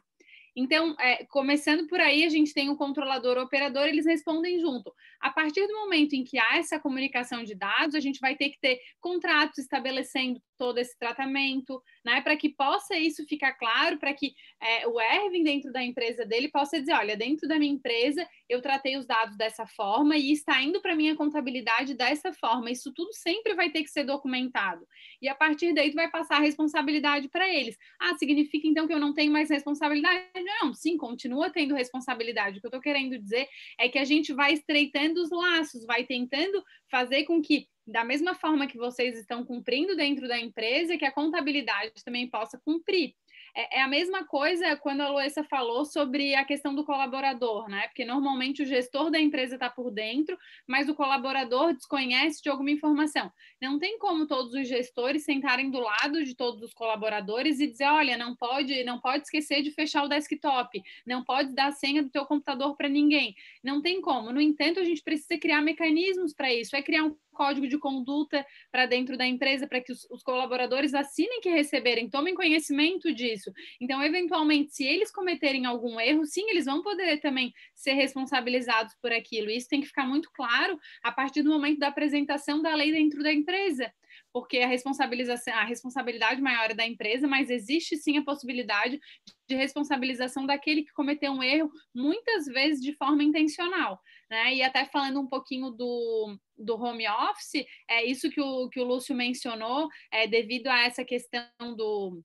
Então, 0.55 0.95
é, 0.99 1.25
começando 1.25 1.85
por 1.85 1.99
aí, 1.99 2.23
a 2.23 2.29
gente 2.29 2.53
tem 2.53 2.69
o 2.69 2.77
controlador, 2.77 3.37
o 3.37 3.41
operador, 3.41 3.87
eles 3.87 4.05
respondem 4.05 4.57
junto. 4.57 4.93
A 5.19 5.29
partir 5.29 5.67
do 5.67 5.73
momento 5.73 6.13
em 6.13 6.23
que 6.23 6.39
há 6.39 6.57
essa 6.57 6.79
comunicação 6.79 7.43
de 7.43 7.53
dados, 7.53 7.93
a 7.93 7.99
gente 7.99 8.21
vai 8.21 8.37
ter 8.37 8.49
que 8.51 8.59
ter 8.61 8.79
contratos 9.01 9.57
estabelecendo 9.57 10.41
todo 10.57 10.77
esse 10.77 10.97
tratamento, 10.97 11.81
né, 12.03 12.21
para 12.21 12.35
que 12.35 12.49
possa 12.49 12.97
isso 12.97 13.25
ficar 13.25 13.53
claro, 13.53 13.97
para 13.97 14.13
que 14.13 14.33
é, 14.61 14.87
o 14.87 14.99
Erwin, 14.99 15.43
dentro 15.43 15.71
da 15.71 15.83
empresa 15.83 16.25
dele, 16.25 16.49
possa 16.49 16.79
dizer: 16.79 16.93
olha, 16.93 17.15
dentro 17.17 17.47
da 17.47 17.59
minha 17.59 17.73
empresa, 17.73 18.27
eu 18.49 18.61
tratei 18.61 18.97
os 18.97 19.05
dados 19.05 19.37
dessa 19.37 19.65
forma 19.67 20.17
e 20.17 20.31
está 20.31 20.61
indo 20.61 20.81
para 20.81 20.95
minha 20.95 21.15
contabilidade 21.15 21.93
dessa 21.93 22.33
forma. 22.33 22.71
Isso 22.71 22.93
tudo 22.93 23.13
sempre 23.13 23.53
vai 23.53 23.69
ter 23.69 23.83
que 23.83 23.89
ser 23.89 24.03
documentado. 24.03 24.85
E 25.21 25.27
a 25.27 25.35
partir 25.35 25.73
daí, 25.73 25.91
tu 25.91 25.95
vai 25.95 26.09
passar 26.09 26.37
a 26.37 26.41
responsabilidade 26.41 27.29
para 27.29 27.47
eles. 27.47 27.77
Ah, 27.99 28.15
significa 28.17 28.67
então 28.67 28.87
que 28.87 28.93
eu 28.93 28.99
não 28.99 29.13
tenho 29.13 29.31
mais 29.31 29.49
responsabilidade? 29.49 30.25
Não, 30.35 30.73
sim, 30.73 30.97
continua 30.97 31.49
tendo 31.49 31.75
responsabilidade. 31.75 32.57
O 32.57 32.61
que 32.61 32.67
eu 32.67 32.69
estou 32.69 32.81
querendo 32.81 33.17
dizer 33.17 33.47
é 33.79 33.89
que 33.89 33.97
a 33.97 34.05
gente 34.05 34.33
vai 34.33 34.53
estreitando 34.53 35.21
os 35.21 35.29
laços, 35.31 35.85
vai 35.85 36.03
tentando 36.05 36.63
fazer 36.89 37.23
com 37.23 37.41
que 37.41 37.67
da 37.85 38.03
mesma 38.03 38.33
forma 38.33 38.67
que 38.67 38.77
vocês 38.77 39.17
estão 39.17 39.45
cumprindo 39.45 39.95
dentro 39.95 40.27
da 40.27 40.39
empresa, 40.39 40.97
que 40.97 41.05
a 41.05 41.11
contabilidade 41.11 42.03
também 42.03 42.29
possa 42.29 42.59
cumprir. 42.63 43.13
É, 43.57 43.79
é, 43.79 43.81
a 43.81 43.87
mesma 43.87 44.25
coisa 44.25 44.75
quando 44.75 44.99
a 44.99 45.09
Luísa 45.09 45.41
falou 45.45 45.85
sobre 45.85 46.35
a 46.35 46.43
questão 46.43 46.75
do 46.75 46.83
colaborador, 46.83 47.69
né? 47.69 47.87
Porque 47.87 48.03
normalmente 48.03 48.61
o 48.61 48.65
gestor 48.65 49.09
da 49.09 49.17
empresa 49.17 49.55
está 49.55 49.69
por 49.69 49.89
dentro, 49.91 50.37
mas 50.67 50.89
o 50.89 50.93
colaborador 50.93 51.73
desconhece 51.73 52.43
de 52.43 52.49
alguma 52.49 52.69
informação. 52.69 53.31
Não 53.61 53.79
tem 53.79 53.97
como 53.97 54.27
todos 54.27 54.53
os 54.53 54.67
gestores 54.67 55.23
sentarem 55.23 55.71
do 55.71 55.79
lado 55.79 56.21
de 56.25 56.35
todos 56.35 56.61
os 56.61 56.73
colaboradores 56.73 57.61
e 57.61 57.67
dizer, 57.67 57.85
olha, 57.85 58.17
não 58.17 58.35
pode, 58.35 58.83
não 58.83 58.99
pode 58.99 59.23
esquecer 59.23 59.61
de 59.61 59.71
fechar 59.71 60.03
o 60.03 60.09
desktop, 60.09 60.81
não 61.07 61.23
pode 61.23 61.55
dar 61.55 61.67
a 61.67 61.71
senha 61.71 62.03
do 62.03 62.09
teu 62.09 62.25
computador 62.25 62.75
para 62.75 62.89
ninguém. 62.89 63.33
Não 63.63 63.81
tem 63.81 64.01
como. 64.01 64.33
No 64.33 64.41
entanto, 64.41 64.81
a 64.81 64.83
gente 64.83 65.01
precisa 65.01 65.39
criar 65.39 65.61
mecanismos 65.61 66.33
para 66.33 66.53
isso, 66.53 66.75
é 66.75 66.81
criar 66.81 67.05
um 67.05 67.15
código 67.35 67.67
de 67.67 67.77
conduta 67.77 68.43
para 68.71 68.87
dentro 68.87 69.15
da 69.15 69.27
empresa, 69.27 69.67
para 69.67 69.81
que 69.81 69.91
os, 69.91 70.07
os, 70.09 70.23
colaboradores 70.23 70.93
assinem 70.95 71.41
que 71.41 71.49
receberem, 71.49 72.09
tomem 72.09 72.33
conhecimento 72.33 73.13
disso. 73.13 73.44
Então, 73.79 74.01
eventualmente, 74.03 74.73
se 74.73 74.83
eles 74.83 75.11
cometerem 75.11 75.65
algum 75.65 75.99
erro, 75.99 76.25
sim, 76.25 76.49
eles 76.49 76.65
vão 76.65 76.81
poder 76.81 77.19
também 77.19 77.53
ser 77.73 77.93
responsabilizados 77.93 78.95
por 79.01 79.11
aquilo. 79.11 79.49
Isso 79.49 79.69
tem 79.69 79.81
que 79.81 79.87
ficar 79.87 80.05
muito 80.07 80.29
claro 80.31 80.79
a 81.03 81.11
partir 81.11 81.41
do 81.41 81.49
momento 81.49 81.79
da 81.79 81.87
apresentação 81.87 82.61
da 82.61 82.73
lei 82.75 82.91
dentro 82.91 83.21
da 83.23 83.33
empresa. 83.33 83.91
porque 84.31 84.59
a 84.59 84.67
responsabilização, 84.67 85.53
a 85.53 85.63
responsabilidade 85.63 86.41
maior 86.41 86.71
é 86.71 86.73
da 86.73 86.85
empresa, 86.85 87.27
mas 87.27 87.49
existe 87.49 87.95
sim 87.97 88.17
a 88.17 88.23
possibilidade 88.23 88.99
de 89.47 89.55
responsabilização 89.55 90.45
daquele 90.45 90.83
que 90.83 90.91
cometeu 90.93 91.31
um 91.31 91.43
erro, 91.43 91.71
muitas 91.93 92.45
vezes 92.45 92.81
de 92.81 92.93
forma 92.93 93.23
intencional. 93.23 93.99
Né? 94.29 94.55
E 94.55 94.63
até 94.63 94.85
falando 94.85 95.19
um 95.21 95.27
pouquinho 95.27 95.69
do, 95.69 96.37
do 96.57 96.75
home 96.75 97.07
office, 97.07 97.65
é 97.89 98.03
isso 98.03 98.29
que 98.29 98.41
o, 98.41 98.69
que 98.69 98.79
o 98.79 98.83
Lúcio 98.83 99.15
mencionou, 99.15 99.87
é 100.11 100.27
devido 100.27 100.67
a 100.67 100.81
essa 100.83 101.05
questão 101.05 101.45
do 101.75 102.21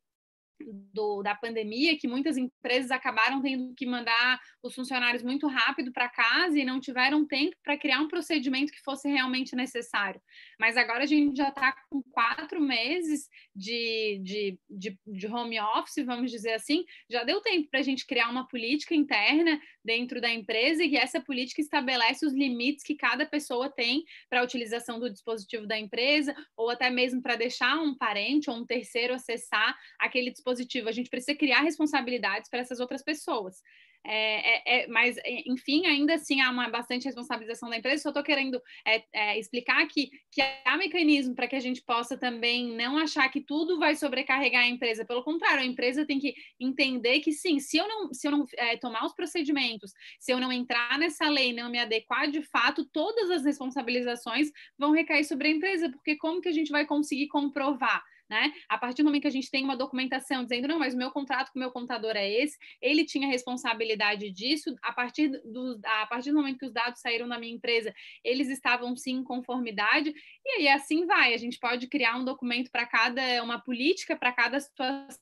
do, 0.92 1.22
da 1.22 1.34
pandemia, 1.34 1.98
que 1.98 2.06
muitas 2.06 2.36
empresas 2.36 2.90
acabaram 2.90 3.40
tendo 3.40 3.74
que 3.74 3.86
mandar 3.86 4.38
os 4.62 4.74
funcionários 4.74 5.22
muito 5.22 5.46
rápido 5.46 5.92
para 5.92 6.08
casa 6.08 6.58
e 6.58 6.64
não 6.64 6.80
tiveram 6.80 7.26
tempo 7.26 7.56
para 7.62 7.78
criar 7.78 8.00
um 8.00 8.08
procedimento 8.08 8.72
que 8.72 8.82
fosse 8.82 9.08
realmente 9.08 9.56
necessário. 9.56 10.20
Mas 10.58 10.76
agora 10.76 11.04
a 11.04 11.06
gente 11.06 11.36
já 11.36 11.48
está 11.48 11.74
com 11.88 12.02
quatro 12.02 12.60
meses 12.60 13.28
de, 13.54 14.20
de, 14.22 14.58
de, 14.68 14.98
de, 15.06 15.26
home 15.26 15.58
office, 15.60 16.04
vamos 16.04 16.30
dizer 16.30 16.52
assim, 16.52 16.84
já 17.08 17.24
deu 17.24 17.40
tempo 17.40 17.68
para 17.70 17.80
a 17.80 17.84
gente 17.84 18.06
criar 18.06 18.28
uma 18.28 18.46
política 18.46 18.94
interna 18.94 19.60
dentro 19.84 20.20
da 20.20 20.30
empresa 20.30 20.84
e 20.84 20.96
essa 20.96 21.20
política 21.20 21.60
estabelece 21.60 22.26
os 22.26 22.32
limites 22.32 22.84
que 22.84 22.94
cada 22.94 23.24
pessoa 23.24 23.70
tem 23.70 24.04
para 24.28 24.40
a 24.40 24.44
utilização 24.44 25.00
do 25.00 25.10
dispositivo 25.10 25.66
da 25.66 25.78
empresa 25.78 26.34
ou 26.56 26.70
até 26.70 26.90
mesmo 26.90 27.22
para 27.22 27.36
deixar 27.36 27.78
um 27.78 27.94
parente 27.94 28.50
ou 28.50 28.56
um 28.56 28.66
terceiro 28.66 29.14
acessar 29.14 29.76
aquele 29.98 30.30
dispositivo 30.30 30.49
dispositivo, 30.50 30.88
a 30.88 30.92
gente 30.92 31.10
precisa 31.10 31.36
criar 31.36 31.60
responsabilidades 31.62 32.48
para 32.50 32.60
essas 32.60 32.80
outras 32.80 33.02
pessoas. 33.02 33.62
É, 34.02 34.54
é, 34.54 34.84
é, 34.84 34.86
mas, 34.86 35.16
enfim, 35.46 35.86
ainda 35.86 36.14
assim 36.14 36.40
há 36.40 36.50
uma 36.50 36.70
bastante 36.70 37.04
responsabilização 37.04 37.68
da 37.68 37.76
empresa. 37.76 38.02
Só 38.02 38.08
estou 38.08 38.22
querendo 38.22 38.60
é, 38.86 39.04
é, 39.12 39.38
explicar 39.38 39.86
que, 39.88 40.10
que 40.32 40.40
há 40.64 40.76
mecanismo 40.78 41.34
para 41.34 41.46
que 41.46 41.56
a 41.56 41.60
gente 41.60 41.82
possa 41.82 42.16
também 42.16 42.74
não 42.74 42.96
achar 42.96 43.28
que 43.28 43.42
tudo 43.42 43.78
vai 43.78 43.94
sobrecarregar 43.94 44.62
a 44.62 44.68
empresa. 44.68 45.04
Pelo 45.04 45.22
contrário, 45.22 45.62
a 45.62 45.66
empresa 45.66 46.06
tem 46.06 46.18
que 46.18 46.34
entender 46.58 47.20
que 47.20 47.32
sim, 47.32 47.58
se 47.58 47.76
eu 47.76 47.86
não, 47.86 48.14
se 48.14 48.26
eu 48.26 48.32
não 48.32 48.46
é, 48.56 48.76
tomar 48.78 49.04
os 49.04 49.14
procedimentos, 49.14 49.92
se 50.18 50.32
eu 50.32 50.40
não 50.40 50.50
entrar 50.50 50.98
nessa 50.98 51.28
lei, 51.28 51.52
não 51.52 51.70
me 51.70 51.78
adequar 51.78 52.30
de 52.30 52.42
fato, 52.42 52.86
todas 52.86 53.30
as 53.30 53.44
responsabilizações 53.44 54.50
vão 54.78 54.92
recair 54.92 55.24
sobre 55.24 55.48
a 55.48 55.50
empresa, 55.50 55.90
porque 55.90 56.16
como 56.16 56.40
que 56.40 56.48
a 56.48 56.52
gente 56.52 56.70
vai 56.70 56.86
conseguir 56.86 57.28
comprovar? 57.28 58.02
Né? 58.30 58.52
A 58.68 58.78
partir 58.78 59.02
do 59.02 59.06
momento 59.06 59.22
que 59.22 59.28
a 59.28 59.32
gente 59.32 59.50
tem 59.50 59.64
uma 59.64 59.76
documentação 59.76 60.44
dizendo, 60.44 60.68
não, 60.68 60.78
mas 60.78 60.94
o 60.94 60.96
meu 60.96 61.10
contrato 61.10 61.50
com 61.52 61.58
o 61.58 61.60
meu 61.60 61.72
contador 61.72 62.12
é 62.16 62.30
esse, 62.30 62.56
ele 62.80 63.04
tinha 63.04 63.26
responsabilidade 63.26 64.30
disso, 64.30 64.74
a 64.80 64.92
partir 64.92 65.28
do, 65.44 65.80
a 65.84 66.06
partir 66.06 66.30
do 66.30 66.36
momento 66.36 66.58
que 66.58 66.66
os 66.66 66.72
dados 66.72 67.00
saíram 67.00 67.28
da 67.28 67.38
minha 67.38 67.52
empresa, 67.52 67.92
eles 68.22 68.48
estavam 68.48 68.96
sim 68.96 69.16
em 69.16 69.24
conformidade, 69.24 70.14
e 70.46 70.50
aí 70.60 70.68
assim 70.68 71.04
vai, 71.06 71.34
a 71.34 71.38
gente 71.38 71.58
pode 71.58 71.88
criar 71.88 72.16
um 72.16 72.24
documento 72.24 72.70
para 72.70 72.86
cada, 72.86 73.42
uma 73.42 73.58
política 73.58 74.16
para 74.16 74.32
cada 74.32 74.60
situação 74.60 75.18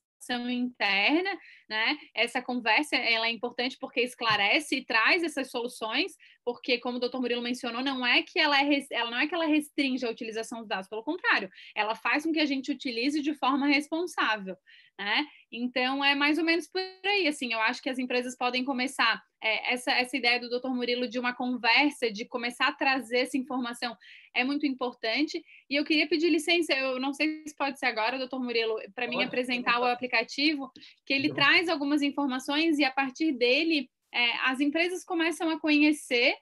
interna, 0.51 1.31
né? 1.69 1.97
Essa 2.15 2.43
conversa 2.43 2.97
ela 2.97 3.27
é 3.27 3.31
importante 3.31 3.77
porque 3.79 4.01
esclarece 4.01 4.77
e 4.77 4.85
traz 4.85 5.23
essas 5.23 5.51
soluções, 5.51 6.17
porque 6.45 6.79
como 6.79 6.97
o 6.97 7.01
doutor 7.01 7.21
Murilo 7.21 7.43
mencionou, 7.43 7.83
não 7.83 8.07
é 8.07 8.23
que 8.23 8.39
ela 8.39 8.61
é 8.61 8.87
ela 8.91 9.11
não 9.11 9.19
é 9.19 9.27
que 9.27 9.35
ela 9.35 9.47
restringe 9.47 10.05
a 10.05 10.11
utilização 10.11 10.61
dos 10.61 10.69
dados, 10.69 10.89
pelo 10.89 11.03
contrário, 11.03 11.51
ela 11.75 11.95
faz 11.95 12.25
com 12.25 12.33
que 12.33 12.41
a 12.41 12.47
gente 12.47 12.71
utilize 12.71 13.21
de 13.21 13.35
forma 13.35 13.67
responsável, 13.67 14.57
né? 14.99 15.25
Então 15.51 16.05
é 16.05 16.15
mais 16.15 16.39
ou 16.39 16.45
menos 16.45 16.67
por 16.67 16.83
aí, 17.07 17.29
assim, 17.29 17.53
eu 17.53 17.61
acho 17.61 17.81
que 17.81 17.89
as 17.89 17.99
empresas 17.99 18.37
podem 18.37 18.65
começar 18.65 19.23
é, 19.43 19.73
essa, 19.73 19.93
essa 19.93 20.17
ideia 20.17 20.41
do 20.41 20.51
Dr. 20.51 20.69
Murilo 20.71 21.09
de 21.09 21.19
uma 21.19 21.33
conversa, 21.33 22.11
de 22.11 22.25
começar 22.25 22.67
a 22.69 22.73
trazer 22.73 23.19
essa 23.19 23.39
informação 23.39 23.97
é 24.35 24.43
muito 24.45 24.67
importante. 24.67 25.43
E 25.71 25.77
eu 25.77 25.85
queria 25.85 26.09
pedir 26.09 26.29
licença, 26.29 26.73
eu 26.75 26.99
não 26.99 27.15
sei 27.15 27.45
se 27.47 27.55
pode 27.57 27.79
ser 27.79 27.87
agora, 27.87 28.19
doutor 28.19 28.41
Murilo, 28.41 28.77
para 28.95 29.07
mim 29.07 29.23
apresentar 29.23 29.81
o 29.81 29.85
aplicativo, 29.85 30.71
que 31.07 31.15
ele 31.15 31.33
traz 31.33 31.69
algumas 31.69 32.03
informações 32.03 32.79
e 32.79 32.85
a 32.85 32.91
partir 32.91 33.33
dele 33.33 33.89
é, 34.13 34.37
as 34.47 34.61
empresas 34.61 35.05
começam 35.05 35.49
a 35.51 35.61
conhecer 35.61 36.35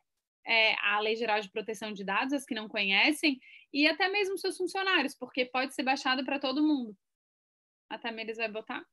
é, 0.47 0.75
a 0.81 1.01
Lei 1.01 1.17
Geral 1.17 1.41
de 1.41 1.51
Proteção 1.51 1.93
de 1.93 2.05
Dados, 2.05 2.33
as 2.33 2.45
que 2.45 2.55
não 2.55 2.69
conhecem, 2.69 3.39
e 3.73 3.87
até 3.87 4.09
mesmo 4.09 4.39
seus 4.39 4.57
funcionários, 4.57 5.15
porque 5.15 5.45
pode 5.45 5.75
ser 5.75 5.83
baixado 5.83 6.25
para 6.25 6.39
todo 6.39 6.63
mundo. 6.63 6.97
A 7.89 7.99
Tamires 7.99 8.37
vai 8.37 8.51
botar? 8.51 8.85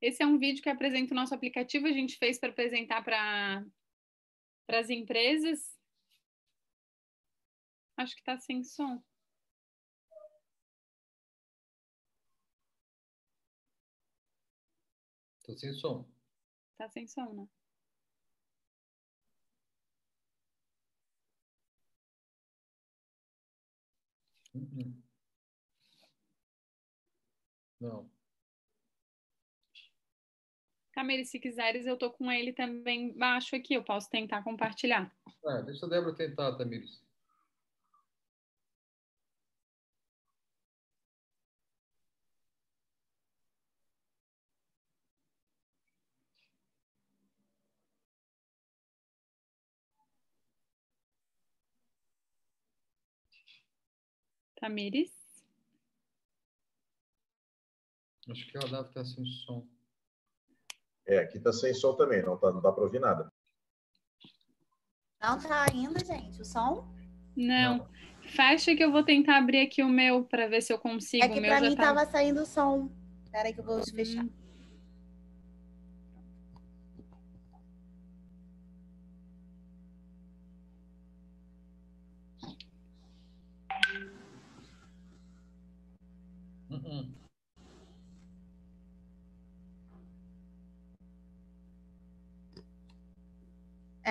Esse 0.00 0.22
é 0.22 0.26
um 0.26 0.38
vídeo 0.38 0.62
que 0.62 0.68
apresenta 0.68 1.12
o 1.12 1.16
nosso 1.16 1.34
aplicativo, 1.34 1.86
a 1.86 1.92
gente 1.92 2.18
fez 2.18 2.38
para 2.38 2.50
apresentar 2.50 3.04
para 3.04 3.64
as 4.68 4.90
empresas. 4.90 5.78
Acho 7.96 8.14
que 8.14 8.20
está 8.20 8.36
sem 8.36 8.64
som. 8.64 9.00
Estou 15.38 15.56
sem 15.56 15.72
som. 15.74 16.08
Está 16.72 16.88
sem 16.88 17.06
som, 17.06 17.32
né? 17.32 17.48
Uhum. 24.54 25.11
Não. 27.82 28.08
Camille, 30.92 31.24
se 31.24 31.40
quiseres, 31.40 31.84
eu 31.84 31.96
tô 31.96 32.12
com 32.12 32.30
ele 32.30 32.52
também 32.52 33.12
baixo 33.12 33.56
aqui, 33.56 33.74
eu 33.74 33.82
posso 33.82 34.08
tentar 34.08 34.44
compartilhar. 34.44 35.12
É, 35.44 35.62
deixa 35.64 35.86
a 35.86 35.88
Débora 35.88 36.14
tentar, 36.14 36.56
Tamires. 36.56 37.02
Tamires? 54.54 55.21
Acho 58.30 58.46
que 58.46 58.56
ela 58.56 58.68
deve 58.68 58.88
estar 58.88 59.04
sem 59.04 59.24
som. 59.24 59.66
É, 61.06 61.18
aqui 61.18 61.38
está 61.38 61.52
sem 61.52 61.74
som 61.74 61.94
também, 61.94 62.22
não, 62.22 62.36
tá, 62.36 62.52
não 62.52 62.60
dá 62.60 62.70
para 62.70 62.84
ouvir 62.84 63.00
nada. 63.00 63.32
Não 65.20 65.38
tá 65.38 65.66
ainda, 65.70 66.04
gente, 66.04 66.40
o 66.40 66.44
som? 66.44 66.86
Não. 67.36 67.78
não. 67.78 67.88
Fecha 68.22 68.74
que 68.74 68.82
eu 68.82 68.92
vou 68.92 69.04
tentar 69.04 69.38
abrir 69.38 69.60
aqui 69.60 69.82
o 69.82 69.88
meu 69.88 70.24
para 70.24 70.46
ver 70.48 70.62
se 70.62 70.72
eu 70.72 70.78
consigo. 70.78 71.24
É 71.24 71.28
que 71.28 71.40
para 71.40 71.60
mim 71.60 71.68
estava 71.68 72.06
tá... 72.06 72.12
saindo 72.12 72.46
som. 72.46 72.90
Espera 73.24 73.48
aí 73.48 73.54
que 73.54 73.60
eu 73.60 73.64
vou 73.64 73.78
hum. 73.78 74.30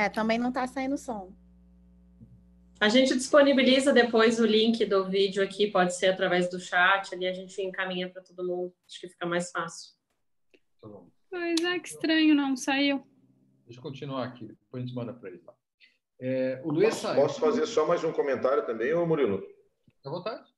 É, 0.01 0.09
também 0.09 0.39
não 0.39 0.49
está 0.49 0.65
saindo 0.65 0.97
som. 0.97 1.31
A 2.79 2.89
gente 2.89 3.13
disponibiliza 3.13 3.93
depois 3.93 4.39
o 4.39 4.45
link 4.47 4.83
do 4.83 5.07
vídeo 5.07 5.43
aqui, 5.43 5.67
pode 5.67 5.95
ser 5.95 6.07
através 6.07 6.49
do 6.49 6.59
chat, 6.59 7.13
ali 7.13 7.27
a 7.27 7.33
gente 7.33 7.61
encaminha 7.61 8.09
para 8.09 8.23
todo 8.23 8.43
mundo, 8.43 8.73
acho 8.89 8.99
que 8.99 9.07
fica 9.07 9.27
mais 9.27 9.51
fácil. 9.51 9.91
Tá 10.81 10.87
bom. 10.87 11.07
Pois 11.29 11.63
é, 11.63 11.79
que 11.79 11.87
estranho, 11.87 12.33
não 12.33 12.57
saiu. 12.57 13.05
Deixa 13.67 13.77
eu 13.79 13.83
continuar 13.83 14.23
aqui, 14.23 14.47
depois 14.47 14.83
a 14.83 14.85
gente 14.87 14.95
manda 14.95 15.13
para 15.13 15.29
ele. 15.29 15.43
É, 16.19 16.59
o 16.65 16.71
Luiz 16.71 16.99
posso, 16.99 17.15
posso 17.15 17.39
fazer 17.39 17.67
só 17.67 17.85
mais 17.85 18.03
um 18.03 18.11
comentário 18.11 18.65
também, 18.65 18.91
ô 18.95 19.05
Murilo? 19.05 19.43
À 20.03 20.09
vontade. 20.09 20.50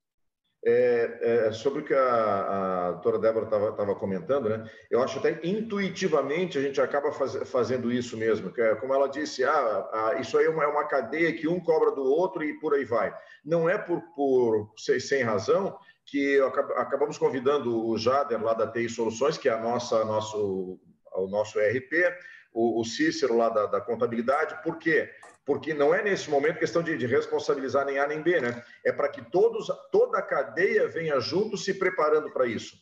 É, 0.66 1.48
é, 1.48 1.52
sobre 1.52 1.82
o 1.82 1.84
que 1.84 1.94
a, 1.94 2.88
a 2.88 2.92
doutora 2.94 3.20
Débora 3.20 3.46
estava 3.46 3.96
comentando, 3.96 4.48
né? 4.48 4.64
eu 4.90 5.04
acho 5.04 5.20
até 5.20 5.38
intuitivamente 5.44 6.58
a 6.58 6.62
gente 6.62 6.80
acaba 6.80 7.12
faz, 7.12 7.36
fazendo 7.50 7.92
isso 7.92 8.16
mesmo, 8.16 8.50
que 8.50 8.62
é, 8.62 8.74
como 8.76 8.94
ela 8.94 9.10
disse, 9.10 9.44
ah, 9.44 9.90
ah, 9.92 10.16
isso 10.22 10.38
aí 10.38 10.46
é 10.46 10.50
uma, 10.50 10.64
é 10.64 10.68
uma, 10.68 10.88
cadeia 10.88 11.34
que 11.34 11.50
um 11.50 11.60
cobra 11.60 11.92
do 11.92 12.04
outro 12.04 12.46
e 12.46 12.58
por 12.62 12.74
aí 12.74 12.86
vai. 12.86 13.14
Não 13.44 13.68
é 13.68 13.78
por, 13.78 14.02
por 14.16 14.72
sem 14.78 15.22
razão 15.22 15.78
que 16.06 16.40
acabamos 16.78 17.18
convidando 17.18 17.86
o 17.86 17.98
Jader 17.98 18.42
lá 18.42 18.54
da 18.54 18.68
TI 18.68 18.88
Soluções, 18.88 19.38
que 19.38 19.50
é 19.50 19.54
a 19.54 19.60
nossa, 19.60 20.06
nosso, 20.06 20.80
o 21.14 21.28
nosso 21.28 21.60
ERP, 21.60 21.92
o, 22.54 22.80
o 22.80 22.86
Cícero 22.86 23.36
lá 23.36 23.50
da, 23.50 23.66
da 23.66 23.82
contabilidade, 23.82 24.62
por 24.64 24.78
quê? 24.78 25.10
Porque 25.46 25.74
não 25.74 25.94
é 25.94 26.02
nesse 26.02 26.30
momento 26.30 26.60
questão 26.60 26.82
de, 26.82 26.98
de 26.98 27.06
responsabilizar 27.06 27.86
nem 27.86 28.00
A 28.00 28.08
nem 28.08 28.22
B, 28.22 28.40
né? 28.40 28.64
É 28.86 28.92
para 28.92 29.10
que 29.10 29.22
todos, 29.30 29.68
toda 29.92 30.18
a 30.18 30.22
cadeia 30.22 30.88
venha 30.88 31.20
junto 31.20 31.58
se 31.58 31.74
preparando 31.74 32.32
para 32.32 32.46
isso. 32.46 32.76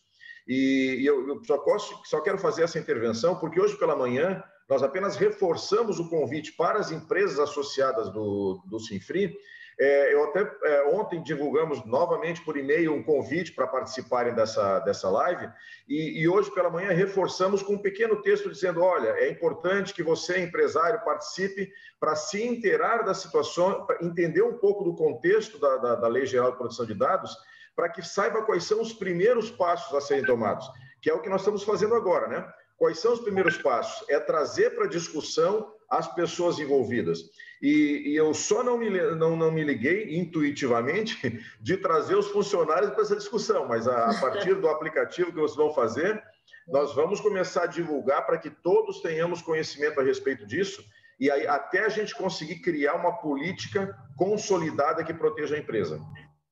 E, 0.47 0.97
e 0.99 1.05
eu, 1.05 1.27
eu 1.27 1.43
só, 1.43 1.57
posso, 1.57 2.01
só 2.05 2.21
quero 2.21 2.37
fazer 2.37 2.63
essa 2.63 2.79
intervenção 2.79 3.35
porque 3.39 3.59
hoje 3.59 3.77
pela 3.77 3.95
manhã 3.95 4.43
nós 4.69 4.83
apenas 4.83 5.15
reforçamos 5.15 5.99
o 5.99 6.09
convite 6.09 6.53
para 6.53 6.79
as 6.79 6.91
empresas 6.91 7.39
associadas 7.39 8.09
do, 8.11 8.61
do 8.67 8.79
Sinfri 8.79 9.35
É, 9.83 10.13
eu 10.13 10.25
até 10.25 10.41
é, 10.63 10.83
ontem 10.89 11.23
divulgamos 11.23 11.83
novamente 11.85 12.45
por 12.45 12.55
e-mail 12.55 12.93
um 12.93 13.01
convite 13.01 13.51
para 13.51 13.65
participarem 13.65 14.31
dessa, 14.35 14.77
dessa 14.81 15.09
live 15.09 15.49
e, 15.89 16.21
e, 16.21 16.29
hoje 16.29 16.53
pela 16.53 16.69
manhã 16.69 16.91
reforçamos 16.91 17.63
com 17.63 17.73
um 17.73 17.81
pequeno 17.81 18.21
texto 18.21 18.47
dizendo: 18.47 18.83
olha, 18.83 19.09
é 19.17 19.31
importante 19.31 19.91
que 19.91 20.03
você, 20.03 20.39
empresário, 20.39 21.03
participe 21.03 21.73
para 21.99 22.15
se 22.15 22.45
inteirar 22.45 23.03
da 23.03 23.15
situação, 23.15 23.87
entender 23.99 24.43
um 24.43 24.59
pouco 24.59 24.83
do 24.83 24.95
contexto 24.95 25.57
da, 25.57 25.77
da, 25.77 25.95
da 25.95 26.07
Lei 26.07 26.27
Geral 26.27 26.51
de 26.51 26.59
Proteção 26.59 26.85
de 26.85 26.93
Dados, 26.93 27.35
para 27.75 27.89
que 27.89 28.03
saiba 28.03 28.43
quais 28.43 28.65
são 28.65 28.81
os 28.81 28.93
primeiros 28.93 29.49
passos 29.49 29.95
a 29.95 29.99
serem 29.99 30.23
tomados, 30.23 30.69
que 31.01 31.09
é 31.09 31.13
o 31.15 31.21
que 31.21 31.29
nós 31.29 31.41
estamos 31.41 31.63
fazendo 31.63 31.95
agora, 31.95 32.27
né? 32.27 32.47
Quais 32.77 32.99
são 32.99 33.13
os 33.13 33.19
primeiros 33.19 33.57
passos? 33.57 34.07
É 34.07 34.19
trazer 34.19 34.75
para 34.75 34.85
discussão 34.85 35.73
as 35.89 36.07
pessoas 36.13 36.59
envolvidas. 36.59 37.19
E, 37.61 38.11
e, 38.11 38.15
eu 38.15 38.33
só 38.33 38.63
não 38.63 38.77
me, 38.77 38.89
não, 39.15 39.35
não 39.35 39.51
me 39.51 39.63
liguei 39.63 40.17
intuitivamente 40.17 41.15
de 41.61 41.77
trazer 41.77 42.15
os 42.15 42.27
funcionários 42.27 42.91
para 42.91 43.01
essa 43.01 43.15
discussão, 43.15 43.67
mas 43.67 43.87
a, 43.87 44.09
a 44.09 44.19
partir 44.19 44.55
do 44.55 44.67
aplicativo 44.67 45.31
que 45.31 45.39
vocês 45.39 45.57
vão 45.57 45.73
fazer, 45.73 46.21
nós 46.67 46.95
vamos 46.95 47.21
começar 47.21 47.63
a 47.63 47.67
divulgar 47.67 48.25
para 48.25 48.39
que 48.39 48.49
todos 48.49 49.01
tenhamos 49.01 49.41
conhecimento 49.41 49.99
a 49.99 50.03
respeito 50.03 50.45
disso 50.45 50.83
e 51.19 51.29
aí 51.29 51.45
até 51.45 51.85
a 51.85 51.89
gente 51.89 52.15
conseguir 52.15 52.59
criar 52.61 52.95
uma 52.95 53.21
política 53.21 53.95
consolidada 54.17 55.03
que 55.03 55.13
proteja 55.13 55.55
a 55.55 55.59
empresa. 55.59 56.01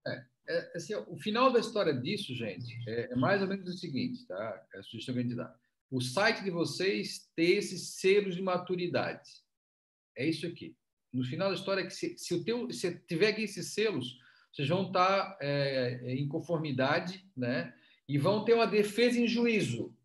É, 0.06 0.26
é, 0.50 0.72
assim, 0.76 0.94
o 0.96 1.18
final 1.18 1.52
da 1.52 1.60
história 1.60 1.94
disso, 1.94 2.36
gente, 2.36 2.78
é, 2.88 3.12
é 3.12 3.16
mais 3.16 3.42
ou 3.42 3.48
menos 3.48 3.68
o 3.68 3.78
seguinte, 3.78 4.28
tá? 4.28 4.64
É 4.76 4.80
a 4.80 4.84
sugestão 4.84 5.16
que 5.16 5.22
a 5.22 5.24
gente 5.24 5.36
dá 5.36 5.56
o 5.92 6.02
site 6.02 6.44
de 6.44 6.52
vocês 6.52 7.30
ter 7.36 7.58
esses 7.58 7.96
selos 7.96 8.36
de 8.36 8.42
maturidade. 8.42 9.30
É 10.16 10.26
isso 10.26 10.46
aqui. 10.46 10.76
No 11.12 11.24
final 11.24 11.50
da 11.50 11.56
história, 11.56 11.86
que 11.86 11.94
se, 11.94 12.18
se 12.18 12.34
o 12.34 12.44
teu, 12.44 12.72
se 12.72 13.00
tiver 13.08 13.30
aqui 13.30 13.44
esses 13.44 13.74
selos, 13.74 14.18
vocês 14.52 14.68
vão 14.68 14.88
estar 14.88 15.38
é, 15.42 16.14
em 16.14 16.28
conformidade, 16.28 17.26
né? 17.36 17.74
E 18.08 18.18
vão 18.18 18.44
ter 18.44 18.54
uma 18.54 18.68
defesa 18.68 19.20
em 19.20 19.28
juízo. 19.28 19.96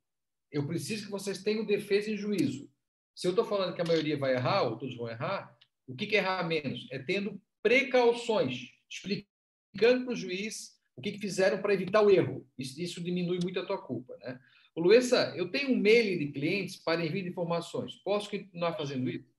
Eu 0.51 0.67
preciso 0.67 1.07
que 1.07 1.11
vocês 1.11 1.43
tenham 1.43 1.65
defesa 1.65 2.11
em 2.11 2.17
juízo. 2.17 2.71
Se 3.15 3.27
eu 3.27 3.31
estou 3.31 3.45
falando 3.45 3.75
que 3.75 3.81
a 3.81 3.87
maioria 3.87 4.19
vai 4.19 4.35
errar, 4.35 4.63
ou 4.63 4.77
todos 4.77 4.97
vão 4.97 5.09
errar, 5.09 5.57
o 5.87 5.95
que, 5.95 6.07
que 6.07 6.17
é 6.17 6.19
errar 6.19 6.47
menos? 6.47 6.87
É 6.91 6.99
tendo 6.99 7.41
precauções, 7.63 8.71
explicando 8.89 10.05
para 10.05 10.13
o 10.13 10.17
juiz 10.17 10.75
o 10.97 11.01
que, 11.01 11.13
que 11.13 11.19
fizeram 11.19 11.61
para 11.61 11.75
evitar 11.75 12.03
o 12.03 12.11
erro. 12.11 12.47
Isso, 12.59 12.81
isso 12.81 13.03
diminui 13.03 13.39
muito 13.43 13.59
a 13.59 13.67
tua 13.67 13.79
culpa, 13.79 14.17
né? 14.19 14.39
Luísa, 14.77 15.33
eu 15.37 15.51
tenho 15.51 15.71
um 15.71 15.77
mail 15.77 16.19
de 16.19 16.33
clientes 16.33 16.77
para 16.77 17.05
envio 17.05 17.23
de 17.23 17.29
informações. 17.29 17.95
Posso 17.97 18.29
continuar 18.29 18.75
fazendo 18.75 19.09
isso? 19.09 19.34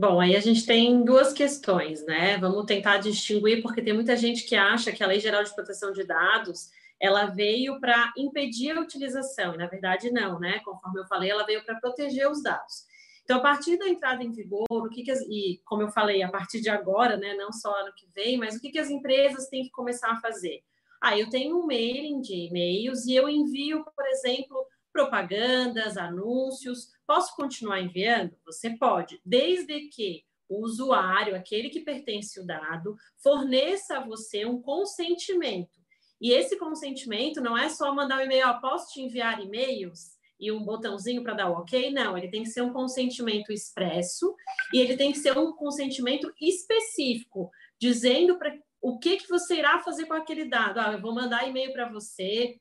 Bom, 0.00 0.18
aí 0.18 0.34
a 0.34 0.40
gente 0.40 0.64
tem 0.64 1.04
duas 1.04 1.30
questões, 1.30 2.06
né? 2.06 2.38
Vamos 2.38 2.64
tentar 2.64 2.96
distinguir, 2.96 3.60
porque 3.60 3.82
tem 3.82 3.92
muita 3.92 4.16
gente 4.16 4.44
que 4.44 4.56
acha 4.56 4.90
que 4.90 5.04
a 5.04 5.06
Lei 5.06 5.20
Geral 5.20 5.44
de 5.44 5.54
Proteção 5.54 5.92
de 5.92 6.04
Dados 6.04 6.70
ela 6.98 7.26
veio 7.26 7.78
para 7.78 8.10
impedir 8.16 8.70
a 8.70 8.80
utilização, 8.80 9.52
e 9.54 9.58
na 9.58 9.66
verdade 9.66 10.10
não, 10.10 10.40
né? 10.40 10.58
Conforme 10.60 11.00
eu 11.00 11.06
falei, 11.06 11.28
ela 11.28 11.44
veio 11.44 11.62
para 11.66 11.78
proteger 11.78 12.30
os 12.30 12.42
dados. 12.42 12.86
Então, 13.22 13.36
a 13.36 13.42
partir 13.42 13.76
da 13.76 13.90
entrada 13.90 14.24
em 14.24 14.32
vigor, 14.32 14.64
o 14.70 14.88
que, 14.88 15.02
que 15.02 15.10
as, 15.10 15.20
e 15.20 15.60
como 15.66 15.82
eu 15.82 15.90
falei, 15.90 16.22
a 16.22 16.30
partir 16.30 16.62
de 16.62 16.70
agora, 16.70 17.18
né, 17.18 17.34
não 17.34 17.52
só 17.52 17.70
ano 17.78 17.92
que 17.94 18.06
vem, 18.14 18.38
mas 18.38 18.56
o 18.56 18.60
que, 18.60 18.70
que 18.70 18.78
as 18.78 18.88
empresas 18.88 19.50
têm 19.50 19.64
que 19.64 19.70
começar 19.70 20.12
a 20.12 20.20
fazer? 20.22 20.62
Ah, 20.98 21.18
eu 21.18 21.28
tenho 21.28 21.58
um 21.58 21.66
mailing 21.66 22.22
de 22.22 22.46
e-mails 22.46 23.04
e 23.04 23.14
eu 23.14 23.28
envio, 23.28 23.84
por 23.94 24.06
exemplo, 24.06 24.66
propagandas, 24.92 25.96
anúncios. 25.96 26.88
Posso 27.10 27.34
continuar 27.34 27.80
enviando? 27.80 28.36
Você 28.46 28.70
pode, 28.76 29.20
desde 29.26 29.88
que 29.88 30.22
o 30.48 30.62
usuário, 30.62 31.34
aquele 31.34 31.68
que 31.68 31.80
pertence 31.80 32.38
o 32.38 32.46
dado, 32.46 32.94
forneça 33.20 33.96
a 33.96 34.06
você 34.06 34.46
um 34.46 34.62
consentimento. 34.62 35.76
E 36.20 36.30
esse 36.30 36.56
consentimento 36.56 37.40
não 37.40 37.58
é 37.58 37.68
só 37.68 37.92
mandar 37.92 38.18
um 38.18 38.20
e-mail, 38.20 38.60
posso 38.60 38.92
te 38.92 39.00
enviar 39.00 39.42
e-mails? 39.44 40.12
E 40.38 40.52
um 40.52 40.62
botãozinho 40.62 41.24
para 41.24 41.34
dar 41.34 41.50
o 41.50 41.54
ok? 41.54 41.90
Não, 41.90 42.16
ele 42.16 42.28
tem 42.28 42.44
que 42.44 42.50
ser 42.50 42.62
um 42.62 42.72
consentimento 42.72 43.52
expresso 43.52 44.32
e 44.72 44.78
ele 44.78 44.96
tem 44.96 45.10
que 45.10 45.18
ser 45.18 45.36
um 45.36 45.52
consentimento 45.52 46.32
específico, 46.40 47.50
dizendo 47.76 48.38
para 48.38 48.56
o 48.80 49.00
que, 49.00 49.16
que 49.16 49.28
você 49.28 49.56
irá 49.56 49.80
fazer 49.80 50.06
com 50.06 50.14
aquele 50.14 50.44
dado? 50.44 50.78
Ah, 50.78 50.92
eu 50.92 51.02
vou 51.02 51.12
mandar 51.12 51.48
e-mail 51.48 51.72
para 51.72 51.90
você 51.90 52.56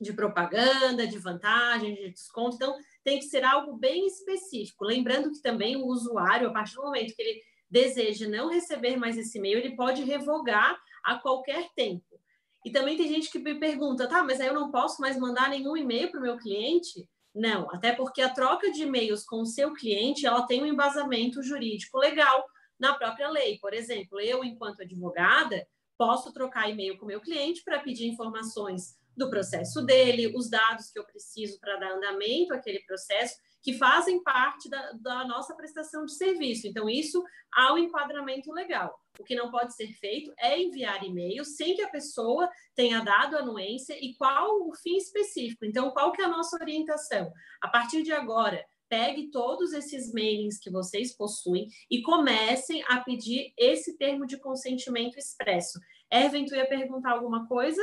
de 0.00 0.14
propaganda, 0.14 1.06
de 1.06 1.18
vantagem, 1.18 1.94
de 1.94 2.10
desconto. 2.10 2.56
Então, 2.56 2.74
tem 3.04 3.18
que 3.18 3.26
ser 3.26 3.44
algo 3.44 3.76
bem 3.76 4.06
específico. 4.06 4.84
Lembrando 4.84 5.30
que 5.30 5.40
também 5.40 5.76
o 5.76 5.86
usuário, 5.86 6.48
a 6.48 6.52
partir 6.52 6.76
do 6.76 6.82
momento 6.82 7.14
que 7.14 7.22
ele 7.22 7.40
deseja 7.70 8.28
não 8.28 8.48
receber 8.48 8.96
mais 8.96 9.16
esse 9.16 9.38
e-mail, 9.38 9.58
ele 9.58 9.76
pode 9.76 10.02
revogar 10.02 10.78
a 11.04 11.16
qualquer 11.16 11.68
tempo. 11.74 12.20
E 12.64 12.70
também 12.70 12.96
tem 12.96 13.08
gente 13.08 13.30
que 13.30 13.38
me 13.38 13.54
pergunta, 13.54 14.08
tá, 14.08 14.22
mas 14.22 14.40
aí 14.40 14.48
eu 14.48 14.54
não 14.54 14.70
posso 14.70 15.00
mais 15.00 15.18
mandar 15.18 15.48
nenhum 15.48 15.76
e-mail 15.76 16.10
para 16.10 16.20
o 16.20 16.22
meu 16.22 16.36
cliente? 16.36 17.08
Não, 17.34 17.70
até 17.70 17.92
porque 17.92 18.20
a 18.20 18.28
troca 18.28 18.70
de 18.70 18.82
e-mails 18.82 19.24
com 19.24 19.40
o 19.40 19.46
seu 19.46 19.72
cliente, 19.72 20.26
ela 20.26 20.46
tem 20.46 20.62
um 20.62 20.66
embasamento 20.66 21.42
jurídico 21.42 21.96
legal 21.96 22.44
na 22.78 22.94
própria 22.94 23.30
lei. 23.30 23.58
Por 23.58 23.72
exemplo, 23.72 24.20
eu, 24.20 24.44
enquanto 24.44 24.82
advogada, 24.82 25.66
posso 25.96 26.32
trocar 26.32 26.68
e-mail 26.68 26.98
com 26.98 27.04
o 27.04 27.08
meu 27.08 27.20
cliente 27.20 27.62
para 27.64 27.78
pedir 27.78 28.06
informações 28.08 28.99
do 29.16 29.28
processo 29.28 29.82
dele, 29.82 30.32
os 30.36 30.48
dados 30.48 30.90
que 30.90 30.98
eu 30.98 31.04
preciso 31.04 31.58
para 31.60 31.76
dar 31.76 31.92
andamento 31.92 32.54
àquele 32.54 32.80
processo, 32.80 33.36
que 33.62 33.74
fazem 33.74 34.22
parte 34.22 34.68
da, 34.70 34.92
da, 34.92 35.24
nossa 35.26 35.54
prestação 35.54 36.04
de 36.04 36.14
serviço. 36.14 36.66
Então, 36.66 36.88
isso 36.88 37.22
um 37.72 37.78
enquadramento 37.78 38.52
legal. 38.52 38.98
O 39.18 39.24
que 39.24 39.34
não 39.34 39.50
pode 39.50 39.74
ser 39.74 39.92
feito 39.94 40.32
é 40.38 40.58
enviar 40.58 41.04
e-mail 41.04 41.44
sem 41.44 41.74
que 41.74 41.82
a 41.82 41.90
pessoa 41.90 42.48
tenha 42.74 43.04
dado 43.04 43.36
anuência 43.36 43.94
e 44.00 44.14
qual 44.14 44.66
o 44.66 44.74
fim 44.74 44.96
específico. 44.96 45.64
Então, 45.64 45.90
qual 45.90 46.12
que 46.12 46.22
é 46.22 46.24
a 46.24 46.28
nossa 46.28 46.56
orientação? 46.56 47.30
A 47.60 47.68
partir 47.68 48.02
de 48.02 48.12
agora, 48.12 48.64
pegue 48.88 49.30
todos 49.30 49.72
esses 49.72 50.12
mailings 50.12 50.58
que 50.58 50.70
vocês 50.70 51.16
possuem 51.16 51.68
e 51.90 52.02
comecem 52.02 52.82
a 52.88 53.00
pedir 53.00 53.52
esse 53.56 53.96
termo 53.96 54.26
de 54.26 54.38
consentimento 54.38 55.18
expresso. 55.18 55.78
Erwin, 56.10 56.44
tu 56.44 56.56
ia 56.56 56.66
perguntar 56.66 57.12
alguma 57.12 57.46
coisa? 57.46 57.80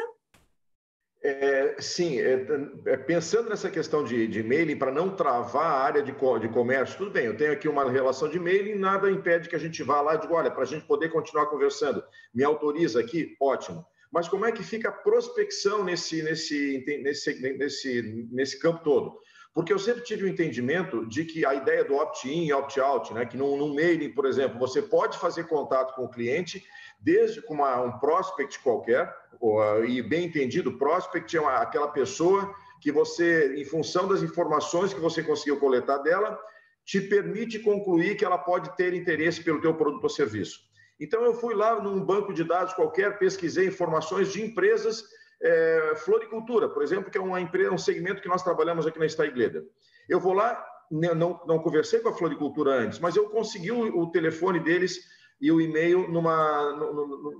É, 1.23 1.75
sim, 1.79 2.19
é, 2.19 2.45
é, 2.85 2.97
pensando 2.97 3.49
nessa 3.49 3.71
questão 3.71 4.03
de, 4.03 4.27
de 4.27 4.43
mailing, 4.43 4.77
para 4.77 4.91
não 4.91 5.15
travar 5.15 5.65
a 5.65 5.83
área 5.83 6.03
de, 6.03 6.11
de 6.11 6.49
comércio, 6.49 6.97
tudo 6.97 7.11
bem, 7.11 7.25
eu 7.25 7.35
tenho 7.35 7.51
aqui 7.51 7.67
uma 7.67 7.89
relação 7.89 8.29
de 8.29 8.39
mailing, 8.39 8.75
nada 8.75 9.09
impede 9.09 9.49
que 9.49 9.55
a 9.55 9.59
gente 9.59 9.81
vá 9.81 9.99
lá 9.99 10.15
e 10.15 10.19
diga, 10.19 10.33
olha, 10.33 10.51
para 10.51 10.61
a 10.61 10.65
gente 10.65 10.85
poder 10.85 11.09
continuar 11.09 11.47
conversando, 11.47 12.03
me 12.33 12.43
autoriza 12.43 12.99
aqui? 12.99 13.35
Ótimo. 13.41 13.85
Mas 14.11 14.29
como 14.29 14.45
é 14.45 14.51
que 14.51 14.63
fica 14.63 14.89
a 14.89 14.91
prospecção 14.91 15.83
nesse, 15.83 16.21
nesse, 16.21 16.83
nesse, 17.03 17.57
nesse, 17.57 18.27
nesse 18.31 18.59
campo 18.59 18.83
todo? 18.83 19.19
Porque 19.53 19.73
eu 19.73 19.79
sempre 19.79 20.03
tive 20.03 20.23
o 20.23 20.27
entendimento 20.27 21.03
de 21.07 21.25
que 21.25 21.43
a 21.43 21.55
ideia 21.55 21.83
do 21.83 21.95
opt-in 21.95 22.45
e 22.45 22.53
opt-out, 22.53 23.11
né, 23.11 23.25
que 23.25 23.35
num, 23.35 23.57
num 23.57 23.73
mailing, 23.73 24.11
por 24.11 24.27
exemplo, 24.27 24.59
você 24.59 24.83
pode 24.83 25.17
fazer 25.17 25.45
contato 25.47 25.95
com 25.95 26.03
o 26.03 26.09
cliente 26.09 26.63
desde 27.07 27.41
com 27.41 27.53
uma, 27.53 27.81
um 27.81 27.97
prospect 27.99 28.59
qualquer, 28.59 29.15
ou, 29.39 29.85
e 29.85 30.01
bem 30.01 30.25
entendido, 30.25 30.77
prospect 30.77 31.37
é 31.37 31.39
uma, 31.39 31.55
aquela 31.55 31.87
pessoa 31.87 32.53
que 32.81 32.91
você, 32.91 33.55
em 33.55 33.63
função 33.63 34.09
das 34.09 34.21
informações 34.21 34.93
que 34.93 34.99
você 34.99 35.23
conseguiu 35.23 35.57
coletar 35.57 35.99
dela, 35.99 36.37
te 36.83 36.99
permite 36.99 37.59
concluir 37.59 38.17
que 38.17 38.25
ela 38.25 38.37
pode 38.37 38.75
ter 38.75 38.93
interesse 38.93 39.41
pelo 39.41 39.61
teu 39.61 39.73
produto 39.73 40.03
ou 40.03 40.09
serviço. 40.09 40.59
Então, 40.99 41.23
eu 41.23 41.33
fui 41.33 41.55
lá 41.55 41.81
num 41.81 42.03
banco 42.03 42.33
de 42.33 42.43
dados 42.43 42.73
qualquer, 42.73 43.17
pesquisei 43.17 43.67
informações 43.67 44.33
de 44.33 44.41
empresas 44.41 45.05
é, 45.41 45.93
floricultura, 46.03 46.67
por 46.67 46.83
exemplo, 46.83 47.09
que 47.09 47.17
é 47.17 47.21
uma 47.21 47.39
empresa, 47.39 47.71
um 47.71 47.77
segmento 47.77 48.21
que 48.21 48.27
nós 48.27 48.43
trabalhamos 48.43 48.85
aqui 48.85 48.99
na 48.99 49.07
Steigleder. 49.07 49.63
Eu 50.09 50.19
vou 50.19 50.33
lá, 50.33 50.61
não, 50.91 51.39
não 51.47 51.59
conversei 51.59 52.01
com 52.01 52.09
a 52.09 52.13
floricultura 52.13 52.71
antes, 52.71 52.99
mas 52.99 53.15
eu 53.15 53.29
consegui 53.29 53.71
o, 53.71 53.97
o 53.97 54.11
telefone 54.11 54.59
deles 54.59 55.15
e 55.39 55.51
o 55.51 55.61
e-mail 55.61 56.07
numa, 56.09 56.73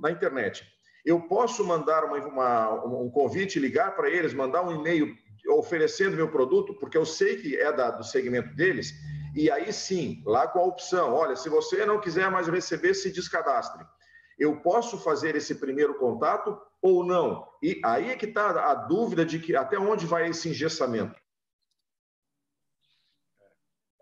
na 0.02 0.12
internet. 0.12 0.66
Eu 1.06 1.22
posso 1.22 1.64
mandar 1.64 2.04
uma, 2.04 2.18
uma, 2.18 2.86
um 2.86 3.10
convite, 3.10 3.60
ligar 3.60 3.96
para 3.96 4.10
eles, 4.10 4.34
mandar 4.34 4.62
um 4.62 4.76
e-mail 4.76 5.16
oferecendo 5.50 6.18
meu 6.18 6.30
produto, 6.30 6.74
porque 6.80 6.98
eu 6.98 7.06
sei 7.06 7.38
que 7.38 7.56
é 7.56 7.72
da, 7.72 7.92
do 7.92 8.04
segmento 8.04 8.54
deles, 8.56 8.92
e 9.36 9.50
aí 9.50 9.72
sim, 9.72 10.22
lá 10.26 10.48
com 10.48 10.60
a 10.60 10.66
opção, 10.66 11.14
olha, 11.14 11.36
se 11.36 11.48
você 11.48 11.86
não 11.86 12.02
quiser 12.02 12.30
mais 12.30 12.48
receber, 12.48 12.94
se 12.94 13.12
descadastre. 13.12 13.86
Eu 14.38 14.58
posso 14.62 14.98
fazer 14.98 15.36
esse 15.36 15.56
primeiro 15.56 15.96
contato 15.96 16.60
ou 16.82 17.04
não? 17.04 17.48
E 17.62 17.80
aí 17.84 18.10
é 18.10 18.16
que 18.16 18.26
está 18.26 18.72
a 18.72 18.76
dúvida 18.76 19.26
de 19.26 19.40
que 19.40 19.56
até 19.56 19.80
onde 19.80 20.06
vai 20.06 20.30
esse 20.30 20.50
engessamento. 20.50 21.20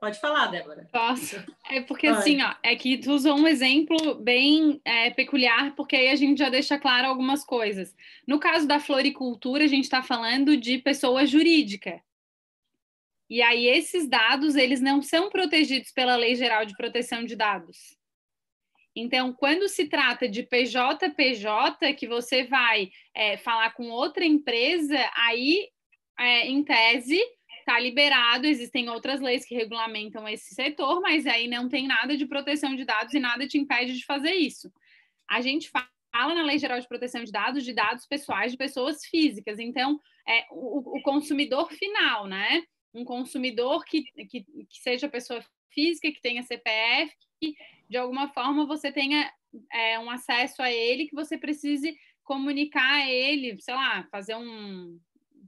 Pode 0.06 0.20
falar, 0.20 0.46
Débora. 0.52 0.88
Posso. 0.92 1.44
É 1.68 1.82
porque 1.82 2.06
Pode. 2.06 2.20
assim, 2.20 2.40
ó, 2.40 2.54
é 2.62 2.76
que 2.76 2.96
tu 3.00 3.12
usou 3.12 3.36
um 3.36 3.48
exemplo 3.48 4.14
bem 4.14 4.80
é, 4.86 5.10
peculiar, 5.10 5.74
porque 5.74 5.96
aí 5.96 6.10
a 6.10 6.16
gente 6.16 6.38
já 6.38 6.48
deixa 6.48 6.78
claro 6.78 7.08
algumas 7.08 7.44
coisas. 7.44 7.96
No 8.28 8.40
caso 8.40 8.68
da 8.68 8.80
floricultura, 8.80 9.64
a 9.64 9.68
gente 9.68 9.86
está 9.86 10.04
falando 10.04 10.56
de 10.56 10.78
pessoa 10.78 11.26
jurídica. 11.26 12.00
E 13.28 13.42
aí 13.42 13.66
esses 13.66 14.08
dados, 14.08 14.56
eles 14.56 14.80
não 14.80 15.02
são 15.02 15.32
protegidos 15.32 15.92
pela 15.92 16.16
Lei 16.16 16.36
Geral 16.36 16.68
de 16.68 16.78
Proteção 16.78 17.26
de 17.26 17.36
Dados. 17.36 17.98
Então, 18.96 19.34
quando 19.34 19.68
se 19.68 19.88
trata 19.88 20.30
de 20.30 20.44
PJ, 20.44 21.10
PJ, 21.16 21.94
que 21.96 22.08
você 22.08 22.44
vai 22.44 22.92
é, 23.12 23.38
falar 23.38 23.74
com 23.74 23.90
outra 23.90 24.24
empresa, 24.24 25.00
aí, 25.16 25.68
é, 26.20 26.48
em 26.48 26.64
tese, 26.64 27.20
está 27.66 27.80
liberado, 27.80 28.46
existem 28.46 28.88
outras 28.90 29.20
leis 29.20 29.44
que 29.44 29.56
regulamentam 29.56 30.28
esse 30.28 30.54
setor, 30.54 31.02
mas 31.02 31.26
aí 31.26 31.48
não 31.48 31.68
tem 31.68 31.88
nada 31.88 32.16
de 32.16 32.28
proteção 32.28 32.76
de 32.76 32.86
dados 32.86 33.12
e 33.16 33.20
nada 33.20 33.48
te 33.48 33.58
impede 33.58 33.98
de 33.98 34.06
fazer 34.06 34.34
isso. 34.34 34.72
A 35.28 35.42
gente 35.42 35.72
fala 35.72 36.36
na 36.36 36.44
Lei 36.44 36.60
Geral 36.60 36.80
de 36.80 36.88
Proteção 36.88 37.24
de 37.24 37.32
Dados 37.32 37.64
de 37.64 37.74
dados 37.74 38.06
pessoais 38.06 38.52
de 38.52 38.58
pessoas 38.58 39.04
físicas, 39.06 39.58
então, 39.58 40.00
é, 40.28 40.46
o, 40.52 40.98
o 40.98 41.02
consumidor 41.02 41.72
final, 41.72 42.28
né? 42.28 42.64
Um 42.94 43.04
consumidor 43.04 43.84
que, 43.84 44.04
que, 44.30 44.44
que 44.44 44.82
seja 44.82 45.10
pessoa 45.10 45.44
física, 45.72 46.12
que 46.12 46.22
tenha 46.22 46.44
CPF, 46.44 47.14
que 47.42 47.56
de 47.90 47.98
alguma 47.98 48.30
forma 48.30 48.68
você 48.68 48.92
tenha 48.92 49.34
é, 49.74 49.98
um 50.00 50.10
acesso 50.10 50.62
a 50.62 50.72
ele, 50.72 51.08
que 51.08 51.16
você 51.16 51.36
precise 51.36 51.98
comunicar 52.24 53.02
a 53.02 53.10
ele, 53.10 53.60
sei 53.60 53.74
lá, 53.74 54.08
fazer 54.12 54.36
um 54.36 55.00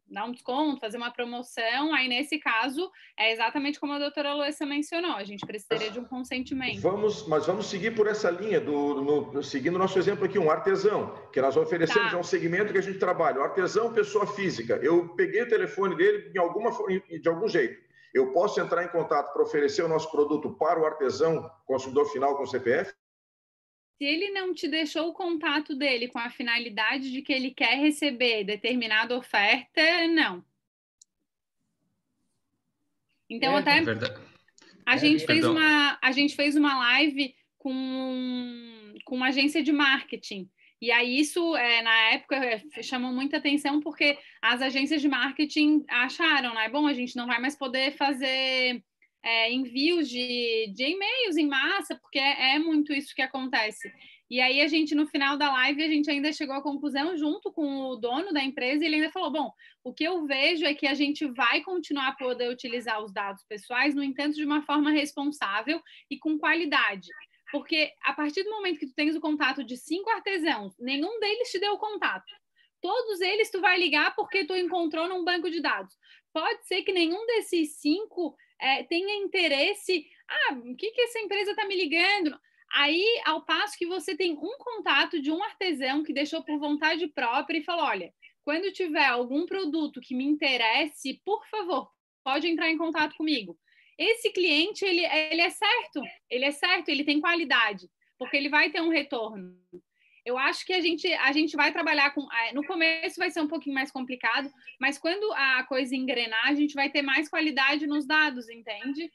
dar 0.09 0.25
um 0.25 0.31
desconto, 0.31 0.79
fazer 0.79 0.97
uma 0.97 1.11
promoção, 1.11 1.93
aí 1.93 2.07
nesse 2.07 2.39
caso 2.39 2.89
é 3.17 3.31
exatamente 3.31 3.79
como 3.79 3.93
a 3.93 3.99
doutora 3.99 4.33
Luísa 4.33 4.65
mencionou, 4.65 5.13
a 5.13 5.23
gente 5.23 5.45
precisaria 5.45 5.91
de 5.91 5.99
um 5.99 6.05
consentimento. 6.05 6.81
Vamos, 6.81 7.27
mas 7.27 7.45
vamos 7.45 7.67
seguir 7.67 7.95
por 7.95 8.07
essa 8.07 8.29
linha, 8.29 8.59
do, 8.59 9.31
no, 9.31 9.43
seguindo 9.43 9.77
nosso 9.77 9.99
exemplo 9.99 10.25
aqui, 10.25 10.39
um 10.39 10.49
artesão, 10.49 11.13
que 11.31 11.41
nós 11.41 11.55
oferecemos 11.57 12.11
tá. 12.11 12.17
um 12.17 12.23
segmento 12.23 12.71
que 12.71 12.79
a 12.79 12.83
gente 12.83 12.99
trabalha, 12.99 13.39
o 13.39 13.43
artesão, 13.43 13.93
pessoa 13.93 14.25
física. 14.25 14.79
Eu 14.81 15.09
peguei 15.15 15.43
o 15.43 15.49
telefone 15.49 15.95
dele 15.95 16.29
de, 16.29 16.39
alguma, 16.39 16.71
de 16.71 17.27
algum 17.27 17.47
jeito. 17.47 17.87
Eu 18.13 18.31
posso 18.31 18.59
entrar 18.59 18.83
em 18.83 18.87
contato 18.87 19.33
para 19.33 19.43
oferecer 19.43 19.83
o 19.83 19.87
nosso 19.87 20.09
produto 20.09 20.51
para 20.51 20.79
o 20.79 20.85
artesão, 20.85 21.49
consumidor 21.65 22.05
final 22.05 22.35
com 22.35 22.45
CPF? 22.45 22.93
Se 23.97 24.05
ele 24.05 24.29
não 24.29 24.53
te 24.53 24.67
deixou 24.67 25.09
o 25.09 25.13
contato 25.13 25.75
dele 25.75 26.07
com 26.07 26.19
a 26.19 26.29
finalidade 26.29 27.11
de 27.11 27.21
que 27.23 27.33
ele 27.33 27.51
quer 27.51 27.79
receber 27.79 28.43
determinada 28.43 29.17
oferta, 29.17 29.81
não. 30.07 30.45
Então, 33.29 33.53
é, 33.53 33.59
até. 33.59 33.79
É 33.79 34.27
a, 34.85 34.95
é, 34.95 34.97
gente 34.97 35.25
fez 35.25 35.43
uma, 35.43 35.97
a 36.01 36.11
gente 36.11 36.35
fez 36.35 36.55
uma 36.55 36.77
live 36.77 37.35
com, 37.57 38.93
com 39.03 39.15
uma 39.15 39.29
agência 39.29 39.63
de 39.63 39.71
marketing. 39.71 40.49
E 40.79 40.91
aí 40.91 41.19
isso, 41.19 41.55
é, 41.55 41.81
na 41.81 42.11
época, 42.11 42.35
é, 42.35 42.83
chamou 42.83 43.11
muita 43.11 43.37
atenção 43.37 43.81
porque 43.81 44.17
as 44.39 44.61
agências 44.61 45.01
de 45.01 45.07
marketing 45.07 45.83
acharam, 45.89 46.53
né? 46.53 46.69
Bom, 46.69 46.85
a 46.85 46.93
gente 46.93 47.15
não 47.15 47.25
vai 47.25 47.39
mais 47.39 47.55
poder 47.55 47.93
fazer 47.93 48.83
é, 49.27 49.51
envios 49.51 50.07
de, 50.07 50.71
de 50.73 50.85
e-mails 50.85 51.35
em 51.35 51.47
massa, 51.47 51.95
porque 51.95 52.17
é, 52.17 52.55
é 52.55 52.59
muito 52.59 52.93
isso 52.93 53.13
que 53.13 53.21
acontece. 53.21 53.91
E 54.29 54.39
aí 54.39 54.61
a 54.61 54.67
gente, 54.67 54.95
no 54.95 55.05
final 55.05 55.37
da 55.37 55.51
live, 55.51 55.83
a 55.83 55.87
gente 55.89 56.09
ainda 56.09 56.31
chegou 56.31 56.55
à 56.55 56.61
conclusão, 56.61 57.17
junto 57.17 57.51
com 57.51 57.81
o 57.81 57.97
dono 57.97 58.31
da 58.31 58.41
empresa, 58.41 58.85
ele 58.85 58.95
ainda 58.95 59.11
falou, 59.11 59.29
bom, 59.29 59.51
o 59.83 59.93
que 59.93 60.05
eu 60.05 60.25
vejo 60.25 60.65
é 60.65 60.73
que 60.73 60.87
a 60.87 60.93
gente 60.93 61.25
vai 61.25 61.61
continuar 61.61 62.07
a 62.07 62.13
poder 62.13 62.49
utilizar 62.49 63.03
os 63.03 63.11
dados 63.11 63.43
pessoais, 63.49 63.93
no 63.93 64.01
entanto, 64.01 64.35
de 64.35 64.45
uma 64.45 64.61
forma 64.61 64.91
responsável 64.91 65.81
e 66.09 66.17
com 66.17 66.37
qualidade. 66.37 67.09
Porque 67.51 67.91
a 68.03 68.13
partir 68.13 68.43
do 68.43 68.51
momento 68.51 68.79
que 68.79 68.87
tu 68.87 68.95
tens 68.95 69.15
o 69.15 69.21
contato 69.21 69.61
de 69.61 69.75
cinco 69.75 70.09
artesãos, 70.09 70.73
nenhum 70.79 71.19
deles 71.19 71.51
te 71.51 71.59
deu 71.59 71.73
o 71.73 71.77
contato. 71.77 72.31
Todos 72.81 73.19
eles 73.19 73.51
tu 73.51 73.59
vai 73.59 73.77
ligar 73.77 74.15
porque 74.15 74.45
tu 74.45 74.55
encontrou 74.55 75.09
num 75.09 75.25
banco 75.25 75.49
de 75.49 75.61
dados. 75.61 75.93
Pode 76.33 76.65
ser 76.65 76.83
que 76.83 76.93
nenhum 76.93 77.25
desses 77.25 77.77
cinco 77.77 78.37
é, 78.59 78.83
tenha 78.83 79.15
interesse. 79.23 80.05
Ah, 80.27 80.53
o 80.53 80.75
que, 80.75 80.91
que 80.91 81.01
essa 81.01 81.19
empresa 81.19 81.51
está 81.51 81.65
me 81.65 81.75
ligando? 81.75 82.37
Aí, 82.73 83.05
ao 83.25 83.45
passo 83.45 83.77
que 83.77 83.85
você 83.85 84.15
tem 84.15 84.33
um 84.33 84.57
contato 84.57 85.21
de 85.21 85.31
um 85.31 85.41
artesão 85.41 86.03
que 86.03 86.13
deixou 86.13 86.43
por 86.43 86.59
vontade 86.59 87.07
própria 87.07 87.57
e 87.59 87.63
falou: 87.63 87.85
olha, 87.85 88.13
quando 88.43 88.73
tiver 88.73 89.05
algum 89.05 89.45
produto 89.45 90.01
que 90.01 90.15
me 90.15 90.25
interesse, 90.25 91.21
por 91.23 91.45
favor, 91.47 91.89
pode 92.23 92.47
entrar 92.47 92.69
em 92.69 92.77
contato 92.77 93.15
comigo 93.15 93.57
esse 93.97 94.31
cliente 94.31 94.85
ele, 94.85 95.03
ele 95.03 95.41
é 95.41 95.49
certo, 95.49 96.01
ele 96.29 96.45
é 96.45 96.51
certo, 96.51 96.89
ele 96.89 97.03
tem 97.03 97.19
qualidade, 97.19 97.89
porque 98.17 98.37
ele 98.37 98.49
vai 98.49 98.69
ter 98.69 98.81
um 98.81 98.89
retorno. 98.89 99.57
Eu 100.27 100.37
acho 100.37 100.65
que 100.65 100.73
a 100.73 100.81
gente, 100.81 101.07
a 101.13 101.31
gente 101.31 101.55
vai 101.55 101.71
trabalhar 101.71 102.13
com. 102.13 102.27
No 102.53 102.61
começo 102.65 103.17
vai 103.17 103.31
ser 103.31 103.39
um 103.39 103.47
pouquinho 103.47 103.73
mais 103.73 103.89
complicado, 103.89 104.51
mas 104.77 104.97
quando 104.97 105.31
a 105.31 105.63
coisa 105.63 105.95
engrenar, 105.95 106.47
a 106.49 106.53
gente 106.53 106.73
vai 106.73 106.89
ter 106.89 107.01
mais 107.01 107.29
qualidade 107.29 107.87
nos 107.87 108.05
dados, 108.05 108.49
entende? 108.49 109.09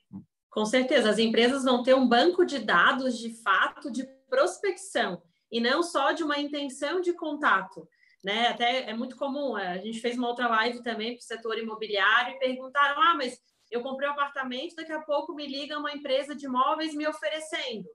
Com 0.49 0.65
certeza, 0.65 1.11
as 1.11 1.19
empresas 1.19 1.65
vão 1.65 1.83
ter 1.83 1.95
um 1.95 2.09
banco 2.09 2.47
de 2.47 2.61
dados 2.61 3.19
de 3.19 3.29
fato 3.43 3.93
de 3.93 4.07
prospecção 4.27 5.23
e 5.51 5.61
não 5.61 5.83
só 5.83 6.13
de 6.13 6.25
uma 6.25 6.39
intenção 6.39 6.99
de 7.03 7.13
contato. 7.13 7.87
Né? 8.25 8.49
Até 8.49 8.89
é 8.89 8.95
muito 8.95 9.15
comum, 9.15 9.55
a 9.55 9.77
gente 9.77 10.01
fez 10.01 10.17
uma 10.17 10.29
outra 10.29 10.49
live 10.49 10.83
também 10.83 11.13
para 11.13 11.21
o 11.21 11.27
setor 11.27 11.59
imobiliário 11.59 12.37
e 12.37 12.39
perguntaram: 12.39 13.03
ah, 13.03 13.15
mas 13.17 13.39
eu 13.71 13.83
comprei 13.83 14.09
um 14.09 14.13
apartamento, 14.13 14.77
daqui 14.77 14.93
a 14.93 15.03
pouco 15.03 15.35
me 15.35 15.47
liga 15.47 15.79
uma 15.79 15.93
empresa 15.93 16.35
de 16.35 16.47
imóveis 16.47 16.95
me 16.95 17.07
oferecendo. 17.07 17.87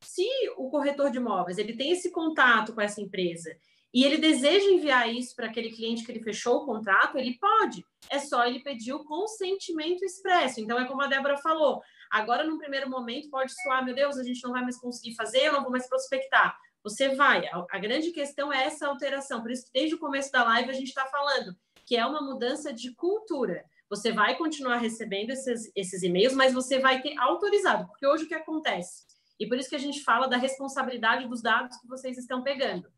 Se 0.00 0.26
o 0.56 0.70
corretor 0.70 1.10
de 1.10 1.18
imóveis 1.18 1.58
ele 1.58 1.76
tem 1.76 1.90
esse 1.90 2.10
contato 2.10 2.74
com 2.74 2.80
essa 2.80 3.00
empresa 3.00 3.56
e 3.92 4.04
ele 4.04 4.18
deseja 4.18 4.70
enviar 4.70 5.12
isso 5.12 5.34
para 5.34 5.46
aquele 5.46 5.70
cliente 5.70 6.04
que 6.04 6.12
ele 6.12 6.22
fechou 6.22 6.56
o 6.56 6.66
contrato, 6.66 7.16
ele 7.16 7.38
pode. 7.38 7.84
É 8.10 8.18
só 8.18 8.46
ele 8.46 8.60
pedir 8.60 8.92
o 8.92 9.04
consentimento 9.04 10.04
expresso. 10.04 10.60
Então, 10.60 10.78
é 10.78 10.86
como 10.86 11.00
a 11.00 11.06
Débora 11.06 11.38
falou. 11.38 11.80
Agora, 12.10 12.44
num 12.44 12.58
primeiro 12.58 12.90
momento, 12.90 13.30
pode 13.30 13.52
soar, 13.62 13.84
meu 13.84 13.94
Deus, 13.94 14.18
a 14.18 14.22
gente 14.22 14.42
não 14.44 14.52
vai 14.52 14.62
mais 14.62 14.78
conseguir 14.78 15.14
fazer, 15.14 15.46
eu 15.46 15.54
não 15.54 15.62
vou 15.62 15.70
mais 15.70 15.88
prospectar. 15.88 16.54
Você 16.82 17.14
vai. 17.14 17.48
A, 17.48 17.78
grande 17.78 18.10
questão 18.10 18.52
é 18.52 18.64
essa 18.64 18.86
alteração. 18.86 19.40
Por 19.40 19.50
isso 19.50 19.64
que 19.64 19.72
desde 19.72 19.94
o 19.94 19.98
começo 19.98 20.30
da 20.30 20.44
live 20.44 20.70
a 20.70 20.74
gente 20.74 20.88
está 20.88 21.06
falando 21.06 21.56
que 21.86 21.96
é 21.96 22.04
uma 22.04 22.20
mudança 22.20 22.74
de 22.74 22.94
cultura. 22.94 23.64
Você 23.88 24.12
vai 24.12 24.36
continuar 24.36 24.78
recebendo 24.78 25.30
esses, 25.30 25.70
esses 25.74 26.02
e-mails, 26.02 26.34
mas 26.34 26.52
você 26.52 26.80
vai 26.80 27.00
ter 27.00 27.16
autorizado, 27.18 27.86
porque 27.86 28.06
hoje 28.06 28.24
o 28.24 28.28
que 28.28 28.34
acontece? 28.34 29.04
E 29.38 29.46
por 29.46 29.58
isso 29.58 29.68
que 29.68 29.76
a 29.76 29.80
gente 29.80 30.02
fala 30.02 30.28
da 30.28 30.36
responsabilidade 30.36 31.28
dos 31.28 31.42
dados 31.42 31.76
que 31.78 31.86
vocês 31.86 32.16
estão 32.16 32.42
pegando. 32.42 32.90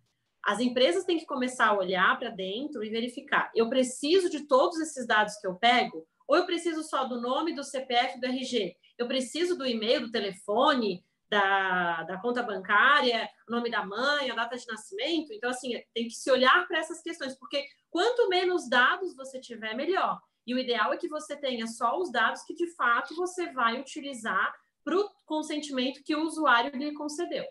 As 0.45 0.61
empresas 0.61 1.05
têm 1.05 1.19
que 1.19 1.27
começar 1.27 1.69
a 1.69 1.77
olhar 1.77 2.19
para 2.19 2.31
dentro 2.31 2.85
e 2.85 2.91
verificar: 2.91 3.51
eu 3.55 3.69
preciso 3.69 4.31
de 4.31 4.47
todos 4.47 4.79
esses 4.79 5.07
dados 5.07 5.37
que 5.37 5.47
eu 5.47 5.57
pego, 5.57 6.07
ou 6.27 6.37
eu 6.37 6.47
preciso 6.47 6.83
só 6.83 7.05
do 7.05 7.21
nome, 7.21 7.55
do 7.55 7.65
CPF, 7.65 8.21
do 8.21 8.27
RG? 8.27 8.77
Eu 8.97 9.09
preciso 9.09 9.57
do 9.57 9.67
e-mail, 9.67 10.03
do 10.03 10.11
telefone, 10.11 11.05
da, 11.29 12.03
da 12.05 12.19
conta 12.21 12.43
bancária, 12.43 13.29
o 13.49 13.53
nome 13.53 13.71
da 13.71 13.85
mãe, 13.85 14.31
a 14.31 14.35
data 14.35 14.57
de 14.57 14.67
nascimento? 14.67 15.33
Então, 15.33 15.51
assim, 15.51 15.73
tem 15.95 16.07
que 16.07 16.15
se 16.15 16.31
olhar 16.31 16.67
para 16.67 16.79
essas 16.79 17.03
questões, 17.03 17.39
porque 17.39 17.65
quanto 17.91 18.29
menos 18.29 18.69
dados 18.69 19.15
você 19.15 19.41
tiver, 19.41 19.75
melhor. 19.75 20.21
E 20.47 20.55
o 20.55 20.59
ideal 20.59 20.93
é 20.93 20.97
que 20.97 21.09
você 21.09 21.37
tenha 21.37 21.67
só 21.67 21.99
os 21.99 22.11
dados 22.11 22.43
que 22.45 22.55
de 22.55 22.75
fato 22.75 23.15
você 23.15 23.53
vai 23.53 23.79
utilizar 23.79 24.55
para 24.89 24.97
o 24.97 25.11
consentimento 25.27 26.03
que 26.03 26.17
o 26.17 26.23
usuário 26.27 26.75
lhe 26.75 26.95
concedeu. 26.95 27.45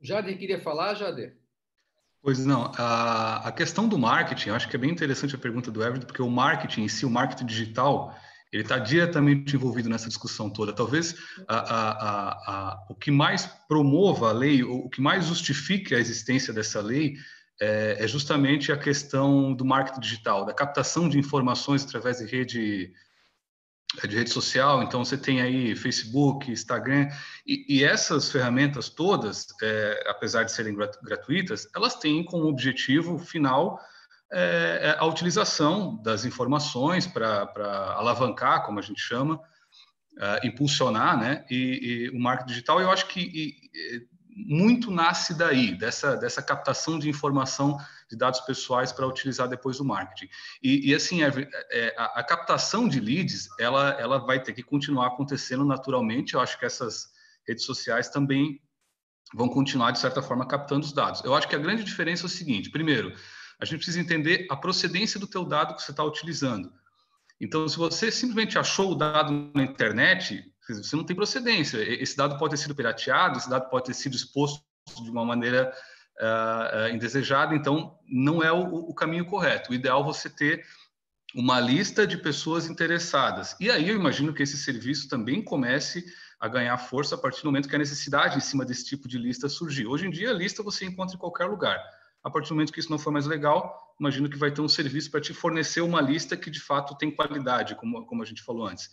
Jader 0.00 0.38
queria 0.38 0.60
falar, 0.60 0.94
Jader? 0.94 1.36
Pois 2.22 2.46
não, 2.46 2.70
a, 2.76 3.48
a 3.48 3.52
questão 3.52 3.88
do 3.88 3.98
marketing, 3.98 4.50
eu 4.50 4.54
acho 4.54 4.68
que 4.68 4.76
é 4.76 4.78
bem 4.78 4.90
interessante 4.90 5.34
a 5.34 5.38
pergunta 5.38 5.70
do 5.70 5.82
Everton, 5.82 6.06
porque 6.06 6.22
o 6.22 6.30
marketing 6.30 6.82
em 6.82 6.88
si, 6.88 7.04
o 7.04 7.10
marketing 7.10 7.46
digital, 7.46 8.16
ele 8.52 8.62
está 8.62 8.78
diretamente 8.78 9.56
envolvido 9.56 9.88
nessa 9.88 10.06
discussão 10.06 10.48
toda. 10.48 10.72
Talvez 10.72 11.16
a, 11.48 11.56
a, 11.56 12.30
a, 12.30 12.86
o 12.88 12.94
que 12.94 13.10
mais 13.10 13.46
promova 13.66 14.28
a 14.28 14.32
lei, 14.32 14.62
o 14.62 14.88
que 14.88 15.00
mais 15.00 15.26
justifique 15.26 15.92
a 15.92 15.98
existência 15.98 16.54
dessa 16.54 16.80
lei, 16.80 17.16
é, 17.60 17.96
é, 17.98 18.06
justamente 18.06 18.70
a 18.70 18.78
questão 18.78 19.52
do 19.52 19.64
marketing 19.64 20.00
digital, 20.00 20.44
da 20.44 20.54
captação 20.54 21.08
de 21.08 21.18
informações 21.18 21.84
através 21.84 22.18
de 22.18 22.26
rede 22.26 22.92
de 24.02 24.16
rede 24.16 24.30
social. 24.30 24.82
Então 24.82 25.04
você 25.04 25.16
tem 25.16 25.40
aí 25.40 25.74
Facebook, 25.76 26.50
Instagram 26.50 27.08
e, 27.46 27.64
e 27.68 27.84
essas 27.84 28.30
ferramentas 28.30 28.88
todas, 28.88 29.46
é, 29.62 30.04
apesar 30.08 30.44
de 30.44 30.52
serem 30.52 30.76
gratuitas, 31.02 31.68
elas 31.74 31.94
têm 31.96 32.24
como 32.24 32.48
objetivo 32.48 33.18
final 33.18 33.80
é, 34.32 34.80
é 34.82 34.96
a 34.98 35.04
utilização 35.06 36.00
das 36.02 36.24
informações 36.24 37.06
para 37.06 37.94
alavancar, 37.96 38.64
como 38.64 38.78
a 38.78 38.82
gente 38.82 39.00
chama, 39.00 39.40
Uh, 40.16 40.46
impulsionar 40.46 41.18
né, 41.18 41.44
e, 41.50 42.06
e, 42.06 42.10
o 42.10 42.20
marketing 42.20 42.50
digital. 42.50 42.80
Eu 42.80 42.88
acho 42.88 43.08
que 43.08 43.18
e, 43.20 44.06
muito 44.36 44.90
nasce 44.90 45.34
daí, 45.34 45.76
dessa, 45.76 46.16
dessa 46.16 46.40
captação 46.40 47.00
de 47.00 47.08
informação 47.08 47.76
de 48.10 48.16
dados 48.16 48.40
pessoais 48.40 48.92
para 48.92 49.06
utilizar 49.06 49.48
depois 49.48 49.78
do 49.78 49.84
marketing. 49.84 50.28
E, 50.62 50.90
e 50.90 50.94
assim, 50.94 51.22
é, 51.22 51.28
é, 51.70 51.94
a, 51.96 52.20
a, 52.20 52.24
captação 52.24 52.88
de 52.88 53.00
leads, 53.00 53.48
ela, 53.58 53.90
ela 54.00 54.18
vai 54.18 54.42
ter 54.42 54.52
que 54.52 54.62
continuar 54.62 55.08
acontecendo 55.08 55.64
naturalmente. 55.64 56.34
Eu 56.34 56.40
acho 56.40 56.58
que 56.58 56.64
essas 56.64 57.08
redes 57.46 57.64
sociais 57.64 58.08
também 58.08 58.60
vão 59.34 59.48
continuar, 59.48 59.90
de 59.90 59.98
certa 59.98 60.22
forma, 60.22 60.46
captando 60.46 60.84
os 60.84 60.92
dados. 60.92 61.22
Eu 61.24 61.34
acho 61.34 61.48
que 61.48 61.56
a 61.56 61.58
grande 61.58 61.82
diferença 61.82 62.24
é 62.24 62.26
o 62.26 62.30
seguinte, 62.30 62.70
primeiro, 62.70 63.14
a 63.60 63.64
gente 63.64 63.76
precisa 63.76 64.00
entender 64.00 64.46
a 64.50 64.56
procedência 64.56 65.18
do 65.18 65.26
teu 65.26 65.44
dado 65.44 65.74
que 65.74 65.82
você 65.82 65.90
está 65.90 66.04
utilizando. 66.04 66.72
Então, 67.40 67.68
se 67.68 67.76
você 67.76 68.10
simplesmente 68.10 68.58
achou 68.58 68.92
o 68.92 68.94
dado 68.94 69.50
na 69.54 69.62
internet, 69.62 70.44
Você 70.68 70.96
não 70.96 71.04
tem 71.04 71.14
procedência. 71.14 71.78
Esse 71.78 72.16
dado 72.16 72.38
pode 72.38 72.52
ter 72.52 72.62
sido 72.62 72.74
pirateado, 72.74 73.36
esse 73.36 73.50
dado 73.50 73.68
pode 73.68 73.84
ter 73.84 73.94
sido 73.94 74.16
exposto 74.16 74.64
de 75.02 75.10
uma 75.10 75.24
maneira 75.24 75.70
uh, 76.20 76.94
indesejada, 76.94 77.54
então 77.54 77.98
não 78.08 78.42
é 78.42 78.52
o, 78.52 78.90
o, 78.90 78.94
caminho 78.94 79.24
correto. 79.24 79.72
O 79.72 79.74
ideal 79.74 80.00
é 80.00 80.04
você 80.04 80.28
ter 80.28 80.64
uma 81.34 81.58
lista 81.58 82.06
de 82.06 82.16
pessoas 82.16 82.66
interessadas. 82.66 83.56
E 83.58 83.70
aí 83.70 83.88
eu 83.88 83.96
imagino 83.96 84.32
que 84.32 84.42
esse 84.42 84.56
serviço 84.56 85.08
também 85.08 85.42
comece 85.42 86.04
a 86.38 86.46
ganhar 86.46 86.76
força 86.78 87.14
a 87.14 87.18
partir 87.18 87.42
do 87.42 87.46
momento 87.46 87.68
que 87.68 87.74
a 87.74 87.78
necessidade 87.78 88.36
em 88.36 88.40
cima 88.40 88.64
desse 88.64 88.84
tipo 88.84 89.08
de 89.08 89.18
lista 89.18 89.48
surgir. 89.48 89.86
Hoje 89.86 90.06
em 90.06 90.10
dia, 90.10 90.30
a 90.30 90.34
lista 90.34 90.62
você 90.62 90.84
encontra 90.84 91.16
em 91.16 91.18
qualquer 91.18 91.46
lugar. 91.46 91.78
A 92.22 92.30
partir 92.30 92.50
do 92.50 92.54
momento 92.54 92.72
que 92.72 92.80
isso 92.80 92.90
não 92.90 92.98
for 92.98 93.12
mais 93.12 93.26
legal, 93.26 93.94
imagino 93.98 94.28
que 94.28 94.38
vai 94.38 94.50
ter 94.50 94.60
um 94.60 94.68
serviço 94.68 95.10
para 95.10 95.20
te 95.20 95.34
fornecer 95.34 95.80
uma 95.80 96.00
lista 96.00 96.36
que 96.36 96.50
de 96.50 96.60
fato 96.60 96.96
tem 96.96 97.10
qualidade, 97.10 97.74
como, 97.74 98.06
como 98.06 98.22
a 98.22 98.26
gente 98.26 98.42
falou 98.42 98.66
antes. 98.66 98.88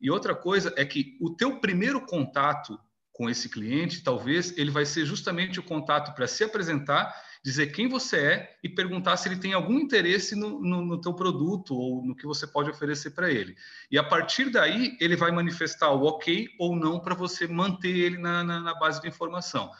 E 0.00 0.10
outra 0.10 0.34
coisa 0.34 0.72
é 0.76 0.84
que 0.84 1.16
o 1.20 1.30
teu 1.30 1.60
primeiro 1.60 2.04
contato 2.04 2.78
com 3.12 3.28
esse 3.28 3.48
cliente, 3.48 4.02
talvez 4.02 4.56
ele 4.56 4.70
vai 4.70 4.86
ser 4.86 5.04
justamente 5.04 5.60
o 5.60 5.62
contato 5.62 6.14
para 6.14 6.26
se 6.26 6.44
apresentar, 6.44 7.14
dizer 7.44 7.66
quem 7.68 7.88
você 7.88 8.16
é 8.16 8.56
e 8.62 8.68
perguntar 8.68 9.16
se 9.16 9.28
ele 9.28 9.36
tem 9.36 9.52
algum 9.52 9.78
interesse 9.78 10.34
no, 10.34 10.60
no, 10.60 10.84
no 10.84 11.00
teu 11.00 11.12
produto 11.12 11.74
ou 11.74 12.04
no 12.04 12.16
que 12.16 12.26
você 12.26 12.46
pode 12.46 12.70
oferecer 12.70 13.10
para 13.10 13.30
ele. 13.30 13.54
E 13.90 13.98
a 13.98 14.02
partir 14.02 14.50
daí, 14.50 14.96
ele 15.00 15.16
vai 15.16 15.30
manifestar 15.30 15.90
o 15.90 16.04
ok 16.04 16.48
ou 16.58 16.74
não 16.74 17.00
para 17.00 17.14
você 17.14 17.46
manter 17.46 17.94
ele 17.94 18.16
na, 18.16 18.42
na, 18.42 18.60
na 18.60 18.74
base 18.74 19.00
de 19.00 19.08
informação. 19.08 19.70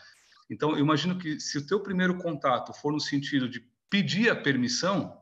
Então, 0.50 0.72
eu 0.72 0.80
imagino 0.80 1.18
que 1.18 1.40
se 1.40 1.56
o 1.56 1.66
teu 1.66 1.80
primeiro 1.80 2.18
contato 2.18 2.74
for 2.74 2.92
no 2.92 3.00
sentido 3.00 3.48
de 3.48 3.64
pedir 3.88 4.28
a 4.28 4.36
permissão, 4.36 5.16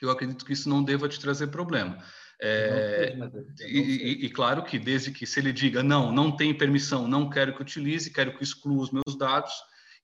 eu 0.00 0.10
acredito 0.10 0.44
que 0.44 0.52
isso 0.52 0.68
não 0.68 0.82
deva 0.82 1.08
te 1.08 1.20
trazer 1.20 1.48
problema. 1.48 2.02
É, 2.44 3.14
e, 3.60 3.78
e, 3.78 4.26
e, 4.26 4.28
claro 4.28 4.64
que 4.64 4.76
desde 4.76 5.12
que 5.12 5.24
se 5.24 5.38
ele 5.38 5.52
diga 5.52 5.80
não, 5.80 6.10
não 6.10 6.34
tem 6.34 6.52
permissão, 6.52 7.06
não 7.06 7.30
quero 7.30 7.54
que 7.54 7.62
utilize, 7.62 8.12
quero 8.12 8.36
que 8.36 8.42
exclua 8.42 8.82
os 8.82 8.90
meus 8.90 9.16
dados, 9.16 9.52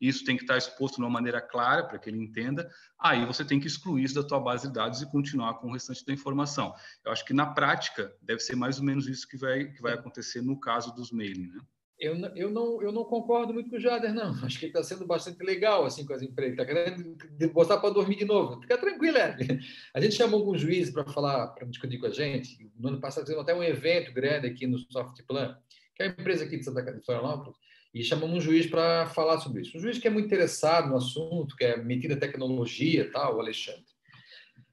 isso 0.00 0.24
tem 0.24 0.36
que 0.36 0.44
estar 0.44 0.56
exposto 0.56 0.96
de 0.96 1.00
uma 1.00 1.10
maneira 1.10 1.40
clara 1.40 1.82
para 1.82 1.98
que 1.98 2.08
ele 2.08 2.22
entenda. 2.22 2.70
Aí 2.96 3.26
você 3.26 3.44
tem 3.44 3.58
que 3.58 3.66
excluir 3.66 4.04
isso 4.04 4.14
da 4.14 4.22
tua 4.22 4.38
base 4.38 4.68
de 4.68 4.72
dados 4.72 5.02
e 5.02 5.10
continuar 5.10 5.54
com 5.54 5.66
o 5.66 5.72
restante 5.72 6.06
da 6.06 6.12
informação. 6.12 6.72
Eu 7.04 7.10
acho 7.10 7.24
que 7.24 7.34
na 7.34 7.46
prática 7.46 8.14
deve 8.22 8.38
ser 8.38 8.54
mais 8.54 8.78
ou 8.78 8.84
menos 8.84 9.08
isso 9.08 9.26
que 9.26 9.36
vai 9.36 9.72
que 9.72 9.82
vai 9.82 9.94
acontecer 9.94 10.40
no 10.40 10.60
caso 10.60 10.94
dos 10.94 11.10
mailing, 11.10 11.48
né? 11.48 11.60
Eu, 11.98 12.16
eu, 12.36 12.50
não, 12.50 12.80
eu 12.80 12.92
não 12.92 13.04
concordo 13.04 13.52
muito 13.52 13.68
com 13.70 13.76
o 13.76 13.80
Jader, 13.80 14.14
não. 14.14 14.32
Acho 14.44 14.58
que 14.58 14.66
ele 14.66 14.70
está 14.72 14.82
sendo 14.82 15.06
bastante 15.06 15.42
legal 15.42 15.84
assim 15.84 16.06
com 16.06 16.12
as 16.12 16.22
empresas. 16.22 16.52
Está 16.52 16.64
querendo 16.64 17.52
botar 17.52 17.78
para 17.78 17.90
dormir 17.90 18.16
de 18.16 18.24
novo. 18.24 18.60
Fica 18.60 18.78
tranquilo, 18.78 19.18
é. 19.18 19.36
A 19.94 20.00
gente 20.00 20.14
chamou 20.14 20.40
alguns 20.40 20.60
juízes 20.60 20.92
para 20.92 21.04
falar, 21.04 21.48
para 21.48 21.66
discutir 21.66 21.98
com 21.98 22.06
a 22.06 22.10
gente. 22.10 22.70
No 22.78 22.88
ano 22.88 23.00
passado, 23.00 23.24
fizemos 23.24 23.42
até 23.42 23.54
um 23.54 23.64
evento 23.64 24.12
grande 24.12 24.46
aqui 24.46 24.66
no 24.66 24.78
Softplan, 24.78 25.56
que 25.96 26.02
é 26.02 26.06
uma 26.06 26.12
empresa 26.12 26.44
aqui 26.44 26.56
de 26.56 26.64
Santa 26.64 26.84
Catarina, 26.84 27.02
de 27.02 27.52
e 27.94 28.04
chamamos 28.04 28.36
um 28.36 28.40
juiz 28.40 28.66
para 28.66 29.06
falar 29.06 29.40
sobre 29.40 29.62
isso. 29.62 29.76
Um 29.76 29.80
juiz 29.80 29.98
que 29.98 30.06
é 30.06 30.10
muito 30.10 30.26
interessado 30.26 30.88
no 30.88 30.96
assunto, 30.96 31.56
que 31.56 31.64
é 31.64 31.76
metido 31.76 32.18
tecnologia 32.18 33.10
tal, 33.10 33.36
o 33.36 33.40
Alexandre. 33.40 33.82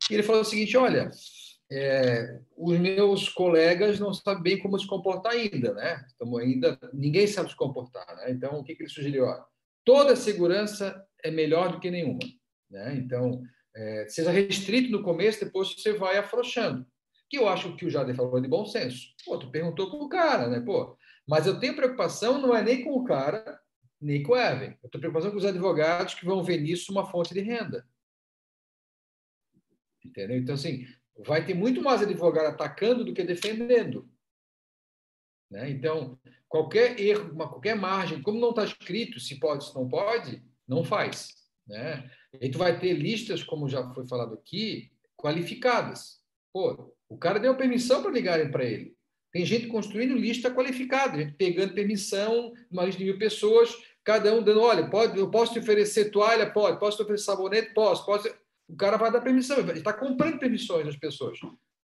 E 0.10 0.14
ele 0.14 0.24
falou 0.24 0.42
o 0.42 0.46
seguinte: 0.46 0.76
olha, 0.76 1.10
é, 1.72 2.42
os 2.56 2.78
meus 2.80 3.30
colegas 3.30 4.00
não 4.00 4.14
sabem 4.14 4.44
bem 4.44 4.60
como 4.60 4.80
se 4.80 4.88
comportar 4.88 5.34
ainda, 5.34 5.74
né? 5.74 6.06
Estamos 6.08 6.40
ainda, 6.40 6.80
ninguém 6.94 7.26
sabe 7.28 7.50
se 7.50 7.56
comportar, 7.56 8.06
né? 8.18 8.32
Então, 8.32 8.60
o 8.60 8.64
que, 8.64 8.76
que 8.76 8.84
ele 8.84 8.90
sugeriu? 8.90 9.26
Toda 9.84 10.16
segurança 10.16 11.04
é 11.24 11.32
melhor 11.32 11.72
do 11.72 11.80
que 11.80 11.90
nenhuma, 11.90 12.20
né? 12.70 12.96
Então, 12.96 13.42
é, 13.76 14.08
seja 14.08 14.32
restrito 14.32 14.92
no 14.92 15.04
começo, 15.04 15.44
depois 15.44 15.74
você 15.74 15.94
vai 15.94 16.18
afrouxando. 16.18 16.86
Que 17.30 17.38
eu 17.38 17.50
acho 17.50 17.76
que 17.76 17.86
o 17.86 17.90
Jader 17.90 18.16
falou 18.16 18.40
de 18.40 18.48
bom 18.48 18.66
senso. 18.66 19.08
Pô, 19.26 19.38
tu 19.38 19.50
perguntou 19.50 19.90
para 19.90 20.00
o 20.00 20.10
cara, 20.10 20.48
né? 20.48 20.60
Pô, 20.60 20.96
mas 21.28 21.48
eu 21.48 21.60
tenho 21.60 21.76
preocupação 21.76 22.40
não 22.40 22.56
é 22.56 22.62
nem 22.62 22.84
com 22.84 22.92
o 22.92 23.04
cara, 23.04 23.60
nem 24.00 24.22
com 24.22 24.34
o 24.34 24.38
Evan. 24.38 24.76
Eu 24.84 24.90
tenho 24.90 25.02
preocupação 25.02 25.32
com 25.32 25.38
os 25.38 25.46
advogados 25.46 26.14
que 26.14 26.26
vão 26.26 26.44
ver 26.44 26.62
nisso 26.62 26.92
uma 26.92 27.06
fonte 27.10 27.34
de 27.34 27.42
renda. 27.42 27.88
Entendeu? 30.04 30.38
Então, 30.38 30.54
assim, 30.54 30.86
vai 31.20 31.46
ter 31.46 31.54
muito 31.54 31.82
mais 31.82 32.02
advogado 32.02 32.48
atacando 32.48 33.06
do 33.06 33.14
que 33.14 33.24
defendendo. 33.24 34.10
Né? 35.50 35.70
Então, 35.70 36.20
qualquer 36.48 37.00
erro, 37.00 37.32
uma, 37.32 37.48
qualquer 37.48 37.76
margem, 37.76 38.22
como 38.22 38.40
não 38.40 38.50
está 38.50 38.64
escrito 38.64 39.20
se 39.20 39.40
pode, 39.40 39.66
se 39.66 39.76
não 39.76 39.88
pode, 39.88 40.44
não 40.68 40.84
faz. 40.84 41.30
Né? 41.68 42.10
E 42.42 42.50
tu 42.50 42.58
vai 42.58 42.80
ter 42.80 42.94
listas, 42.94 43.44
como 43.44 43.70
já 43.70 43.92
foi 43.94 44.08
falado 44.08 44.34
aqui, 44.34 44.92
qualificadas. 45.16 46.22
Pô, 46.52 46.94
o 47.08 47.18
cara 47.18 47.40
deu 47.40 47.56
permissão 47.56 48.02
para 48.02 48.12
ligarem 48.12 48.52
para 48.52 48.64
ele. 48.64 48.96
Tem 49.32 49.46
gente 49.46 49.68
construindo 49.68 50.16
lista 50.16 50.50
qualificada, 50.50 51.18
gente 51.18 51.34
pegando 51.34 51.74
permissão, 51.74 52.54
uma 52.72 52.86
lista 52.86 53.00
de 53.00 53.06
mil 53.06 53.18
pessoas, 53.18 53.76
cada 54.02 54.34
um 54.34 54.42
dando, 54.42 54.62
olha, 54.62 54.90
pode, 54.90 55.20
eu 55.20 55.30
posso 55.30 55.54
te 55.54 55.60
oferecer 55.60 56.10
toalha? 56.10 56.50
Pode. 56.50 56.80
Posso 56.80 56.98
te 56.98 57.04
oferecer 57.04 57.26
sabonete? 57.26 57.74
Posso. 57.74 58.06
posso 58.06 58.34
o 58.68 58.76
cara 58.76 58.98
vai 58.98 59.12
dar 59.12 59.22
permissão, 59.22 59.60
ele 59.60 59.72
está 59.74 59.94
comprando 59.94 60.40
permissões 60.40 60.86
das 60.86 60.96
pessoas, 60.96 61.40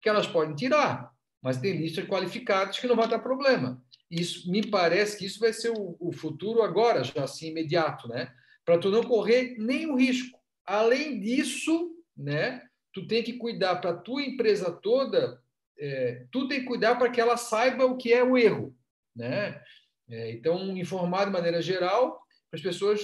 que 0.01 0.09
elas 0.09 0.28
podem 0.28 0.55
tirar, 0.55 1.11
mas 1.41 1.57
tem 1.57 1.78
listas 1.78 2.05
qualificadas 2.07 2.80
que 2.80 2.88
não 2.88 2.95
vai 2.95 3.07
dar 3.07 3.19
problema. 3.19 3.82
Isso 4.09 4.51
me 4.51 4.65
parece 4.65 5.17
que 5.17 5.26
isso 5.26 5.39
vai 5.39 5.53
ser 5.53 5.72
o, 5.72 5.95
o 5.99 6.11
futuro 6.11 6.61
agora, 6.61 7.03
já 7.03 7.24
assim 7.24 7.49
imediato, 7.49 8.07
né? 8.07 8.34
Para 8.65 8.78
tu 8.78 8.89
não 8.89 9.03
correr 9.03 9.55
nenhum 9.57 9.95
risco. 9.95 10.38
Além 10.65 11.19
disso, 11.19 11.95
né? 12.15 12.61
Tu 12.93 13.07
tem 13.07 13.24
que 13.24 13.34
cuidar 13.34 13.78
para 13.78 13.91
a 13.91 13.97
tua 13.97 14.22
empresa 14.22 14.72
toda, 14.72 15.41
é, 15.80 16.26
tu 16.32 16.47
tem 16.47 16.59
que 16.59 16.65
cuidar 16.65 16.95
para 16.95 17.09
que 17.09 17.22
ela 17.22 17.38
saiba 17.38 17.86
o 17.86 17.97
que 17.97 18.13
é 18.13 18.24
o 18.24 18.38
erro, 18.38 18.76
né? 19.15 19.61
É, 20.09 20.32
então, 20.32 20.76
informar 20.78 21.26
de 21.26 21.32
maneira 21.32 21.61
geral 21.61 22.22
para 22.49 22.57
as 22.57 22.61
pessoas, 22.61 23.03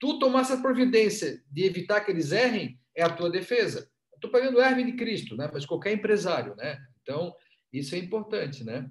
tu 0.00 0.18
tomar 0.18 0.40
essa 0.40 0.60
providência 0.60 1.40
de 1.48 1.64
evitar 1.64 2.00
que 2.00 2.10
eles 2.10 2.32
errem, 2.32 2.78
é 2.96 3.02
a 3.02 3.10
tua 3.10 3.30
defesa. 3.30 3.88
Estou 4.14 4.30
pagando 4.30 4.58
o 4.58 4.84
de 4.84 4.92
Cristo, 4.92 5.36
né? 5.36 5.50
mas 5.52 5.66
qualquer 5.66 5.92
empresário. 5.92 6.54
Né? 6.56 6.78
Então, 7.02 7.34
isso 7.72 7.94
é 7.94 7.98
importante. 7.98 8.64
Né? 8.64 8.88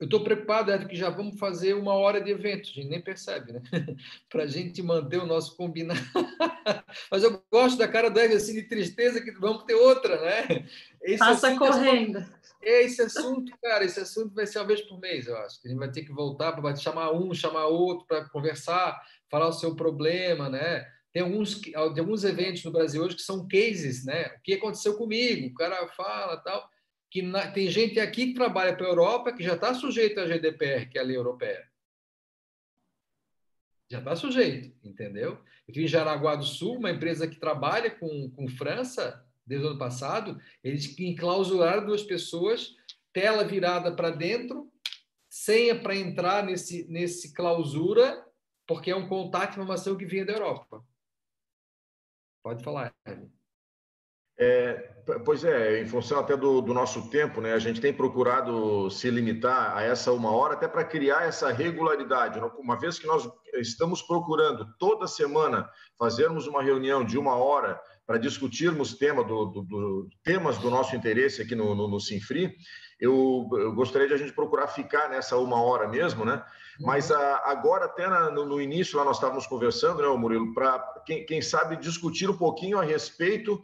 Eu 0.00 0.04
estou 0.04 0.22
preocupado, 0.22 0.70
é 0.70 0.84
que 0.84 0.94
já 0.94 1.10
vamos 1.10 1.40
fazer 1.40 1.74
uma 1.74 1.92
hora 1.94 2.20
de 2.20 2.30
evento, 2.30 2.70
a 2.70 2.72
gente 2.72 2.88
nem 2.88 3.02
percebe, 3.02 3.52
né? 3.52 3.60
Para 4.30 4.44
a 4.44 4.46
gente 4.46 4.80
manter 4.80 5.16
o 5.16 5.26
nosso 5.26 5.56
combinado. 5.56 5.98
Mas 7.10 7.24
eu 7.24 7.42
gosto 7.50 7.76
da 7.76 7.88
cara 7.88 8.08
do 8.08 8.20
Hermes, 8.20 8.44
assim, 8.44 8.54
de 8.54 8.62
tristeza, 8.62 9.20
que 9.20 9.32
vamos 9.32 9.64
ter 9.64 9.74
outra, 9.74 10.20
né? 10.20 10.68
Esse 11.02 11.18
Passa 11.18 11.50
é 11.50 11.58
correndo. 11.58 12.24
É, 12.62 12.84
esse 12.84 13.02
assunto, 13.02 13.52
cara, 13.60 13.84
esse 13.84 13.98
assunto 13.98 14.32
vai 14.34 14.46
ser 14.46 14.60
uma 14.60 14.68
vez 14.68 14.82
por 14.82 15.00
mês, 15.00 15.26
eu 15.26 15.36
acho. 15.36 15.58
A 15.64 15.68
gente 15.68 15.78
vai 15.78 15.90
ter 15.90 16.04
que 16.04 16.12
voltar 16.12 16.52
para 16.52 16.76
chamar 16.76 17.12
um, 17.12 17.34
chamar 17.34 17.66
outro 17.66 18.06
para 18.06 18.28
conversar, 18.28 19.00
falar 19.28 19.48
o 19.48 19.52
seu 19.52 19.74
problema, 19.74 20.48
né? 20.48 20.86
Tem 21.12 21.22
alguns, 21.22 21.60
tem 21.60 21.74
alguns 21.74 22.24
eventos 22.24 22.64
no 22.64 22.70
Brasil 22.70 23.02
hoje 23.02 23.16
que 23.16 23.22
são 23.22 23.46
cases, 23.48 24.04
né? 24.04 24.26
O 24.36 24.42
que 24.42 24.54
aconteceu 24.54 24.96
comigo? 24.96 25.48
O 25.48 25.54
cara 25.54 25.88
fala 25.88 26.36
tal. 26.38 26.68
Que 27.10 27.22
na, 27.22 27.50
tem 27.50 27.70
gente 27.70 27.98
aqui 27.98 28.28
que 28.28 28.34
trabalha 28.34 28.76
para 28.76 28.86
a 28.86 28.90
Europa 28.90 29.32
que 29.32 29.42
já 29.42 29.54
está 29.54 29.72
sujeito 29.72 30.20
à 30.20 30.26
GDPR, 30.26 30.86
que 30.90 30.98
é 30.98 31.00
a 31.00 31.04
lei 31.04 31.16
europeia. 31.16 31.66
Já 33.90 34.00
está 34.00 34.14
sujeito, 34.14 34.76
entendeu? 34.84 35.38
Eu 35.66 35.82
em 35.82 35.86
Jaraguá 35.86 36.36
do 36.36 36.44
Sul, 36.44 36.76
uma 36.76 36.90
empresa 36.90 37.26
que 37.26 37.40
trabalha 37.40 37.90
com, 37.90 38.30
com 38.30 38.48
França, 38.48 39.24
desde 39.46 39.66
o 39.66 39.70
ano 39.70 39.78
passado, 39.78 40.38
eles 40.62 40.98
enclausuraram 40.98 41.86
duas 41.86 42.02
pessoas, 42.02 42.76
tela 43.14 43.44
virada 43.44 43.90
para 43.96 44.10
dentro, 44.10 44.70
senha 45.28 45.80
para 45.80 45.96
entrar 45.96 46.44
nesse, 46.44 46.86
nesse 46.88 47.32
clausura, 47.32 48.24
porque 48.66 48.90
é 48.90 48.96
um 48.96 49.08
contato 49.08 49.50
de 49.50 49.56
informação 49.56 49.96
que 49.96 50.04
vinha 50.04 50.26
da 50.26 50.34
Europa. 50.34 50.84
Pode 52.42 52.62
falar, 52.64 52.94
é, 54.40 54.74
pois 55.24 55.42
é, 55.42 55.82
em 55.82 55.86
função 55.86 56.20
até 56.20 56.36
do, 56.36 56.60
do, 56.60 56.72
nosso 56.72 57.10
tempo, 57.10 57.40
né, 57.40 57.54
a 57.54 57.58
gente 57.58 57.80
tem 57.80 57.92
procurado 57.92 58.88
se 58.88 59.10
limitar 59.10 59.76
a 59.76 59.82
essa 59.82 60.12
uma 60.12 60.30
hora 60.30 60.54
até 60.54 60.68
para 60.68 60.84
criar 60.84 61.24
essa 61.24 61.50
regularidade. 61.50 62.38
Uma 62.56 62.78
vez 62.78 63.00
que 63.00 63.06
nós 63.08 63.28
estamos 63.54 64.00
procurando 64.00 64.64
toda 64.78 65.08
semana 65.08 65.68
fazermos 65.98 66.46
uma 66.46 66.62
reunião 66.62 67.04
de 67.04 67.18
uma 67.18 67.34
hora 67.34 67.80
para 68.08 68.16
discutirmos 68.16 68.94
tema 68.94 69.22
do, 69.22 69.44
do, 69.44 69.62
do, 69.62 70.10
temas 70.24 70.56
do 70.56 70.70
nosso 70.70 70.96
interesse 70.96 71.42
aqui 71.42 71.54
no, 71.54 71.74
no, 71.74 71.86
no 71.86 72.00
Sinfri, 72.00 72.56
eu, 72.98 73.46
eu, 73.52 73.74
gostaria 73.74 74.08
de 74.08 74.14
a 74.14 74.16
gente 74.16 74.32
procurar 74.32 74.66
ficar 74.66 75.10
nessa 75.10 75.36
uma 75.36 75.60
hora 75.60 75.86
mesmo, 75.86 76.24
né? 76.24 76.42
Mas 76.80 77.12
a, 77.12 77.42
agora, 77.44 77.84
até 77.84 78.08
na, 78.08 78.30
no, 78.30 78.46
no, 78.46 78.62
início, 78.62 78.96
lá 78.96 79.04
nós 79.04 79.18
estávamos 79.18 79.46
conversando, 79.46 80.00
né, 80.00 80.08
Murilo, 80.16 80.54
para 80.54 80.78
quem, 81.04 81.26
quem, 81.26 81.42
sabe 81.42 81.76
discutir 81.76 82.30
um 82.30 82.36
pouquinho 82.36 82.78
a 82.78 82.82
respeito 82.82 83.62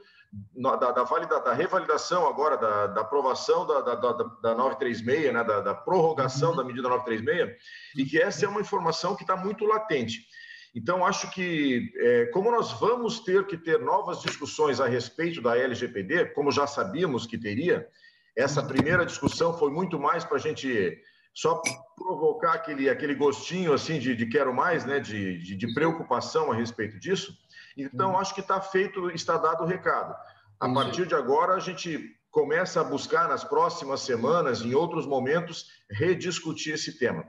da, 0.55 0.77
da, 0.77 0.93
da 0.93 1.55
revalidação 1.55 2.29
agora, 2.29 2.59
da, 2.59 2.89
da 2.89 3.01
aprovação 3.01 3.67
da, 3.67 3.81
da, 3.81 3.95
da, 3.95 4.55
936, 4.55 5.33
né, 5.33 5.43
da, 5.43 5.61
da 5.63 5.75
prorrogação 5.75 6.51
uhum. 6.51 6.57
da 6.57 6.65
medida 6.65 6.87
936, 6.91 7.57
e 7.97 8.05
que 8.05 8.21
essa 8.21 8.45
é 8.45 8.49
uma 8.49 8.61
informação 8.61 9.17
que 9.17 9.23
está 9.23 9.37
muito 9.37 9.65
latente. 9.65 10.27
Então, 10.75 11.07
acho 11.07 11.31
que, 11.31 11.93
é, 11.97 12.27
como 12.27 12.51
nós 12.51 12.73
vamos 12.73 13.21
ter 13.21 13.47
que 13.47 13.57
ter 13.57 13.79
novas 13.79 14.21
discussões 14.21 14.81
a 14.81 14.89
respeito 14.89 15.41
da 15.41 15.57
LGPD, 15.57 16.27
como 16.33 16.51
já 16.51 16.67
sabíamos 16.67 17.27
que 17.27 17.39
teria, 17.39 17.89
essa 18.37 18.61
primeira 18.61 19.07
discussão 19.07 19.57
foi 19.57 19.71
muito 19.71 19.99
mais 20.01 20.25
para 20.25 20.37
a 20.37 20.41
gente 20.41 21.01
só 21.33 21.63
provocar 21.97 22.55
aquele, 22.55 22.89
aquele 22.89 23.15
gostinho 23.15 23.73
assim 23.73 23.99
de, 24.01 24.17
de 24.17 24.27
quero 24.27 24.53
mais, 24.53 24.85
né? 24.85 24.99
De, 24.99 25.39
de, 25.39 25.57
de, 25.57 25.75
preocupação 25.75 26.51
a 26.51 26.57
respeito 26.57 26.99
disso. 26.99 27.37
Então, 27.77 28.11
uhum. 28.11 28.19
acho 28.19 28.35
que 28.35 28.41
está 28.41 28.61
feito, 28.61 29.11
está 29.11 29.37
dado 29.37 29.63
o 29.63 29.67
recado. 29.67 30.15
A 30.59 30.73
partir 30.73 31.07
de 31.07 31.15
agora, 31.15 31.55
a 31.55 31.61
gente 31.61 32.17
começa 32.31 32.81
a 32.81 32.85
buscar 32.85 33.29
nas 33.29 33.45
próximas 33.45 34.01
semanas, 34.01 34.61
em 34.61 34.75
outros 34.75 35.07
momentos, 35.07 35.67
rediscutir 35.91 36.75
esse 36.75 36.99
tema. 36.99 37.25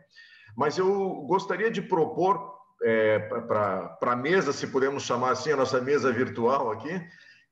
Mas 0.56 0.78
eu 0.78 0.88
gostaria 1.28 1.70
de 1.70 1.82
propor 1.82 2.55
é, 2.84 3.20
para 3.20 3.98
a 4.02 4.16
mesa, 4.16 4.54
se 4.54 4.68
podemos 4.68 5.04
chamar 5.04 5.32
assim, 5.32 5.52
a 5.52 5.58
nossa 5.58 5.82
mesa 5.82 6.12
virtual 6.12 6.72
aqui, 6.72 7.02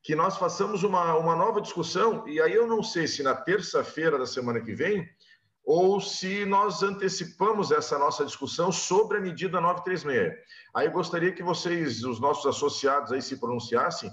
que 0.01 0.15
nós 0.15 0.37
façamos 0.37 0.83
uma, 0.83 1.15
uma 1.15 1.35
nova 1.35 1.61
discussão, 1.61 2.27
e 2.27 2.41
aí 2.41 2.53
eu 2.53 2.67
não 2.67 2.83
sei 2.83 3.07
se 3.07 3.23
na 3.23 3.33
terça-feira 3.33 4.17
da 4.17 4.25
semana 4.25 4.59
que 4.59 4.73
vem, 4.73 5.07
ou 5.65 6.01
se 6.01 6.43
nós 6.45 6.83
antecipamos 6.83 7.71
essa 7.71 7.97
nossa 7.97 8.25
discussão 8.25 8.71
sobre 8.71 9.17
a 9.17 9.21
medida 9.21 9.61
936. 9.61 10.33
Aí 10.75 10.87
eu 10.87 10.91
gostaria 10.91 11.31
que 11.31 11.41
vocês, 11.41 12.03
os 12.03 12.19
nossos 12.19 12.45
associados 12.45 13.13
aí, 13.13 13.21
se 13.21 13.37
pronunciassem 13.37 14.11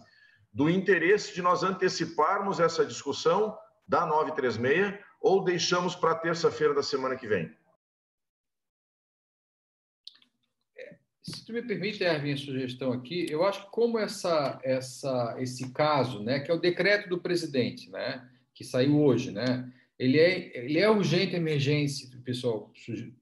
do 0.53 0.71
interesse 0.71 1.35
de 1.35 1.43
nós 1.43 1.65
anteciparmos 1.65 2.61
essa 2.61 2.85
discussão 2.85 3.57
da 3.87 4.07
936 4.07 4.99
ou 5.21 5.43
deixamos 5.43 5.97
para 5.97 6.15
terça-feira 6.15 6.73
da 6.73 6.83
semana 6.83 7.17
que 7.17 7.27
vem. 7.27 7.53
Se 11.23 11.45
tu 11.45 11.53
me 11.53 11.63
permite, 11.63 12.05
a 12.05 12.37
sugestão 12.37 12.93
aqui, 12.93 13.27
eu 13.29 13.45
acho 13.45 13.65
que 13.65 13.71
como 13.71 13.99
essa, 13.99 14.59
essa, 14.65 15.37
esse 15.39 15.71
caso, 15.73 16.23
né, 16.23 16.41
que 16.41 16.51
é 16.51 16.55
o 16.55 16.61
decreto 16.61 17.09
do 17.09 17.21
presidente, 17.21 17.91
né, 17.91 18.27
que 18.55 18.65
saiu 18.65 18.99
hoje, 19.01 19.31
né, 19.31 19.71
ele 19.99 20.19
é, 20.19 20.65
ele 20.65 20.79
é 20.79 20.89
urgente, 20.89 21.37
emergência, 21.37 22.09
o 22.17 22.23
pessoal 22.23 22.73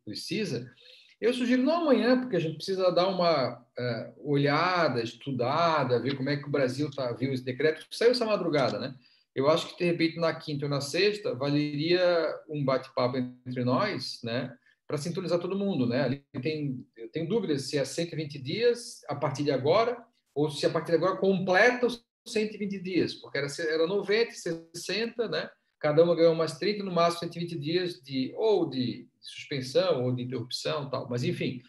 precisa, 0.05 0.73
eu 1.21 1.35
sugiro 1.35 1.63
não 1.63 1.83
amanhã, 1.83 2.21
porque 2.21 2.37
a 2.37 2.41
gente 2.41 2.57
precisa 2.57 2.93
dar 2.93 3.09
uma 3.09 3.59
uh, 3.59 4.31
olhada, 4.31 5.03
estudada, 5.03 6.01
ver 6.01 6.17
como 6.17 6.31
é 6.31 6.37
que 6.37 6.47
o 6.47 6.51
Brasil 6.51 6.89
tá, 6.93 7.13
viu 7.13 7.33
esse 7.33 7.45
decreto, 7.45 7.85
saiu 7.91 8.13
essa 8.13 8.25
madrugada, 8.25 8.79
né? 8.79 8.95
Eu 9.35 9.49
acho 9.49 9.69
que, 9.69 9.79
de 9.79 9.91
repente, 9.91 10.19
na 10.19 10.33
quinta 10.33 10.67
ou 10.67 10.71
na 10.71 10.81
sexta, 10.81 11.35
valeria 11.35 12.03
um 12.49 12.65
bate-papo 12.65 13.17
entre 13.17 13.65
nós, 13.65 14.21
né? 14.23 14.57
Para 14.89 14.97
sintonizar 14.97 15.39
todo 15.39 15.59
mundo, 15.59 15.87
né? 15.87 16.01
Ali 16.01 16.25
tem, 16.43 16.83
eu 16.97 17.11
tenho 17.11 17.29
dúvidas 17.29 17.69
se 17.69 17.77
é 17.77 17.85
120 17.85 18.39
dias 18.39 19.03
a 19.07 19.15
partir 19.15 19.45
de 19.45 19.51
agora 19.51 20.03
ou 20.35 20.51
se 20.51 20.65
a 20.65 20.71
partir 20.71 20.93
de 20.93 20.97
agora 20.97 21.19
completa 21.19 21.87
os 21.87 22.03
120 22.27 22.81
dias, 22.81 23.15
porque 23.15 23.37
era, 23.37 23.47
era 23.69 23.87
90, 23.87 24.33
60, 24.33 25.29
né? 25.29 25.51
Cada 25.79 26.03
uma 26.03 26.17
ganhou 26.17 26.35
mais 26.35 26.59
30, 26.59 26.83
no 26.83 26.91
máximo 26.91 27.21
120 27.21 27.59
dias 27.59 28.01
de 28.03 28.33
ou 28.35 28.69
de 28.69 29.07
suspensão 29.21 30.05
ou 30.05 30.15
de 30.15 30.23
interrupção, 30.23 30.89
tal. 30.89 31.07
Mas 31.09 31.23
enfim, 31.23 31.61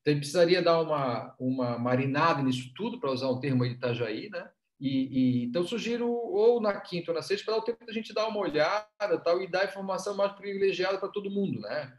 então 0.00 0.16
precisaria 0.16 0.62
dar 0.62 0.80
uma 0.80 1.36
uma 1.38 1.78
marinada 1.78 2.42
nisso 2.42 2.72
tudo 2.74 2.98
para 2.98 3.12
usar 3.12 3.28
um 3.28 3.38
termo 3.38 3.64
de 3.64 3.74
Itajaí, 3.74 4.30
né? 4.30 4.50
E, 4.80 4.88
e, 4.88 5.44
então 5.44 5.62
sugiro 5.62 6.10
ou 6.10 6.60
na 6.60 6.80
quinta 6.80 7.12
ou 7.12 7.14
na 7.14 7.22
sexta 7.22 7.44
para 7.44 7.60
o 7.60 7.62
tempo 7.62 7.86
da 7.86 7.92
gente 7.92 8.12
dar 8.12 8.26
uma 8.26 8.40
olhada 8.40 9.18
tal 9.22 9.40
e 9.40 9.46
dar 9.46 9.66
informação 9.66 10.16
mais 10.16 10.32
privilegiada 10.32 10.98
para 10.98 11.08
todo 11.08 11.30
mundo, 11.30 11.60
né? 11.60 11.92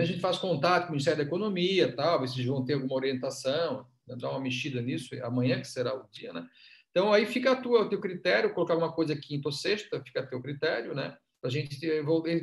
A 0.00 0.04
gente 0.04 0.20
faz 0.20 0.38
contato 0.38 0.84
com 0.84 0.88
o 0.88 0.92
Ministério 0.92 1.18
da 1.18 1.24
Economia, 1.24 1.94
tal, 1.94 2.20
ver 2.20 2.28
se 2.28 2.36
eles 2.36 2.46
vão 2.46 2.64
ter 2.64 2.74
alguma 2.74 2.94
orientação, 2.94 3.86
né, 4.06 4.16
dar 4.18 4.30
uma 4.30 4.40
mexida 4.40 4.80
nisso, 4.80 5.14
amanhã 5.22 5.60
que 5.60 5.68
será 5.68 5.94
o 5.94 6.08
dia, 6.10 6.32
né? 6.32 6.46
Então, 6.90 7.12
aí 7.12 7.24
fica 7.26 7.52
a 7.52 7.56
tua, 7.56 7.82
o 7.82 7.88
teu 7.88 8.00
critério, 8.00 8.52
colocar 8.52 8.74
alguma 8.74 8.92
coisa 8.92 9.16
quinta 9.16 9.48
ou 9.48 9.52
sexta, 9.52 10.02
fica 10.04 10.20
a 10.20 10.26
teu 10.26 10.40
critério, 10.40 10.94
né? 10.94 11.16
Para 11.40 11.48
a 11.48 11.52
gente 11.52 11.78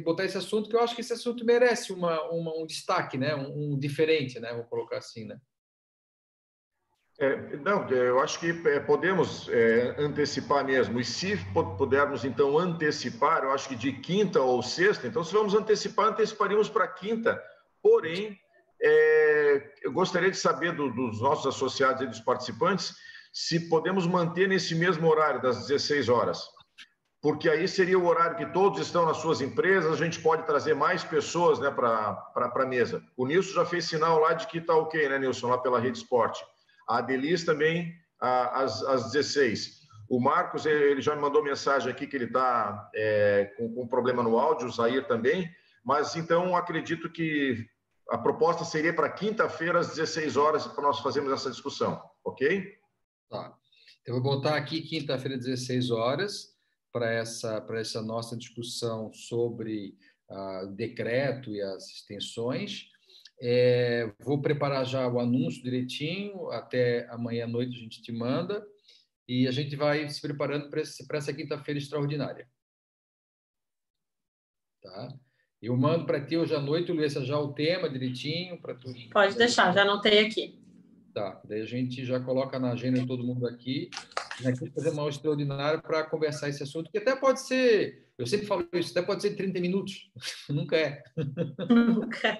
botar 0.04 0.26
esse 0.26 0.38
assunto, 0.38 0.70
que 0.70 0.76
eu 0.76 0.82
acho 0.82 0.96
que 0.96 1.02
esse 1.02 1.14
assunto 1.14 1.46
merece 1.46 1.94
uma, 1.94 2.22
uma 2.32 2.54
um 2.58 2.66
destaque, 2.66 3.18
né? 3.18 3.36
Um, 3.36 3.74
um 3.74 3.80
diferente, 3.80 4.40
né? 4.40 4.54
Vou 4.54 4.66
colocar 4.66 4.98
assim, 4.98 5.26
né? 5.26 5.40
É, 7.22 7.58
não, 7.58 7.86
eu 7.90 8.22
acho 8.22 8.40
que 8.40 8.50
é, 8.66 8.80
podemos 8.80 9.50
é, 9.50 9.94
antecipar 10.00 10.64
mesmo. 10.64 11.00
E 11.00 11.04
se 11.04 11.38
pudermos, 11.78 12.24
então, 12.24 12.58
antecipar, 12.58 13.44
eu 13.44 13.52
acho 13.52 13.68
que 13.68 13.76
de 13.76 13.92
quinta 13.92 14.40
ou 14.40 14.64
sexta, 14.64 15.06
então, 15.06 15.24
se 15.24 15.34
vamos 15.34 15.54
antecipar, 15.54 16.08
anteciparíamos 16.08 16.70
para 16.70 16.88
quinta. 16.88 17.42
Porém, 17.84 18.40
é, 18.82 19.74
eu 19.84 19.92
gostaria 19.92 20.32
de 20.32 20.38
saber 20.38 20.74
do, 20.74 20.90
dos 20.90 21.22
nossos 21.22 21.48
associados 21.48 22.02
e 22.02 22.08
dos 22.08 22.22
participantes 22.22 22.96
se 23.34 23.68
podemos 23.68 24.08
manter 24.08 24.48
nesse 24.48 24.74
mesmo 24.74 25.08
horário, 25.08 25.42
das 25.42 25.68
16 25.68 26.08
horas. 26.10 26.44
Porque 27.22 27.50
aí 27.50 27.68
seria 27.68 28.00
o 28.00 28.08
horário 28.08 28.38
que 28.38 28.46
todos 28.54 28.80
estão 28.80 29.06
nas 29.06 29.18
suas 29.18 29.42
empresas, 29.42 29.92
a 29.92 30.04
gente 30.04 30.22
pode 30.22 30.46
trazer 30.46 30.74
mais 30.74 31.04
pessoas 31.04 31.60
né, 31.60 31.70
para 31.70 32.32
a 32.34 32.66
mesa. 32.66 33.04
O 33.18 33.28
Nilson 33.28 33.56
já 33.56 33.66
fez 33.66 33.86
sinal 33.86 34.20
lá 34.20 34.32
de 34.34 34.48
que 34.48 34.60
está 34.60 34.74
ok, 34.74 35.10
né, 35.10 35.20
Nilson, 35.20 35.50
lá 35.50 35.58
pela 35.58 35.80
Rede 35.80 35.98
Esporte. 35.98 36.42
A 36.90 37.02
Delis 37.02 37.46
também 37.46 37.94
às, 38.20 38.82
às 38.84 39.12
16. 39.12 39.80
O 40.10 40.20
Marcos, 40.20 40.66
ele 40.66 41.02
já 41.02 41.16
me 41.16 41.22
mandou 41.22 41.44
mensagem 41.44 41.92
aqui 41.92 42.08
que 42.08 42.18
ele 42.18 42.26
está 42.26 42.90
é, 42.96 43.54
com, 43.56 43.72
com 43.72 43.88
problema 43.88 44.24
no 44.24 44.40
áudio, 44.40 44.68
o 44.68 44.72
Zair 44.72 45.08
também, 45.08 45.48
mas 45.86 46.16
então 46.16 46.56
acredito 46.56 47.12
que 47.12 47.64
a 48.10 48.18
proposta 48.18 48.66
seria 48.66 48.92
para 48.92 49.08
quinta-feira 49.08 49.80
às 49.80 49.90
16 49.90 50.36
horas 50.36 50.66
para 50.66 50.82
nós 50.82 51.00
fazermos 51.00 51.32
essa 51.32 51.52
discussão, 51.52 52.02
ok? 52.24 52.76
Tá. 53.30 53.56
Eu 54.04 54.16
vou 54.16 54.24
botar 54.24 54.56
aqui 54.56 54.82
quinta-feira 54.82 55.38
às 55.38 55.46
16 55.46 55.92
horas 55.92 56.58
para 56.92 57.12
essa, 57.12 57.64
essa 57.76 58.02
nossa 58.02 58.36
discussão 58.36 59.14
sobre 59.14 59.96
uh, 60.28 60.68
decreto 60.76 61.52
e 61.52 61.62
as 61.62 61.86
extensões. 61.88 62.89
É, 63.42 64.12
vou 64.20 64.42
preparar 64.42 64.86
já 64.86 65.08
o 65.08 65.20
anúncio 65.20 65.64
direitinho, 65.64 66.50
até 66.52 67.08
amanhã 67.10 67.46
à 67.46 67.48
noite 67.48 67.78
a 67.78 67.80
gente 67.80 68.02
te 68.02 68.12
manda, 68.12 68.66
e 69.28 69.48
a 69.48 69.52
gente 69.52 69.76
vai 69.76 70.10
se 70.10 70.20
preparando 70.22 70.70
para 70.70 70.82
essa 70.82 71.34
quinta-feira 71.34 71.80
extraordinária. 71.80 72.50
Tá? 74.82 75.14
Eu 75.62 75.76
mando 75.78 76.06
para 76.06 76.26
ti 76.26 76.38
hoje 76.38 76.56
à 76.56 76.60
noite, 76.60 76.92
Luiz, 76.92 77.14
já 77.14 77.40
o 77.40 77.54
tema 77.54 77.90
direitinho 77.90 78.62
para 78.62 78.76
tu. 78.76 78.94
Pode 79.12 79.38
deixar, 79.38 79.74
já 79.74 79.82
anotei 79.82 80.26
aqui. 80.26 80.59
Tá, 81.20 81.42
daí 81.44 81.60
a 81.60 81.66
gente 81.66 82.06
já 82.06 82.18
coloca 82.18 82.58
na 82.58 82.72
agenda 82.72 83.06
todo 83.06 83.26
mundo 83.26 83.46
aqui. 83.46 83.90
Aqui 84.46 84.72
fazer 84.72 84.92
uma 84.92 85.10
extraordinária 85.10 85.78
para 85.82 86.02
conversar 86.06 86.48
esse 86.48 86.64
assunto, 86.64 86.90
que 86.90 86.98
até 86.98 87.14
pode 87.14 87.42
ser, 87.42 88.06
eu 88.18 88.26
sempre 88.26 88.48
falo 88.48 88.66
isso, 88.72 88.92
até 88.92 89.06
pode 89.06 89.22
ser 89.22 89.36
30 89.36 89.60
minutos. 89.60 90.10
Nunca 90.48 90.78
é. 90.78 91.04
Nunca 91.70 92.26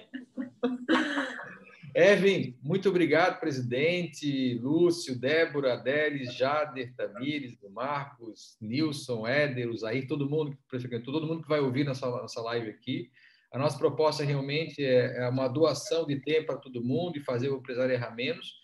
é. 1.94 2.12
Erwin, 2.12 2.56
muito 2.62 2.88
obrigado, 2.88 3.38
presidente, 3.38 4.54
Lúcio, 4.62 5.14
Débora, 5.18 5.74
Adélis, 5.74 6.34
Jader, 6.34 6.94
Tamires, 6.96 7.58
Marcos, 7.70 8.56
Nilson, 8.62 9.26
Éder, 9.26 9.68
Uzair, 9.68 10.08
todo 10.08 10.26
mundo 10.26 10.56
que 10.70 11.00
todo 11.00 11.26
mundo 11.26 11.42
que 11.42 11.48
vai 11.50 11.60
ouvir 11.60 11.84
nessa, 11.84 12.06
nossa 12.06 12.40
live 12.40 12.70
aqui. 12.70 13.10
A 13.52 13.58
nossa 13.58 13.76
proposta 13.76 14.24
realmente 14.24 14.82
é, 14.82 15.18
é 15.18 15.28
uma 15.28 15.48
doação 15.48 16.06
de 16.06 16.16
tempo 16.16 16.46
para 16.46 16.56
todo 16.56 16.82
mundo 16.82 17.18
e 17.18 17.24
fazer 17.24 17.50
o 17.50 17.58
empresário 17.58 17.92
errar 17.92 18.14
menos. 18.14 18.59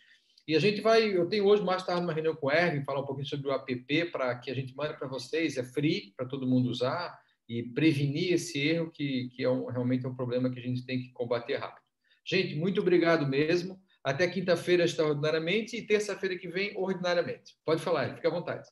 E 0.47 0.55
a 0.55 0.61
gente 0.61 0.81
vai, 0.81 1.05
eu 1.05 1.29
tenho 1.29 1.45
hoje 1.45 1.65
mais 1.65 1.83
tarde 1.83 2.03
uma 2.03 2.13
reunião 2.13 2.37
com 2.37 2.47
o 2.47 2.53
Erwin, 2.53 2.85
falar 2.85 3.01
um 3.01 3.07
pouquinho 3.07 3.27
sobre 3.27 3.49
o 3.49 3.53
app 3.53 4.11
para 4.13 4.39
que 4.39 4.49
a 4.51 4.55
gente 4.55 4.77
mande 4.77 4.97
para 4.97 5.09
vocês, 5.09 5.57
é 5.57 5.65
free 5.65 6.13
para 6.17 6.27
todo 6.27 6.47
mundo 6.47 6.71
usar 6.71 7.19
e 7.49 7.65
prevenir 7.65 8.33
esse 8.33 8.59
erro 8.61 8.91
que, 8.91 9.29
que 9.31 9.43
é 9.43 9.51
um, 9.51 9.67
realmente 9.67 10.07
é 10.07 10.09
um 10.09 10.15
problema 10.15 10.49
que 10.49 10.61
a 10.61 10.63
gente 10.63 10.87
tem 10.87 11.01
que 11.01 11.11
combater 11.13 11.57
rápido. 11.57 11.85
Gente, 12.25 12.55
muito 12.55 12.81
obrigado 12.81 13.27
mesmo. 13.27 13.81
Até 14.05 14.29
quinta-feira, 14.29 14.85
extraordinariamente, 14.85 15.77
e 15.77 15.85
terça-feira 15.85 16.39
que 16.39 16.47
vem, 16.47 16.73
ordinariamente. 16.77 17.57
Pode 17.65 17.83
falar, 17.83 18.15
fique 18.15 18.27
à 18.27 18.31
vontade. 18.31 18.69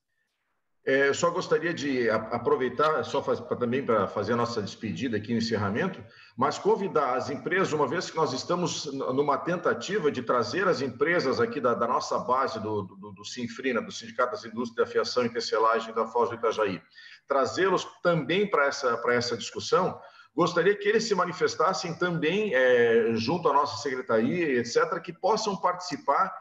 É, 0.86 1.08
eu 1.08 1.14
só 1.14 1.30
gostaria 1.30 1.72
de 1.72 2.10
aproveitar, 2.10 3.02
só 3.04 3.22
faz, 3.22 3.40
pra, 3.40 3.56
também 3.56 3.84
para 3.84 4.06
fazer 4.06 4.34
a 4.34 4.36
nossa 4.36 4.60
despedida 4.60 5.16
aqui 5.16 5.32
no 5.32 5.38
encerramento, 5.38 6.04
mas 6.36 6.58
convidar 6.58 7.14
as 7.14 7.30
empresas, 7.30 7.72
uma 7.72 7.88
vez 7.88 8.10
que 8.10 8.16
nós 8.16 8.34
estamos 8.34 8.84
numa 8.92 9.38
tentativa 9.38 10.12
de 10.12 10.22
trazer 10.22 10.68
as 10.68 10.82
empresas 10.82 11.40
aqui 11.40 11.58
da, 11.58 11.72
da 11.72 11.88
nossa 11.88 12.18
base 12.18 12.60
do, 12.60 12.82
do, 12.82 13.12
do 13.12 13.24
Sinfrina, 13.24 13.80
do 13.80 13.90
Sindicato 13.90 14.32
das 14.32 14.44
Indústrias 14.44 14.74
de 14.74 14.82
Afiação 14.82 15.24
e 15.24 15.30
Tecelagem 15.30 15.94
da 15.94 16.06
Foz 16.06 16.28
do 16.28 16.36
Itajaí, 16.36 16.82
trazê-los 17.26 17.86
também 18.02 18.46
para 18.50 18.66
essa, 18.66 19.00
essa 19.08 19.38
discussão, 19.38 19.98
Gostaria 20.36 20.74
que 20.74 20.88
eles 20.88 21.04
se 21.04 21.14
manifestassem 21.14 21.94
também 21.94 22.52
é, 22.52 23.12
junto 23.14 23.48
à 23.48 23.52
nossa 23.52 23.80
secretaria, 23.80 24.58
etc., 24.58 25.00
que 25.00 25.12
possam 25.12 25.56
participar 25.56 26.34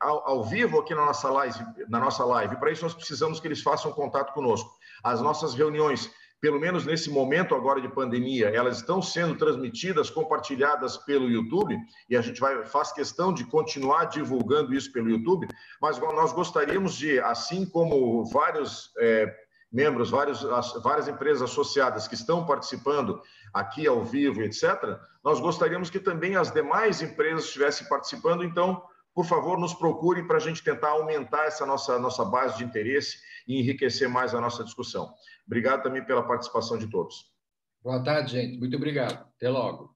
ao, 0.00 0.28
ao, 0.28 0.44
vivo 0.44 0.80
aqui 0.80 0.94
na 0.94 1.06
nossa 1.06 1.30
live. 1.30 1.58
Na 1.88 1.98
nossa 1.98 2.24
live. 2.24 2.56
Para 2.56 2.70
isso, 2.70 2.84
nós 2.84 2.94
precisamos 2.94 3.40
que 3.40 3.48
eles 3.48 3.62
façam 3.62 3.92
contato 3.92 4.32
conosco. 4.32 4.70
As 5.02 5.20
nossas 5.20 5.54
reuniões, 5.54 6.10
pelo 6.40 6.60
menos 6.60 6.84
nesse 6.86 7.10
momento 7.10 7.54
agora 7.54 7.80
de 7.80 7.88
pandemia, 7.88 8.48
elas 8.48 8.78
estão 8.78 9.02
sendo 9.02 9.36
transmitidas, 9.36 10.10
compartilhadas 10.10 10.96
pelo 10.98 11.30
YouTube, 11.30 11.76
e 12.08 12.16
a 12.16 12.20
gente 12.20 12.40
vai, 12.40 12.64
faz 12.64 12.92
questão 12.92 13.32
de 13.32 13.44
continuar 13.44 14.06
divulgando 14.06 14.74
isso 14.74 14.92
pelo 14.92 15.10
YouTube, 15.10 15.46
mas 15.80 15.98
nós 15.98 16.32
gostaríamos 16.32 16.96
de, 16.96 17.20
assim 17.20 17.66
como 17.66 18.24
vários. 18.26 18.92
É, 18.98 19.42
membros, 19.72 20.10
vários, 20.10 20.42
várias 20.82 21.08
empresas 21.08 21.42
associadas 21.42 22.06
que 22.06 22.14
estão 22.14 22.44
participando 22.44 23.22
aqui 23.54 23.86
ao 23.86 24.04
vivo, 24.04 24.42
etc., 24.42 24.98
nós 25.24 25.40
gostaríamos 25.40 25.88
que 25.88 25.98
também 25.98 26.36
as 26.36 26.50
demais 26.50 27.00
empresas 27.00 27.44
estivessem 27.44 27.88
participando. 27.88 28.44
Então, 28.44 28.82
por 29.14 29.26
favor, 29.26 29.58
nos 29.58 29.74
procure 29.74 30.26
para 30.26 30.36
a 30.36 30.40
gente 30.40 30.62
tentar 30.62 30.90
aumentar 30.90 31.46
essa 31.46 31.66
nossa, 31.66 31.98
nossa 31.98 32.24
base 32.24 32.58
de 32.58 32.64
interesse 32.64 33.18
e 33.46 33.60
enriquecer 33.60 34.08
mais 34.08 34.34
a 34.34 34.40
nossa 34.40 34.64
discussão. 34.64 35.12
Obrigado 35.46 35.82
também 35.82 36.04
pela 36.04 36.26
participação 36.26 36.78
de 36.78 36.88
todos. 36.88 37.30
Boa 37.82 38.02
tarde, 38.02 38.32
gente. 38.32 38.58
Muito 38.58 38.76
obrigado. 38.76 39.26
Até 39.36 39.48
logo. 39.48 39.91